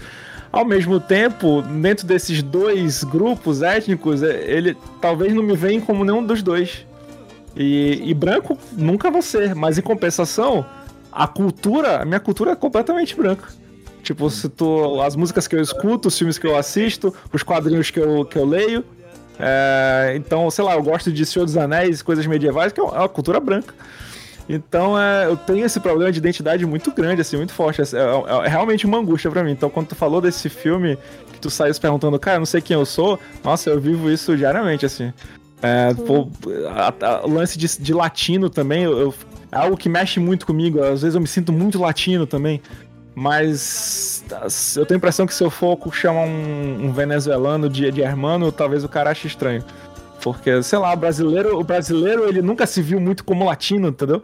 Ao 0.52 0.66
mesmo 0.66 1.00
tempo, 1.00 1.62
dentro 1.62 2.08
desses 2.08 2.42
dois 2.42 3.04
grupos 3.04 3.62
étnicos, 3.62 4.24
é, 4.24 4.50
ele 4.50 4.76
talvez 5.02 5.34
não 5.34 5.44
me 5.44 5.56
veem 5.56 5.80
como 5.80 6.04
nenhum 6.04 6.24
dos 6.24 6.42
dois. 6.42 6.86
E, 7.56 8.02
e 8.04 8.14
branco 8.14 8.58
nunca 8.74 9.10
vou 9.10 9.22
ser, 9.22 9.56
mas 9.56 9.78
em 9.78 9.82
compensação, 9.82 10.66
a 11.12 11.28
cultura, 11.28 12.02
a 12.02 12.06
minha 12.06 12.20
cultura 12.20 12.52
é 12.52 12.56
completamente 12.56 13.16
branca. 13.16 13.48
Tipo, 14.04 14.30
se 14.30 14.48
tu, 14.48 15.02
as 15.02 15.16
músicas 15.16 15.48
que 15.48 15.56
eu 15.56 15.62
escuto, 15.62 16.08
os 16.08 16.18
filmes 16.18 16.38
que 16.38 16.48
eu 16.48 16.56
assisto, 16.56 17.14
os 17.34 17.44
quadrinhos 17.44 17.92
que 17.92 18.00
eu, 18.00 18.24
que 18.24 18.38
eu 18.38 18.46
leio. 18.46 18.86
é, 19.40 20.14
então, 20.16 20.50
sei 20.50 20.64
lá, 20.64 20.76
eu 20.76 20.84
gosto 20.84 21.12
de 21.12 21.26
Senhor 21.26 21.46
dos 21.46 21.58
Anéis, 21.58 22.02
coisas 22.02 22.26
medievais, 22.26 22.72
que 22.72 22.80
é 22.80 22.84
uma 22.84 23.10
cultura 23.10 23.40
branca. 23.40 23.74
Então, 24.50 24.98
é, 25.00 25.26
eu 25.26 25.36
tenho 25.36 25.66
esse 25.66 25.80
problema 25.80 26.12
de 26.12 26.20
identidade 26.20 26.66
muito 26.66 26.92
grande, 26.92 27.22
assim, 27.22 27.36
muito 27.38 27.54
forte. 27.54 27.82
É, 27.82 27.86
é- 27.86 28.46
é 28.46 28.48
realmente 28.48 28.86
uma 28.86 28.98
angústia 28.98 29.30
pra 29.30 29.44
mim. 29.44 29.52
Então, 29.52 29.70
quando 29.70 29.88
tu 29.88 29.96
falou 29.96 30.22
desse 30.22 30.48
filme, 30.50 30.98
que 31.34 31.40
tu 31.40 31.50
saiu 31.50 31.74
se 31.74 31.80
perguntando, 31.82 32.18
cara, 32.18 32.38
eu 32.38 32.40
não 32.40 32.46
sei 32.46 32.62
quem 32.62 32.76
eu 32.76 32.86
sou, 32.86 33.20
nossa, 33.44 33.70
eu 33.70 33.80
vivo 33.80 34.10
isso 34.10 34.38
diariamente, 34.38 34.86
assim. 34.86 35.12
É, 35.62 35.94
pô, 35.94 36.30
a- 36.70 36.94
a- 37.06 37.26
o 37.26 37.30
lance 37.30 37.58
de, 37.58 37.68
de 37.80 37.94
latino 37.94 38.50
também, 38.50 38.84
eu, 38.84 38.98
eu- 38.98 39.14
é 39.52 39.58
algo 39.58 39.76
que 39.76 39.90
mexe 39.90 40.20
muito 40.20 40.46
comigo. 40.46 40.82
Às 40.82 41.02
vezes 41.02 41.16
eu 41.16 41.22
me 41.22 41.28
sinto 41.28 41.52
muito 41.52 41.80
latino 41.80 42.26
também. 42.26 42.62
Mas 43.20 44.24
eu 44.78 44.86
tenho 44.86 44.98
a 44.98 45.00
impressão 45.00 45.26
que 45.26 45.34
se 45.34 45.44
eu 45.44 45.50
for 45.50 45.76
chamar 45.92 46.22
um, 46.22 46.86
um 46.86 46.92
venezuelano 46.94 47.68
de, 47.68 47.90
de 47.92 48.02
hermano, 48.02 48.52
talvez 48.52 48.84
o 48.84 48.88
cara 48.90 49.10
ache 49.10 49.26
estranho. 49.26 49.64
Porque, 50.34 50.62
sei 50.64 50.80
lá, 50.80 50.94
o 50.94 50.98
brasileiro, 50.98 51.60
o 51.60 51.64
brasileiro 51.64 52.28
ele 52.28 52.42
nunca 52.42 52.66
se 52.66 52.82
viu 52.82 53.00
muito 53.00 53.24
como 53.24 53.46
latino, 53.46 53.90
entendeu? 53.90 54.22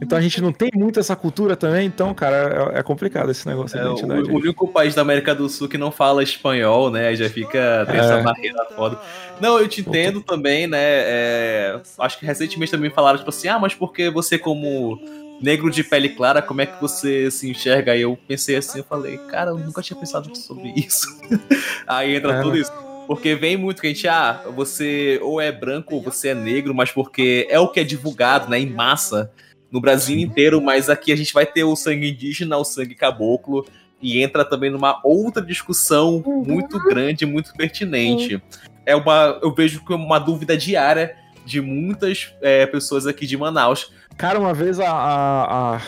Então 0.00 0.18
a 0.18 0.20
gente 0.20 0.40
não 0.42 0.52
tem 0.52 0.70
muito 0.74 0.98
essa 0.98 1.14
cultura 1.14 1.54
também, 1.54 1.86
então, 1.86 2.12
cara, 2.12 2.72
é, 2.74 2.80
é 2.80 2.82
complicado 2.82 3.30
esse 3.30 3.46
negócio 3.46 3.78
É 3.78 3.88
o, 3.88 3.94
o 3.94 4.34
único 4.38 4.66
país 4.66 4.92
da 4.92 5.02
América 5.02 5.32
do 5.34 5.48
Sul 5.48 5.68
que 5.68 5.78
não 5.78 5.92
fala 5.92 6.20
espanhol, 6.22 6.90
né? 6.90 7.08
Aí 7.08 7.16
Já 7.16 7.28
fica 7.30 7.86
tem 7.88 8.00
essa 8.00 8.14
É. 8.14 8.22
barreira 8.22 8.64
foda. 8.74 8.98
Não, 9.40 9.56
eu 9.58 9.68
te 9.68 9.80
entendo 9.82 10.20
também, 10.20 10.66
né? 10.66 10.78
é, 10.80 11.80
acho 12.00 12.18
que 12.18 12.26
recentemente 12.26 12.72
também 12.72 12.90
falaram, 12.90 13.18
tipo 13.18 13.30
assim, 13.30 13.46
ah, 13.46 13.58
mas 13.58 13.72
porque 13.72 14.10
você, 14.10 14.36
como 14.36 14.98
negro 15.40 15.70
de 15.70 15.84
pele 15.84 16.08
clara, 16.08 16.42
como 16.42 16.60
é 16.60 16.66
que 16.66 16.80
você 16.80 17.30
se 17.30 17.48
enxerga? 17.48 17.92
Aí 17.92 18.02
eu 18.02 18.18
pensei 18.26 18.56
assim, 18.56 18.78
eu 18.78 18.84
falei, 18.84 19.16
cara, 19.30 19.50
eu 19.52 19.58
nunca 19.58 19.80
tinha 19.80 19.98
pensado 19.98 20.34
sobre 20.36 20.72
isso. 20.76 21.06
Aí 21.86 22.16
entra 22.16 22.32
É. 22.34 22.42
tudo 22.42 22.56
isso. 22.56 22.72
Porque 23.06 23.34
vem 23.34 23.56
muito 23.56 23.80
que 23.80 23.86
a 23.88 23.90
gente, 23.90 24.08
ah, 24.08 24.42
você 24.54 25.18
ou 25.22 25.40
é 25.40 25.52
branco 25.52 25.94
ou 25.94 26.02
você 26.02 26.28
é 26.28 26.34
negro, 26.34 26.74
mas 26.74 26.90
porque 26.90 27.46
é 27.50 27.58
o 27.60 27.68
que 27.68 27.80
é 27.80 27.84
divulgado, 27.84 28.48
né, 28.50 28.58
em 28.58 28.70
massa 28.70 29.30
no 29.70 29.80
Brasil 29.80 30.18
inteiro, 30.18 30.60
mas 30.62 30.88
aqui 30.88 31.12
a 31.12 31.16
gente 31.16 31.32
vai 31.34 31.44
ter 31.44 31.64
o 31.64 31.74
sangue 31.76 32.10
indígena, 32.10 32.56
o 32.56 32.64
sangue 32.64 32.94
caboclo, 32.94 33.66
e 34.00 34.22
entra 34.22 34.44
também 34.44 34.70
numa 34.70 35.00
outra 35.02 35.42
discussão 35.42 36.22
muito 36.46 36.78
grande, 36.84 37.26
muito 37.26 37.52
pertinente. 37.54 38.40
É 38.86 38.94
uma, 38.94 39.38
eu 39.42 39.52
vejo 39.52 39.84
que 39.84 39.92
é 39.92 39.96
uma 39.96 40.18
dúvida 40.18 40.56
diária 40.56 41.16
de 41.44 41.60
muitas 41.60 42.32
é, 42.40 42.64
pessoas 42.66 43.06
aqui 43.06 43.26
de 43.26 43.36
Manaus. 43.36 43.90
Cara, 44.16 44.38
uma 44.38 44.54
vez 44.54 44.78
a, 44.78 44.88
a- 44.90 45.76
a- 45.76 45.80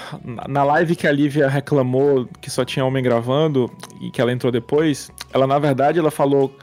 na 0.49 0.65
live 0.65 0.97
que 0.97 1.07
a 1.07 1.13
Lívia 1.13 1.47
reclamou 1.49 2.29
que 2.41 2.51
só 2.51 2.65
tinha 2.65 2.85
homem 2.85 3.03
gravando 3.03 3.71
e 4.01 4.11
que 4.11 4.21
ela 4.21 4.33
entrou 4.33 4.51
depois, 4.51 5.11
ela 5.33 5.47
na 5.47 5.59
verdade 5.59 5.99
ela 5.99 6.11
falou 6.11 6.57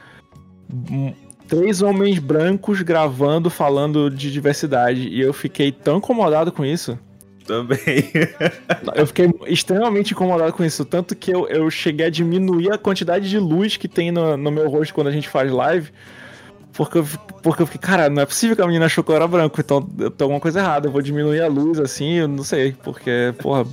três 1.47 1.82
homens 1.82 2.19
brancos 2.19 2.82
gravando 2.82 3.49
falando 3.49 4.09
de 4.09 4.32
diversidade 4.32 5.07
e 5.07 5.21
eu 5.21 5.34
fiquei 5.34 5.71
tão 5.71 5.97
incomodado 5.97 6.51
com 6.51 6.65
isso. 6.65 6.97
Também. 7.45 8.09
Eu 8.95 9.05
fiquei 9.05 9.30
extremamente 9.47 10.13
incomodado 10.13 10.53
com 10.53 10.63
isso, 10.63 10.86
tanto 10.86 11.13
que 11.13 11.30
eu, 11.30 11.45
eu 11.49 11.69
cheguei 11.69 12.05
a 12.05 12.09
diminuir 12.09 12.71
a 12.71 12.78
quantidade 12.78 13.30
de 13.30 13.38
luz 13.38 13.76
que 13.76 13.88
tem 13.88 14.11
no, 14.11 14.38
no 14.38 14.49
meu 14.49 14.69
rosto 14.69 14.93
quando 14.93 15.07
a 15.07 15.11
gente 15.11 15.28
faz 15.28 15.51
live. 15.51 15.91
Porque 16.71 16.97
eu, 16.97 17.07
porque 17.43 17.61
eu 17.61 17.65
fiquei, 17.67 17.82
cara, 17.82 18.09
não 18.09 18.21
é 18.21 18.26
possível 18.26 18.55
que 18.55 18.61
a 18.61 18.65
menina 18.65 18.86
achou 18.86 19.03
que 19.03 19.11
eu 19.11 19.15
era 19.15 19.28
branco, 19.28 19.59
então 19.59 19.88
eu 19.99 20.09
tô 20.09 20.24
alguma 20.24 20.39
coisa 20.39 20.59
errada. 20.59 20.88
Eu 20.88 20.91
vou 20.91 21.01
diminuir 21.01 21.41
a 21.41 21.47
luz 21.47 21.80
assim, 21.80 22.13
eu 22.13 22.28
não 22.28 22.43
sei, 22.43 22.76
porque, 22.82 23.34
porra, 23.39 23.65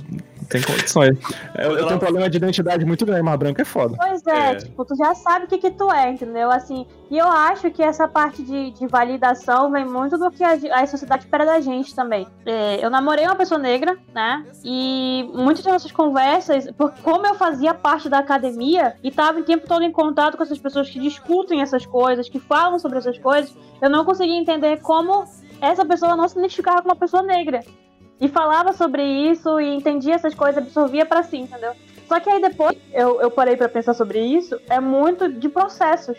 tem 0.51 0.61
condições. 0.61 1.17
Eu, 1.57 1.71
eu 1.77 1.83
tenho 1.85 1.95
um 1.95 1.99
problema 1.99 2.29
de 2.29 2.37
identidade 2.37 2.85
muito 2.85 3.05
grande, 3.05 3.23
mas 3.23 3.39
branco 3.39 3.61
é 3.61 3.65
foda. 3.65 3.95
Pois 3.97 4.25
é, 4.27 4.51
É. 4.51 4.55
tipo, 4.55 4.85
tu 4.85 4.95
já 4.95 5.15
sabe 5.15 5.45
o 5.45 5.47
que 5.47 5.57
que 5.57 5.71
tu 5.71 5.89
é, 5.91 6.09
entendeu? 6.09 6.51
Assim, 6.51 6.85
e 7.09 7.17
eu 7.17 7.27
acho 7.27 7.71
que 7.71 7.81
essa 7.81 8.07
parte 8.07 8.43
de, 8.43 8.71
de 8.71 8.85
validação 8.87 9.71
vem 9.71 9.85
muito 9.85 10.17
do 10.17 10.29
que 10.29 10.43
a, 10.43 10.57
a 10.73 10.85
sociedade 10.85 11.23
espera 11.23 11.45
da 11.45 11.59
gente 11.61 11.95
também. 11.95 12.27
É, 12.45 12.83
eu 12.83 12.89
namorei 12.89 13.25
uma 13.25 13.35
pessoa 13.35 13.59
negra, 13.59 13.97
né? 14.13 14.45
E 14.63 15.29
muitas 15.33 15.63
das 15.63 15.73
nossas 15.73 15.91
conversas, 15.91 16.69
por 16.71 16.91
como 17.01 17.25
eu 17.25 17.35
fazia 17.35 17.73
parte 17.73 18.09
da 18.09 18.19
academia 18.19 18.95
e 19.01 19.09
tava 19.09 19.39
o 19.39 19.43
tempo 19.43 19.65
todo 19.67 19.83
em 19.83 19.91
contato 19.91 20.35
com 20.37 20.43
essas 20.43 20.59
pessoas 20.59 20.89
que 20.89 20.99
discutem 20.99 21.61
essas 21.61 21.85
coisas, 21.85 22.27
que 22.27 22.39
falam 22.39 22.77
sobre 22.77 22.97
essas 22.97 23.17
coisas, 23.17 23.55
eu 23.81 23.89
não 23.89 24.03
conseguia 24.03 24.35
entender 24.37 24.81
como 24.81 25.23
essa 25.61 25.85
pessoa 25.85 26.15
não 26.15 26.27
se 26.27 26.37
identificava 26.37 26.81
com 26.81 26.89
uma 26.89 26.95
pessoa 26.95 27.23
negra. 27.23 27.61
E 28.21 28.27
falava 28.27 28.71
sobre 28.71 29.03
isso 29.03 29.59
e 29.59 29.75
entendia 29.75 30.13
essas 30.13 30.35
coisas, 30.35 30.59
absorvia 30.59 31.07
pra 31.07 31.23
si, 31.23 31.37
entendeu? 31.37 31.73
Só 32.07 32.19
que 32.19 32.29
aí 32.29 32.39
depois 32.39 32.77
eu, 32.93 33.19
eu 33.19 33.31
parei 33.31 33.57
pra 33.57 33.67
pensar 33.67 33.95
sobre 33.95 34.19
isso, 34.19 34.59
é 34.69 34.79
muito 34.79 35.27
de 35.27 35.49
processos. 35.49 36.17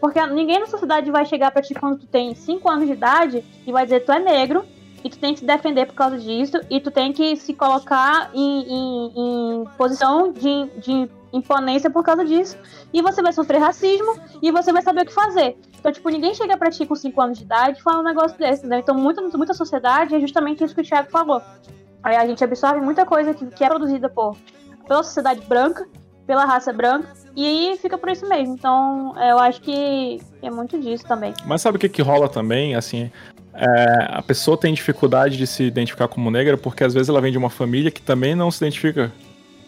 Porque 0.00 0.24
ninguém 0.26 0.60
na 0.60 0.66
sociedade 0.66 1.10
vai 1.10 1.26
chegar 1.26 1.50
pra 1.50 1.60
ti 1.60 1.74
quando 1.74 1.98
tu 1.98 2.06
tem 2.06 2.34
5 2.34 2.70
anos 2.70 2.86
de 2.86 2.92
idade 2.92 3.44
e 3.66 3.72
vai 3.72 3.84
dizer 3.84 4.00
tu 4.00 4.12
é 4.12 4.20
negro 4.20 4.64
e 5.04 5.10
tu 5.10 5.18
tem 5.18 5.32
que 5.34 5.40
se 5.40 5.46
defender 5.46 5.86
por 5.86 5.94
causa 5.94 6.18
disso 6.18 6.60
e 6.68 6.80
tu 6.80 6.90
tem 6.90 7.12
que 7.12 7.36
se 7.36 7.54
colocar 7.54 8.30
em, 8.34 8.62
em- 8.62 9.12
em 9.16 9.64
posição 9.78 10.32
de, 10.32 10.66
de 10.78 11.10
imponência 11.32 11.88
por 11.90 12.02
causa 12.04 12.24
disso. 12.24 12.56
E 12.92 13.00
você 13.00 13.22
vai 13.22 13.32
sofrer 13.32 13.58
racismo 13.58 14.14
e 14.42 14.50
você 14.50 14.72
vai 14.72 14.82
saber 14.82 15.02
o 15.02 15.06
que 15.06 15.12
fazer. 15.14 15.56
Então, 15.78 15.90
tipo, 15.92 16.08
ninguém 16.10 16.34
chega 16.34 16.56
pra 16.56 16.70
ti 16.70 16.84
com 16.84 16.94
5 16.94 17.20
anos 17.20 17.38
de 17.38 17.44
idade 17.44 17.78
e 17.78 17.82
fala 17.82 18.00
um 18.00 18.04
negócio 18.04 18.36
desse, 18.36 18.66
né? 18.66 18.80
Então, 18.80 18.94
muita, 18.94 19.22
muita 19.36 19.54
sociedade 19.54 20.14
é 20.14 20.20
justamente 20.20 20.62
isso 20.62 20.74
que 20.74 20.80
o 20.80 20.84
Thiago 20.84 21.10
falou. 21.10 21.40
Aí 22.02 22.16
a 22.16 22.26
gente 22.26 22.42
absorve 22.42 22.80
muita 22.80 23.06
coisa 23.06 23.32
que, 23.32 23.46
que 23.46 23.64
é 23.64 23.68
produzida 23.68 24.08
por, 24.08 24.36
pela 24.86 25.02
sociedade 25.02 25.40
branca, 25.46 25.86
pela 26.26 26.44
raça 26.44 26.72
branca, 26.72 27.08
e 27.34 27.44
aí 27.46 27.78
fica 27.78 27.96
por 27.96 28.10
isso 28.10 28.28
mesmo. 28.28 28.54
Então, 28.54 29.14
eu 29.20 29.38
acho 29.38 29.60
que 29.62 30.20
é 30.42 30.50
muito 30.50 30.78
disso 30.78 31.04
também. 31.06 31.32
Mas 31.46 31.62
sabe 31.62 31.76
o 31.76 31.80
que, 31.80 31.88
que 31.88 32.02
rola 32.02 32.28
também? 32.28 32.74
Assim, 32.74 33.10
é, 33.54 34.06
a 34.10 34.22
pessoa 34.22 34.56
tem 34.56 34.72
dificuldade 34.72 35.36
de 35.36 35.46
se 35.46 35.62
identificar 35.64 36.08
como 36.08 36.30
negra 36.30 36.56
porque 36.56 36.84
às 36.84 36.94
vezes 36.94 37.08
ela 37.08 37.20
vem 37.20 37.32
de 37.32 37.38
uma 37.38 37.50
família 37.50 37.90
que 37.90 38.00
também 38.00 38.34
não 38.34 38.50
se 38.50 38.62
identifica 38.64 39.12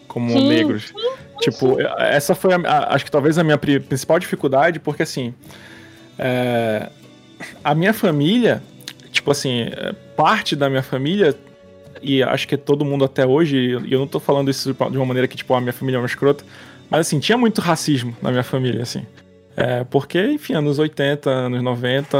como 0.07 0.29
Sim, 0.31 0.47
negros. 0.47 0.93
Tipo, 1.39 1.77
essa 1.99 2.33
foi, 2.35 2.53
a, 2.53 2.57
a- 2.57 2.95
acho 2.95 3.03
que 3.05 3.11
talvez 3.11 3.37
a 3.37 3.43
minha 3.43 3.57
pri- 3.57 3.79
principal 3.79 4.19
dificuldade, 4.19 4.79
porque 4.79 5.03
assim, 5.03 5.33
é, 6.17 6.89
a 7.63 7.75
minha 7.75 7.93
família, 7.93 8.61
tipo 9.11 9.31
assim, 9.31 9.63
é, 9.71 9.93
parte 10.15 10.55
da 10.55 10.69
minha 10.69 10.83
família, 10.83 11.35
e 12.01 12.21
acho 12.23 12.47
que 12.47 12.55
é 12.55 12.57
todo 12.57 12.85
mundo 12.85 13.03
até 13.05 13.25
hoje, 13.25 13.57
e 13.85 13.91
eu 13.93 13.99
não 13.99 14.07
tô 14.07 14.19
falando 14.19 14.49
isso 14.49 14.73
de 14.73 14.97
uma 14.97 15.05
maneira 15.05 15.27
que, 15.27 15.35
tipo, 15.35 15.53
a 15.53 15.61
minha 15.61 15.73
família 15.73 15.97
é 15.97 15.99
uma 16.01 16.05
escrota, 16.05 16.43
mas 16.89 17.01
assim, 17.07 17.19
tinha 17.19 17.37
muito 17.37 17.59
racismo 17.61 18.15
na 18.21 18.29
minha 18.31 18.43
família, 18.43 18.83
assim. 18.83 19.05
É, 19.55 19.83
porque, 19.83 20.19
enfim, 20.31 20.53
anos 20.53 20.79
80, 20.79 21.29
anos 21.29 21.61
90, 21.61 22.17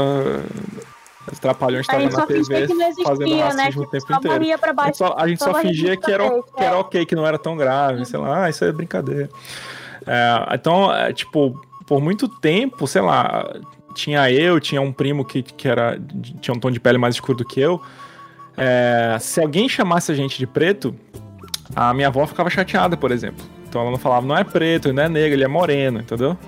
os 1.32 1.38
trapalhões 1.38 1.88
A 1.88 1.92
estavam 1.96 2.02
gente 2.02 2.12
na 2.12 2.20
só 2.20 2.26
fingia 2.26 2.56
TV 2.56 2.66
que 2.66 2.74
não 2.74 3.04
fazendo 3.04 3.22
existia, 3.28 3.54
né? 3.54 3.62
racismo 3.64 3.82
o 3.82 3.86
Tipo, 3.86 3.90
tempo 3.90 4.12
inteiro. 4.12 4.58
pra 4.58 4.70
A 4.70 4.72
gente 4.72 4.76
baixo. 4.76 4.98
só, 4.98 5.14
a 5.18 5.28
gente 5.28 5.42
só 5.44 5.54
fingia 5.54 5.96
que 5.96 6.10
era, 6.10 6.28
que 6.42 6.62
era 6.62 6.76
é. 6.76 6.78
ok, 6.78 7.06
que 7.06 7.14
não 7.16 7.26
era 7.26 7.38
tão 7.38 7.56
grave, 7.56 8.04
sei 8.04 8.18
lá, 8.18 8.44
ah, 8.44 8.50
isso 8.50 8.64
é 8.64 8.72
brincadeira. 8.72 9.28
É, 10.06 10.54
então, 10.54 10.92
é, 10.92 11.12
tipo, 11.12 11.60
por 11.86 12.00
muito 12.00 12.28
tempo, 12.28 12.86
sei 12.86 13.00
lá, 13.02 13.54
tinha 13.94 14.30
eu, 14.30 14.60
tinha 14.60 14.80
um 14.82 14.92
primo 14.92 15.24
que, 15.24 15.42
que 15.42 15.66
era, 15.68 15.98
tinha 16.40 16.54
um 16.54 16.58
tom 16.60 16.70
de 16.70 16.80
pele 16.80 16.98
mais 16.98 17.14
escuro 17.14 17.38
do 17.38 17.44
que 17.44 17.60
eu. 17.60 17.80
É, 18.56 19.16
se 19.20 19.40
alguém 19.40 19.68
chamasse 19.68 20.12
a 20.12 20.14
gente 20.14 20.38
de 20.38 20.46
preto, 20.46 20.94
a 21.74 21.92
minha 21.94 22.08
avó 22.08 22.26
ficava 22.26 22.50
chateada, 22.50 22.96
por 22.96 23.10
exemplo. 23.10 23.44
Então 23.68 23.80
ela 23.82 23.90
não 23.90 23.98
falava, 23.98 24.26
não 24.26 24.36
é 24.36 24.44
preto, 24.44 24.86
ele 24.88 24.94
não 24.96 25.02
é 25.04 25.08
negro, 25.08 25.34
ele 25.36 25.44
é 25.44 25.48
moreno, 25.48 26.00
entendeu? 26.00 26.38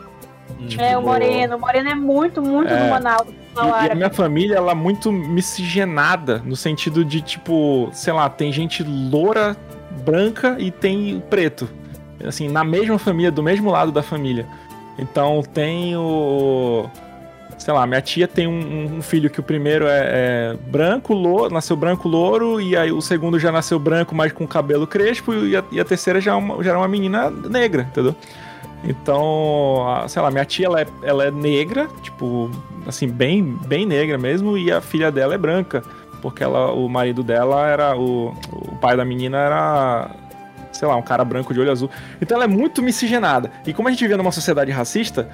É, 0.79 0.97
o 0.97 1.03
Moreno. 1.03 1.57
O 1.57 1.61
Moreno 1.61 1.89
é 1.89 1.95
muito, 1.95 2.43
muito 2.43 2.73
É. 2.73 2.85
do 2.85 2.91
Manaus. 2.91 3.29
E, 3.29 3.87
e 3.87 3.91
a 3.91 3.95
minha 3.95 4.11
família, 4.11 4.57
ela 4.57 4.73
é 4.73 4.75
muito 4.75 5.11
miscigenada, 5.11 6.43
no 6.45 6.57
sentido 6.57 7.05
de, 7.05 7.21
tipo, 7.21 7.89
sei 7.93 8.13
lá, 8.13 8.29
tem 8.29 8.53
gente 8.53 8.83
loura 8.83 9.57
branca 10.05 10.57
e 10.59 10.71
tem 10.71 11.23
preto. 11.31 11.69
Assim, 12.25 12.49
na 12.49 12.65
mesma 12.65 12.99
família, 12.99 13.31
do 13.31 13.43
mesmo 13.43 13.71
lado 13.71 13.93
da 13.93 14.03
família. 14.03 14.47
Então 14.99 15.43
tem 15.43 15.97
o. 15.97 16.87
Sei 17.59 17.73
lá, 17.73 17.87
minha 17.87 18.03
tia 18.03 18.29
tem 18.29 18.47
um, 18.47 18.97
um 18.97 19.03
filho 19.03 19.31
que 19.31 19.41
o 19.41 19.43
primeiro 19.43 19.87
é, 19.87 20.01
é 20.05 20.57
branco, 20.69 21.15
louro, 21.15 21.53
nasceu 21.53 21.75
branco, 21.75 22.07
louro, 22.07 22.61
e 22.61 22.77
aí 22.77 22.93
o 22.93 23.01
segundo 23.01 23.39
já 23.39 23.51
nasceu 23.51 23.79
branco, 23.79 24.15
mas 24.15 24.31
com 24.31 24.47
cabelo 24.47 24.87
crespo, 24.87 25.33
e 25.33 25.57
a, 25.57 25.65
e 25.73 25.81
a 25.81 25.85
terceira 25.85 26.21
já, 26.21 26.33
é 26.33 26.35
uma, 26.35 26.63
já 26.63 26.71
era 26.71 26.79
uma 26.79 26.87
menina 26.87 27.31
negra, 27.31 27.83
entendeu? 27.91 28.15
Então, 28.87 29.85
sei 30.09 30.23
lá, 30.23 30.31
minha 30.31 30.45
tia 30.45 30.67
ela 30.67 30.81
é, 30.81 30.87
ela 31.03 31.25
é 31.25 31.31
negra, 31.31 31.89
tipo, 32.03 32.51
assim, 32.87 33.09
bem, 33.09 33.59
bem 33.67 33.85
negra 33.85 34.17
mesmo, 34.17 34.57
e 34.57 34.71
a 34.71 34.81
filha 34.81 35.11
dela 35.11 35.35
é 35.35 35.39
branca, 35.39 35.83
porque 36.23 36.43
ela, 36.43 36.73
o 36.73 36.89
marido 36.89 37.23
dela 37.23 37.67
era. 37.67 37.97
O, 37.97 38.29
o 38.53 38.77
pai 38.77 38.97
da 38.97 39.05
menina 39.05 39.39
era 39.39 40.11
sei 40.73 40.87
lá, 40.87 40.95
um 40.95 41.03
cara 41.03 41.25
branco 41.25 41.55
de 41.55 41.61
olho 41.61 41.73
azul. 41.73 41.91
Então 42.21 42.37
ela 42.37 42.45
é 42.45 42.49
muito 42.49 42.83
miscigenada. 42.83 43.51
E 43.67 43.73
como 43.73 43.89
a 43.89 43.91
gente 43.91 44.03
vivia 44.03 44.17
numa 44.19 44.31
sociedade 44.31 44.71
racista, 44.71 45.27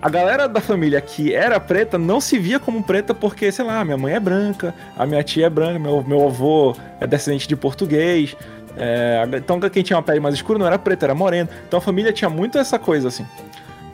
a 0.00 0.08
galera 0.08 0.46
da 0.46 0.60
família 0.60 1.00
que 1.00 1.34
era 1.34 1.58
preta 1.58 1.98
não 1.98 2.20
se 2.20 2.38
via 2.38 2.60
como 2.60 2.82
preta 2.82 3.14
porque, 3.14 3.50
sei 3.50 3.64
lá, 3.64 3.84
minha 3.84 3.96
mãe 3.96 4.14
é 4.14 4.20
branca, 4.20 4.74
a 4.96 5.06
minha 5.06 5.22
tia 5.22 5.46
é 5.46 5.50
branca, 5.50 5.78
meu, 5.78 6.04
meu 6.06 6.26
avô 6.26 6.76
é 7.00 7.06
descendente 7.06 7.48
de 7.48 7.56
português. 7.56 8.36
É, 8.76 9.24
então 9.36 9.60
quem 9.60 9.82
tinha 9.82 9.96
uma 9.96 10.02
pele 10.02 10.20
mais 10.20 10.34
escura 10.34 10.58
não 10.58 10.66
era 10.66 10.78
preto, 10.78 11.02
era 11.04 11.14
moreno. 11.14 11.48
Então 11.66 11.78
a 11.78 11.80
família 11.80 12.12
tinha 12.12 12.28
muito 12.28 12.58
essa 12.58 12.78
coisa 12.78 13.08
assim. 13.08 13.26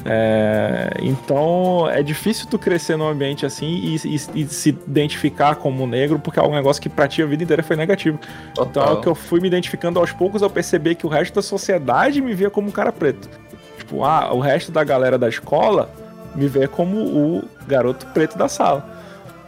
É, 0.02 0.90
então 1.02 1.86
é 1.90 2.02
difícil 2.02 2.46
tu 2.48 2.58
crescer 2.58 2.96
num 2.96 3.06
ambiente 3.06 3.44
assim 3.44 3.66
e, 3.66 3.96
e, 3.96 4.14
e, 4.14 4.46
se 4.46 4.70
identificar 4.70 5.56
como 5.56 5.86
negro, 5.86 6.18
porque 6.18 6.40
é 6.40 6.42
um 6.42 6.54
negócio 6.54 6.80
que 6.80 6.88
pra 6.88 7.06
ti 7.06 7.22
a 7.22 7.26
vida 7.26 7.44
inteira 7.44 7.62
foi 7.62 7.76
negativo. 7.76 8.18
Total. 8.54 8.84
Então 8.84 8.98
é 8.98 9.02
que 9.02 9.08
eu 9.08 9.14
fui 9.14 9.40
me 9.40 9.48
identificando 9.48 9.98
aos 9.98 10.12
poucos 10.12 10.42
ao 10.42 10.48
perceber 10.48 10.94
que 10.94 11.06
o 11.06 11.08
resto 11.08 11.34
da 11.34 11.42
sociedade 11.42 12.20
me 12.22 12.34
via 12.34 12.48
como 12.48 12.68
um 12.68 12.72
cara 12.72 12.90
preto. 12.92 13.28
Tipo, 13.76 14.04
ah, 14.04 14.32
o 14.32 14.40
resto 14.40 14.72
da 14.72 14.82
galera 14.82 15.18
da 15.18 15.28
escola 15.28 15.90
me 16.34 16.46
vê 16.46 16.66
como 16.66 16.96
o 16.96 17.44
garoto 17.66 18.06
preto 18.06 18.38
da 18.38 18.48
sala. 18.48 18.99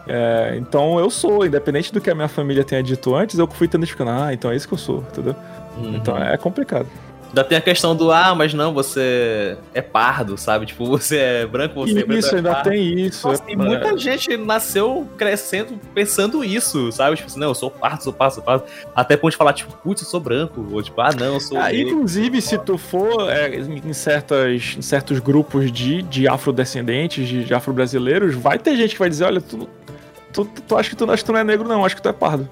É, 0.07 0.57
então 0.57 0.99
eu 0.99 1.11
sou, 1.11 1.47
independente 1.47 1.93
do 1.93 2.01
que 2.01 2.11
a 2.11 2.15
minha 2.15 2.29
família 2.29 2.65
tenha 2.65 2.83
dito 2.83 3.15
antes, 3.15 3.39
eu 3.39 3.47
fui 3.47 3.67
identificando, 3.67 4.11
ah, 4.11 4.33
então 4.33 4.51
é 4.51 4.57
isso 4.57 4.67
que 4.67 4.75
eu 4.75 4.79
sou, 4.79 4.99
entendeu? 4.99 5.37
Uhum. 5.77 5.97
Então 5.97 6.17
é 6.17 6.37
complicado. 6.37 6.87
Ainda 7.33 7.45
tem 7.45 7.57
a 7.57 7.63
questão 7.63 7.97
do, 7.97 8.13
ah, 8.13 8.35
mas 8.35 8.53
não, 8.53 8.75
você 8.75 9.57
é 9.73 9.81
pardo, 9.81 10.37
sabe? 10.37 10.67
Tipo, 10.67 10.85
você 10.87 11.17
é 11.17 11.47
branco, 11.47 11.75
você 11.75 12.01
isso, 12.01 12.13
é 12.13 12.19
Isso, 12.19 12.35
é 12.35 12.37
ainda 12.37 12.53
pardo. 12.53 12.71
tem 12.71 12.99
isso. 13.01 13.27
Nossa, 13.27 13.43
é... 13.49 13.57
muita 13.57 13.97
gente 13.97 14.37
nasceu 14.37 15.09
crescendo 15.17 15.81
pensando 15.95 16.45
isso, 16.45 16.93
sabe? 16.93 17.17
Tipo 17.17 17.29
assim, 17.29 17.41
não, 17.41 17.49
eu 17.49 17.55
sou 17.55 17.71
pardo, 17.71 18.03
sou 18.05 18.13
pardo, 18.13 18.35
sou 18.35 18.43
pardo. 18.43 18.65
Até 18.95 19.17
ponto 19.17 19.31
de 19.31 19.39
falar, 19.39 19.55
tipo, 19.55 19.73
putz, 19.79 20.03
eu 20.03 20.09
sou 20.09 20.21
branco. 20.21 20.67
Ou 20.71 20.83
tipo, 20.83 21.01
ah, 21.01 21.11
não, 21.19 21.35
eu 21.35 21.41
sou. 21.41 21.57
Ah, 21.57 21.75
inclusive, 21.75 22.43
se 22.43 22.59
tu 22.59 22.77
for 22.77 23.31
é, 23.31 23.57
em, 23.57 23.93
certas, 23.95 24.77
em 24.77 24.83
certos 24.83 25.19
grupos 25.19 25.73
de, 25.73 26.03
de 26.03 26.29
afrodescendentes, 26.29 27.27
de, 27.27 27.45
de 27.45 27.55
afro-brasileiros, 27.55 28.35
vai 28.35 28.59
ter 28.59 28.77
gente 28.77 28.93
que 28.93 28.99
vai 28.99 29.09
dizer, 29.09 29.25
olha, 29.25 29.41
tu, 29.41 29.67
tu, 30.33 30.45
tu, 30.45 30.62
tu 30.62 30.76
acha 30.76 30.91
que 30.91 30.97
tu, 30.97 31.05
acha 31.05 31.18
que 31.18 31.24
tu 31.24 31.33
não 31.33 31.41
é 31.41 31.45
negro, 31.45 31.68
não, 31.68 31.85
acho 31.85 31.97
que 31.97 32.03
tu 32.03 32.09
é 32.09 32.12
pardo. 32.12 32.49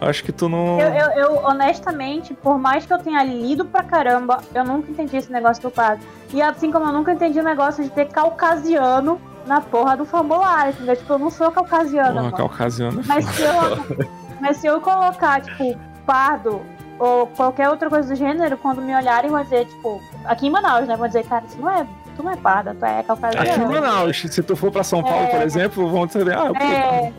Acho 0.00 0.24
que 0.24 0.32
tu 0.32 0.48
não. 0.48 0.80
Eu, 0.80 0.88
eu, 0.88 1.10
eu, 1.10 1.44
honestamente, 1.44 2.32
por 2.32 2.58
mais 2.58 2.86
que 2.86 2.92
eu 2.92 2.98
tenha 2.98 3.22
lido 3.22 3.64
pra 3.66 3.82
caramba, 3.82 4.38
eu 4.54 4.64
nunca 4.64 4.90
entendi 4.90 5.16
esse 5.16 5.30
negócio 5.30 5.62
do 5.62 5.70
quadro. 5.70 6.06
E 6.32 6.40
assim 6.40 6.70
como 6.70 6.86
eu 6.86 6.92
nunca 6.92 7.12
entendi 7.12 7.38
o 7.38 7.42
negócio 7.42 7.82
de 7.84 7.90
ter 7.90 8.06
caucasiano 8.08 9.20
na 9.46 9.60
porra 9.60 9.96
do 9.96 10.06
formulário, 10.06 10.72
entendeu? 10.72 10.96
Tipo, 10.96 11.12
eu 11.14 11.18
não 11.18 11.30
sou 11.30 11.50
caucasiana. 11.50 12.22
Porra, 12.22 12.32
caucasiano. 12.32 13.00
É 13.00 13.04
mas 13.04 13.24
se, 13.26 13.42
eu, 13.42 14.06
mas 14.40 14.56
se 14.56 14.66
eu 14.66 14.80
colocar, 14.80 15.42
tipo, 15.42 15.76
pardo 16.06 16.62
ou 16.98 17.26
qualquer 17.26 17.68
outra 17.68 17.90
coisa 17.90 18.08
do 18.08 18.14
gênero, 18.14 18.56
quando 18.58 18.80
me 18.80 18.94
olharem, 18.94 19.30
vão 19.30 19.42
dizer, 19.42 19.66
tipo, 19.66 20.00
aqui 20.24 20.46
em 20.46 20.50
Manaus, 20.50 20.86
né? 20.86 20.96
Vão 20.96 21.08
dizer, 21.08 21.24
cara, 21.26 21.44
isso 21.46 21.60
não 21.60 21.70
é 21.70 21.86
tu 22.16 22.22
não 22.22 22.32
é 22.32 22.36
parda, 22.36 22.74
tu 22.78 22.84
é 22.84 23.02
caucasiano. 23.02 23.50
Aqui 23.50 23.60
em 23.60 23.66
Manaus, 23.66 24.20
se 24.20 24.42
tu 24.42 24.56
for 24.56 24.70
pra 24.70 24.82
São 24.82 25.02
Paulo, 25.02 25.24
é... 25.24 25.26
por 25.26 25.42
exemplo, 25.42 25.88
vão 25.88 26.06
dizer, 26.06 26.30
ah, 26.36 26.46
eu 26.46 26.56
é... 26.56 27.12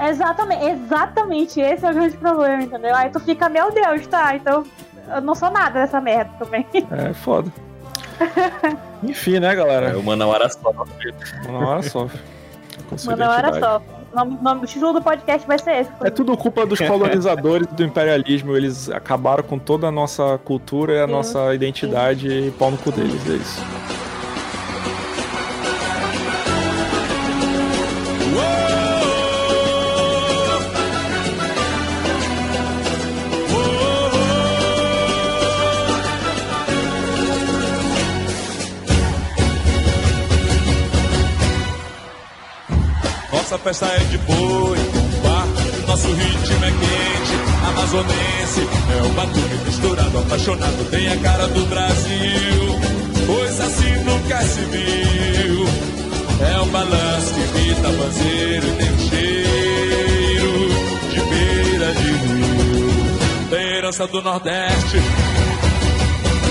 Exatamente, 0.00 0.64
exatamente, 0.64 1.60
esse 1.60 1.84
é 1.84 1.90
o 1.90 1.94
grande 1.94 2.16
problema, 2.16 2.62
entendeu? 2.62 2.94
Aí 2.94 3.10
tu 3.10 3.18
fica, 3.18 3.48
meu 3.48 3.72
Deus, 3.72 4.06
tá, 4.06 4.36
então 4.36 4.64
eu 5.08 5.20
não 5.20 5.34
sou 5.34 5.50
nada 5.50 5.80
dessa 5.80 6.00
merda 6.00 6.30
também. 6.38 6.66
É, 6.72 7.12
foda. 7.12 7.52
Enfim, 9.02 9.40
né, 9.40 9.54
galera? 9.54 9.90
É, 9.90 9.96
o 9.96 10.02
Manauara 10.02 10.48
sofre. 10.48 11.14
O 11.46 11.52
Manauara 11.52 11.82
sofre. 11.82 12.20
Manauara 13.06 13.60
sofre. 13.60 13.97
O 14.12 14.16
nome, 14.16 14.38
nome, 14.40 14.64
o 14.64 14.66
título 14.66 14.92
do 14.94 15.02
podcast 15.02 15.46
vai 15.46 15.58
ser 15.58 15.82
esse. 15.82 15.90
É 16.02 16.10
tudo 16.10 16.36
culpa 16.36 16.64
dos 16.64 16.78
colonizadores 16.82 17.66
do 17.68 17.84
imperialismo. 17.84 18.56
Eles 18.56 18.88
acabaram 18.90 19.42
com 19.42 19.58
toda 19.58 19.88
a 19.88 19.90
nossa 19.90 20.38
cultura 20.44 20.94
e 20.94 21.00
a 21.00 21.06
sim, 21.06 21.12
nossa 21.12 21.54
identidade 21.54 22.28
sim. 22.28 22.48
e 22.48 22.50
pau 22.50 22.70
no 22.70 22.78
cu 22.78 22.90
deles, 22.90 23.28
é 23.28 23.34
isso. 23.34 24.07
Festa 43.68 43.84
é 43.84 43.98
de 43.98 44.16
boi, 44.18 44.78
bar, 45.22 45.46
nosso 45.86 46.08
ritmo 46.08 46.64
é 46.64 46.70
quente, 46.70 47.68
amazonense, 47.68 48.66
é 48.96 49.02
o 49.02 49.08
batuque 49.10 49.64
misturado, 49.66 50.18
apaixonado, 50.20 50.90
tem 50.90 51.08
a 51.08 51.16
cara 51.18 51.46
do 51.48 51.66
Brasil, 51.66 52.78
pois 53.26 53.60
assim 53.60 53.92
nunca 54.04 54.40
se 54.40 54.60
viu. 54.60 55.66
É 56.40 56.60
o 56.60 56.66
balanço 56.66 57.34
que 57.34 57.58
grita 57.58 57.88
banzeiro 57.90 58.68
e 58.68 58.72
tem 58.72 58.90
um 58.90 59.08
cheiro 59.10 60.68
de 61.10 61.20
beira 61.20 61.92
de 61.92 62.10
rio. 62.10 63.48
Tem 63.50 63.76
herança 63.76 64.06
do 64.06 64.22
Nordeste, 64.22 64.98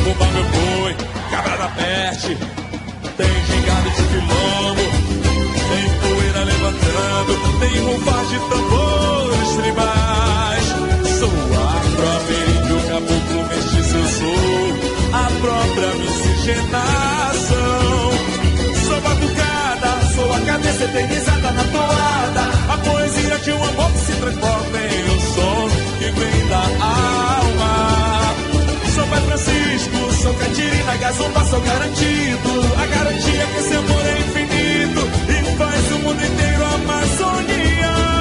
Bumba 0.03 0.25
meu 0.33 0.43
boi, 0.43 0.95
cabra 1.31 1.57
da 1.57 1.67
peste, 1.69 2.37
tem 3.17 3.45
gingado 3.47 3.89
de 3.89 4.03
quilombo. 4.03 4.81
Tem 5.67 6.06
poeira 6.37 6.43
levantando, 6.43 7.59
tem 7.59 7.79
rufar 7.81 8.25
de 8.25 8.39
tambores 8.39 9.49
tribais. 9.57 10.65
Sou 11.19 11.29
afro-ameríndio, 11.29 12.77
caboclo 12.87 13.41
mestiço, 13.47 13.97
eu 13.97 14.07
sou 14.07 14.37
a 15.13 15.25
própria 15.41 15.91
miscigenação. 15.95 17.57
Sou 18.87 19.01
batucada, 19.01 19.89
sou 20.15 20.33
a 20.33 20.39
cabeça 20.41 20.83
eternizada 20.85 21.51
na 21.51 21.63
toada. 21.63 22.41
A 22.73 22.77
poesia 22.77 23.37
de 23.39 23.51
um 23.51 23.63
amor 23.63 23.91
que 23.91 23.99
se 23.99 24.13
transforma 24.13 24.79
em 24.79 25.11
um 25.11 25.19
som 25.19 25.69
que 25.97 26.11
vem 26.11 26.47
da 26.47 26.63
alma. 26.85 27.56
Pai 29.17 29.25
Francisco, 29.25 30.13
sou 30.21 30.33
Catirina, 30.35 30.97
Gazumba, 30.97 31.43
sou 31.45 31.59
garantido. 31.61 32.49
A 32.77 32.85
garantia 32.85 33.47
que 33.47 33.57
esse 33.57 33.75
amor 33.75 34.05
é 34.05 34.19
infinito 34.19 35.01
faz 35.57 35.91
o 35.91 35.99
mundo 35.99 36.23
inteiro 36.23 36.65
Amazônia. 36.65 38.16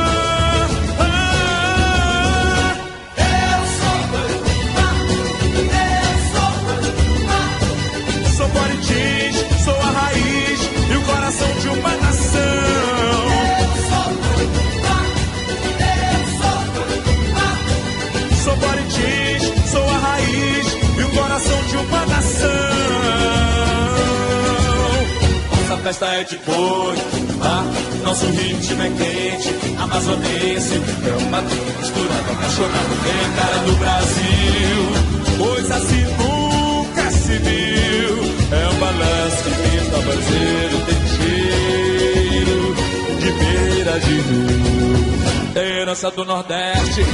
Festa 25.87 26.07
é 26.07 26.24
de 26.24 26.37
boi 26.39 26.97
tá? 27.39 27.64
Nosso 28.03 28.26
ritmo 28.26 28.82
é 28.82 28.89
quente, 28.89 29.55
amazonense, 29.78 30.74
é 30.74 31.16
um 31.22 31.30
batuque 31.30 31.72
misturado, 31.78 32.32
apaixonado, 32.32 33.03
tem 33.05 33.32
cara 33.37 33.59
do 33.59 33.76
Brasil. 33.76 35.47
Coisa 35.47 35.76
assim 35.76 36.05
nunca 36.18 37.11
se 37.12 37.39
viu. 37.39 38.16
É 38.51 38.68
um 38.68 38.78
balanço 38.80 39.43
que 39.45 39.51
pinta 39.62 39.99
banzeiro, 39.99 40.76
tem 40.87 41.01
cheiro 41.14 42.74
de 43.20 43.30
beira 43.30 44.01
de 44.01 44.14
rio. 44.20 45.80
Herança 45.80 46.11
do 46.11 46.24
Nordeste, 46.24 47.07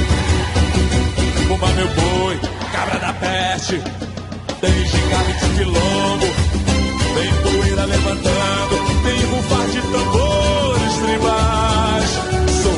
Pumba 1.47 1.67
meu 1.73 1.87
boi, 1.89 2.39
cabra 2.71 2.99
da 2.99 3.13
peste, 3.13 3.79
tem 4.61 4.85
gigante 4.87 5.45
de 5.45 5.57
quilombo. 5.57 6.52
Tem 7.83 7.91
poeira 7.91 7.97
levantando, 7.97 8.75
tem 9.03 9.25
rufar 9.25 9.67
de 9.67 9.81
tambores 9.81 10.93
tribais. 11.03 12.11
Sou 12.61 12.71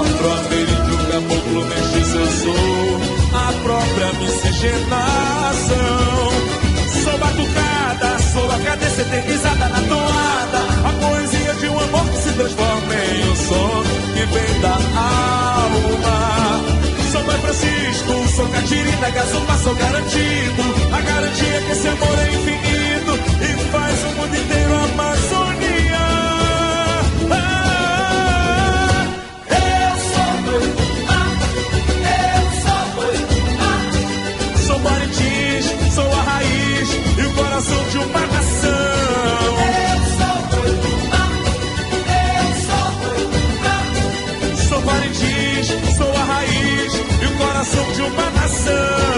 afro-ameríndio, 0.00 0.98
caboclo 1.10 1.64
mestiço, 1.66 2.16
eu 2.16 2.30
sou 2.30 3.00
a 3.32 3.52
própria 3.62 4.12
missão 4.20 4.50
oxigenação. 4.52 5.82
Sou 7.02 7.18
batucada, 7.18 8.18
sou 8.32 8.50
a 8.50 8.58
cadência 8.58 9.02
eternizada 9.02 9.68
na 9.68 9.80
toada. 9.80 10.58
A 10.84 10.92
poesia 11.00 11.54
de 11.54 11.66
um 11.66 11.80
amor 11.80 12.08
que 12.10 12.18
se 12.18 12.32
transforma 12.32 12.94
em 12.94 13.30
um 13.30 13.36
som 13.36 13.82
que 14.14 14.24
vem 14.26 14.60
da 14.60 14.74
alma. 15.00 16.12
Sou 17.10 17.24
Mãe 17.24 17.38
Francisco, 17.40 18.28
sou 18.36 18.48
Catirina, 18.48 19.10
Gazumba, 19.10 19.58
sou 19.58 19.74
garantido. 19.74 20.62
A 20.92 21.00
garantia 21.00 21.60
que 21.62 21.72
esse 21.72 21.88
amor 21.88 22.18
é 22.18 22.28
infinito 22.32 23.51
mundo 24.22 24.36
inteiro 24.36 24.74
Amazônia. 24.74 25.98
Ah, 27.30 29.06
eu 29.48 29.94
sou 30.12 30.32
doido, 30.44 30.82
ah, 31.08 31.28
eu 32.08 32.44
sou 32.62 32.82
doido, 33.02 33.36
ah. 33.60 33.82
Sou 34.66 34.78
Parintins, 34.80 35.64
sou 35.94 36.10
a 36.12 36.22
raiz 36.22 36.88
e 37.18 37.22
o 37.22 37.30
coração 37.34 37.82
de 37.90 37.98
uma 37.98 38.20
nação. 38.20 39.52
Eu 39.82 39.98
sou 40.18 40.36
doido, 40.52 40.90
ah, 41.12 41.32
eu 42.38 42.46
sou 42.66 42.88
doido, 43.02 43.38
ah. 43.64 43.82
Sou 44.68 44.80
Parintins, 44.82 45.66
sou 45.96 46.12
a 46.16 46.24
raiz 46.24 46.92
e 46.94 47.26
o 47.26 47.32
coração 47.38 47.92
de 47.92 48.02
uma 48.02 48.30
nação. 48.30 49.11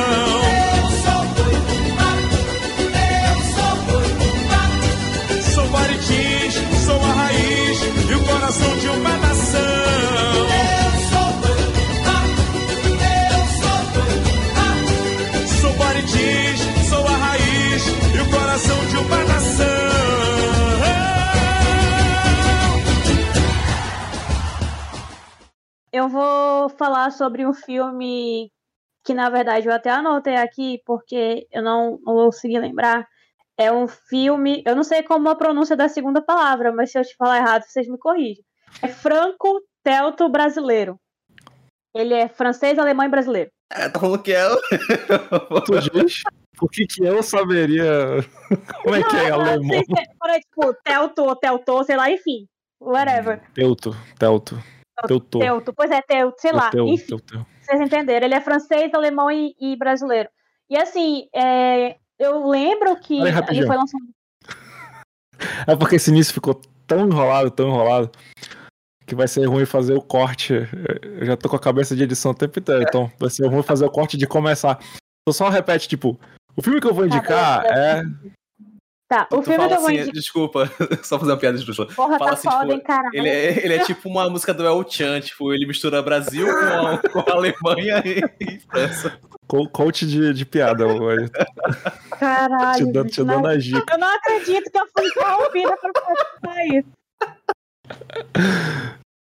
Vou 26.15 26.69
falar 26.71 27.11
sobre 27.11 27.47
um 27.47 27.53
filme 27.53 28.51
que, 29.05 29.13
na 29.13 29.29
verdade, 29.29 29.67
eu 29.69 29.73
até 29.73 29.91
anotei 29.91 30.37
aqui, 30.37 30.81
porque 30.87 31.47
eu 31.53 31.63
não, 31.63 31.99
não 32.03 32.15
vou 32.15 32.25
conseguir 32.27 32.59
lembrar. 32.59 33.07
É 33.59 33.71
um 33.71 33.87
filme. 33.87 34.63
Eu 34.67 34.75
não 34.75 34.83
sei 34.83 35.03
como 35.03 35.29
a 35.29 35.37
pronúncia 35.37 35.77
da 35.77 35.89
segunda 35.89 36.23
palavra, 36.23 36.73
mas 36.73 36.91
se 36.91 36.99
eu 36.99 37.05
te 37.05 37.15
falar 37.17 37.37
errado, 37.39 37.65
vocês 37.65 37.87
me 37.87 37.99
corrigem. 37.99 38.43
É 38.83 38.89
Franco 38.89 39.61
Telto 39.85 40.29
Brasileiro. 40.29 40.99
Ele 41.95 42.15
é 42.15 42.29
francês, 42.29 42.79
alemão 42.79 43.05
e 43.07 43.09
brasileiro. 43.09 43.51
É, 43.71 43.89
tá 43.89 44.01
falando 44.01 44.23
que 44.23 44.33
é. 44.33 44.45
Tu 45.67 45.81
diz? 45.93 46.23
Por 46.57 46.71
que 46.71 46.87
que 46.87 47.05
eu 47.05 47.23
saberia 47.23 48.21
como 48.83 48.95
é 48.95 49.03
que 49.03 49.17
é 49.17 49.31
Não, 49.31 49.39
não 49.39 49.47
alemão? 49.47 49.69
sei 49.71 49.85
se 49.85 49.93
é- 50.01 50.37
é, 50.37 50.41
tipo, 50.41 50.75
Telto 50.85 51.23
ou 51.23 51.37
Telto, 51.37 51.85
sei 51.85 51.97
lá, 51.97 52.11
enfim. 52.11 52.47
Whatever. 52.81 53.41
Teuto, 53.55 53.91
Telto. 54.19 54.57
Teuto. 55.07 55.39
Telto, 55.39 55.73
pois 55.75 55.91
é, 55.91 56.01
Telto, 56.03 56.41
sei 56.41 56.53
lá. 56.53 56.71
Teu, 56.71 56.87
enfim. 56.87 57.07
teu, 57.07 57.21
teu. 57.21 57.47
vocês 57.61 57.81
entenderam. 57.81 58.27
Ele 58.27 58.35
é 58.35 58.41
francês, 58.41 58.93
alemão 58.95 59.31
e, 59.31 59.55
e 59.61 59.77
brasileiro. 59.77 60.29
E 60.71 60.77
assim, 60.77 61.29
é, 61.35 61.97
eu 62.19 62.49
lembro 62.49 62.97
que 62.97 63.21
Peraí, 63.21 63.59
ele 63.59 63.67
foi 63.67 63.77
lançado. 63.77 64.05
É 65.67 65.75
porque 65.75 65.97
esse 65.97 66.11
início 66.11 66.33
ficou 66.33 66.61
tão 66.87 67.07
enrolado, 67.07 67.51
tão 67.51 67.69
enrolado, 67.69 68.11
que 69.05 69.17
vai 69.17 69.27
ser 69.27 69.45
ruim 69.47 69.67
fazer 69.67 69.95
o 69.95 70.01
corte. 70.01 70.55
Eu 71.03 71.27
já 71.27 71.37
tô 71.37 71.49
com 71.49 71.57
a 71.57 71.61
cabeça 71.61 71.95
de 71.97 72.05
edição 72.05 72.31
o 72.31 72.35
tempo 72.35 72.59
inteiro, 72.59 72.83
então 72.83 73.11
vai 73.19 73.29
ser 73.29 73.47
ruim 73.49 73.63
fazer 73.63 73.85
o 73.85 73.91
corte 73.91 74.17
de 74.17 74.29
começar. 74.29 74.79
Então 74.81 75.33
só 75.33 75.49
repete, 75.49 75.89
tipo, 75.89 76.19
o 76.57 76.63
filme 76.63 76.81
que 76.81 76.87
eu 76.87 76.95
vou 76.95 77.05
indicar 77.05 77.65
é. 77.67 78.03
Tá, 79.07 79.27
o 79.31 79.37
Tu 79.37 79.43
filme 79.43 79.59
fala 79.59 79.73
eu 79.73 79.77
vou 79.81 79.87
assim, 79.87 79.97
indicar. 79.97 80.13
Desculpa, 80.15 80.71
só 81.05 81.19
fazer 81.19 81.33
uma 81.33 81.37
piada 81.39 81.59
de 81.59 81.67
luxo. 81.67 81.87
Porra, 81.95 82.19
fala 82.19 82.31
tá 82.31 82.37
assim, 82.37 82.49
foda, 82.51 82.61
tipo, 82.63 82.73
hein, 82.73 82.81
caralho. 82.81 83.11
Ele 83.15 83.29
é, 83.29 83.65
ele 83.65 83.75
é 83.75 83.79
tipo 83.85 84.09
uma 84.09 84.31
música 84.31 84.55
do 84.55 84.67
El 84.67 84.85
Chan, 84.89 85.21
tipo, 85.21 85.53
ele 85.53 85.67
mistura 85.67 86.01
Brasil 86.03 86.47
com 86.47 86.53
a, 86.65 86.99
com 87.13 87.19
a 87.31 87.35
Alemanha 87.35 88.03
e, 88.05 88.21
e 88.41 88.59
França. 88.61 89.19
co- 89.47 89.69
Coach 89.69 90.07
de, 90.07 90.33
de 90.33 90.47
piada. 90.47 90.87
hoje. 90.87 91.31
Caralho. 92.19 92.87
Te 92.87 92.93
dando, 92.93 93.11
te 93.11 93.23
dando 93.23 93.47
a 93.47 93.57
dica. 93.57 93.93
Eu 93.93 93.99
não 93.99 94.09
acredito 94.09 94.71
que 94.71 94.79
eu 94.79 94.87
fui 94.97 95.07
interrompida 95.07 95.77
pra 95.77 95.91
falar 96.43 96.67
isso. 96.67 96.89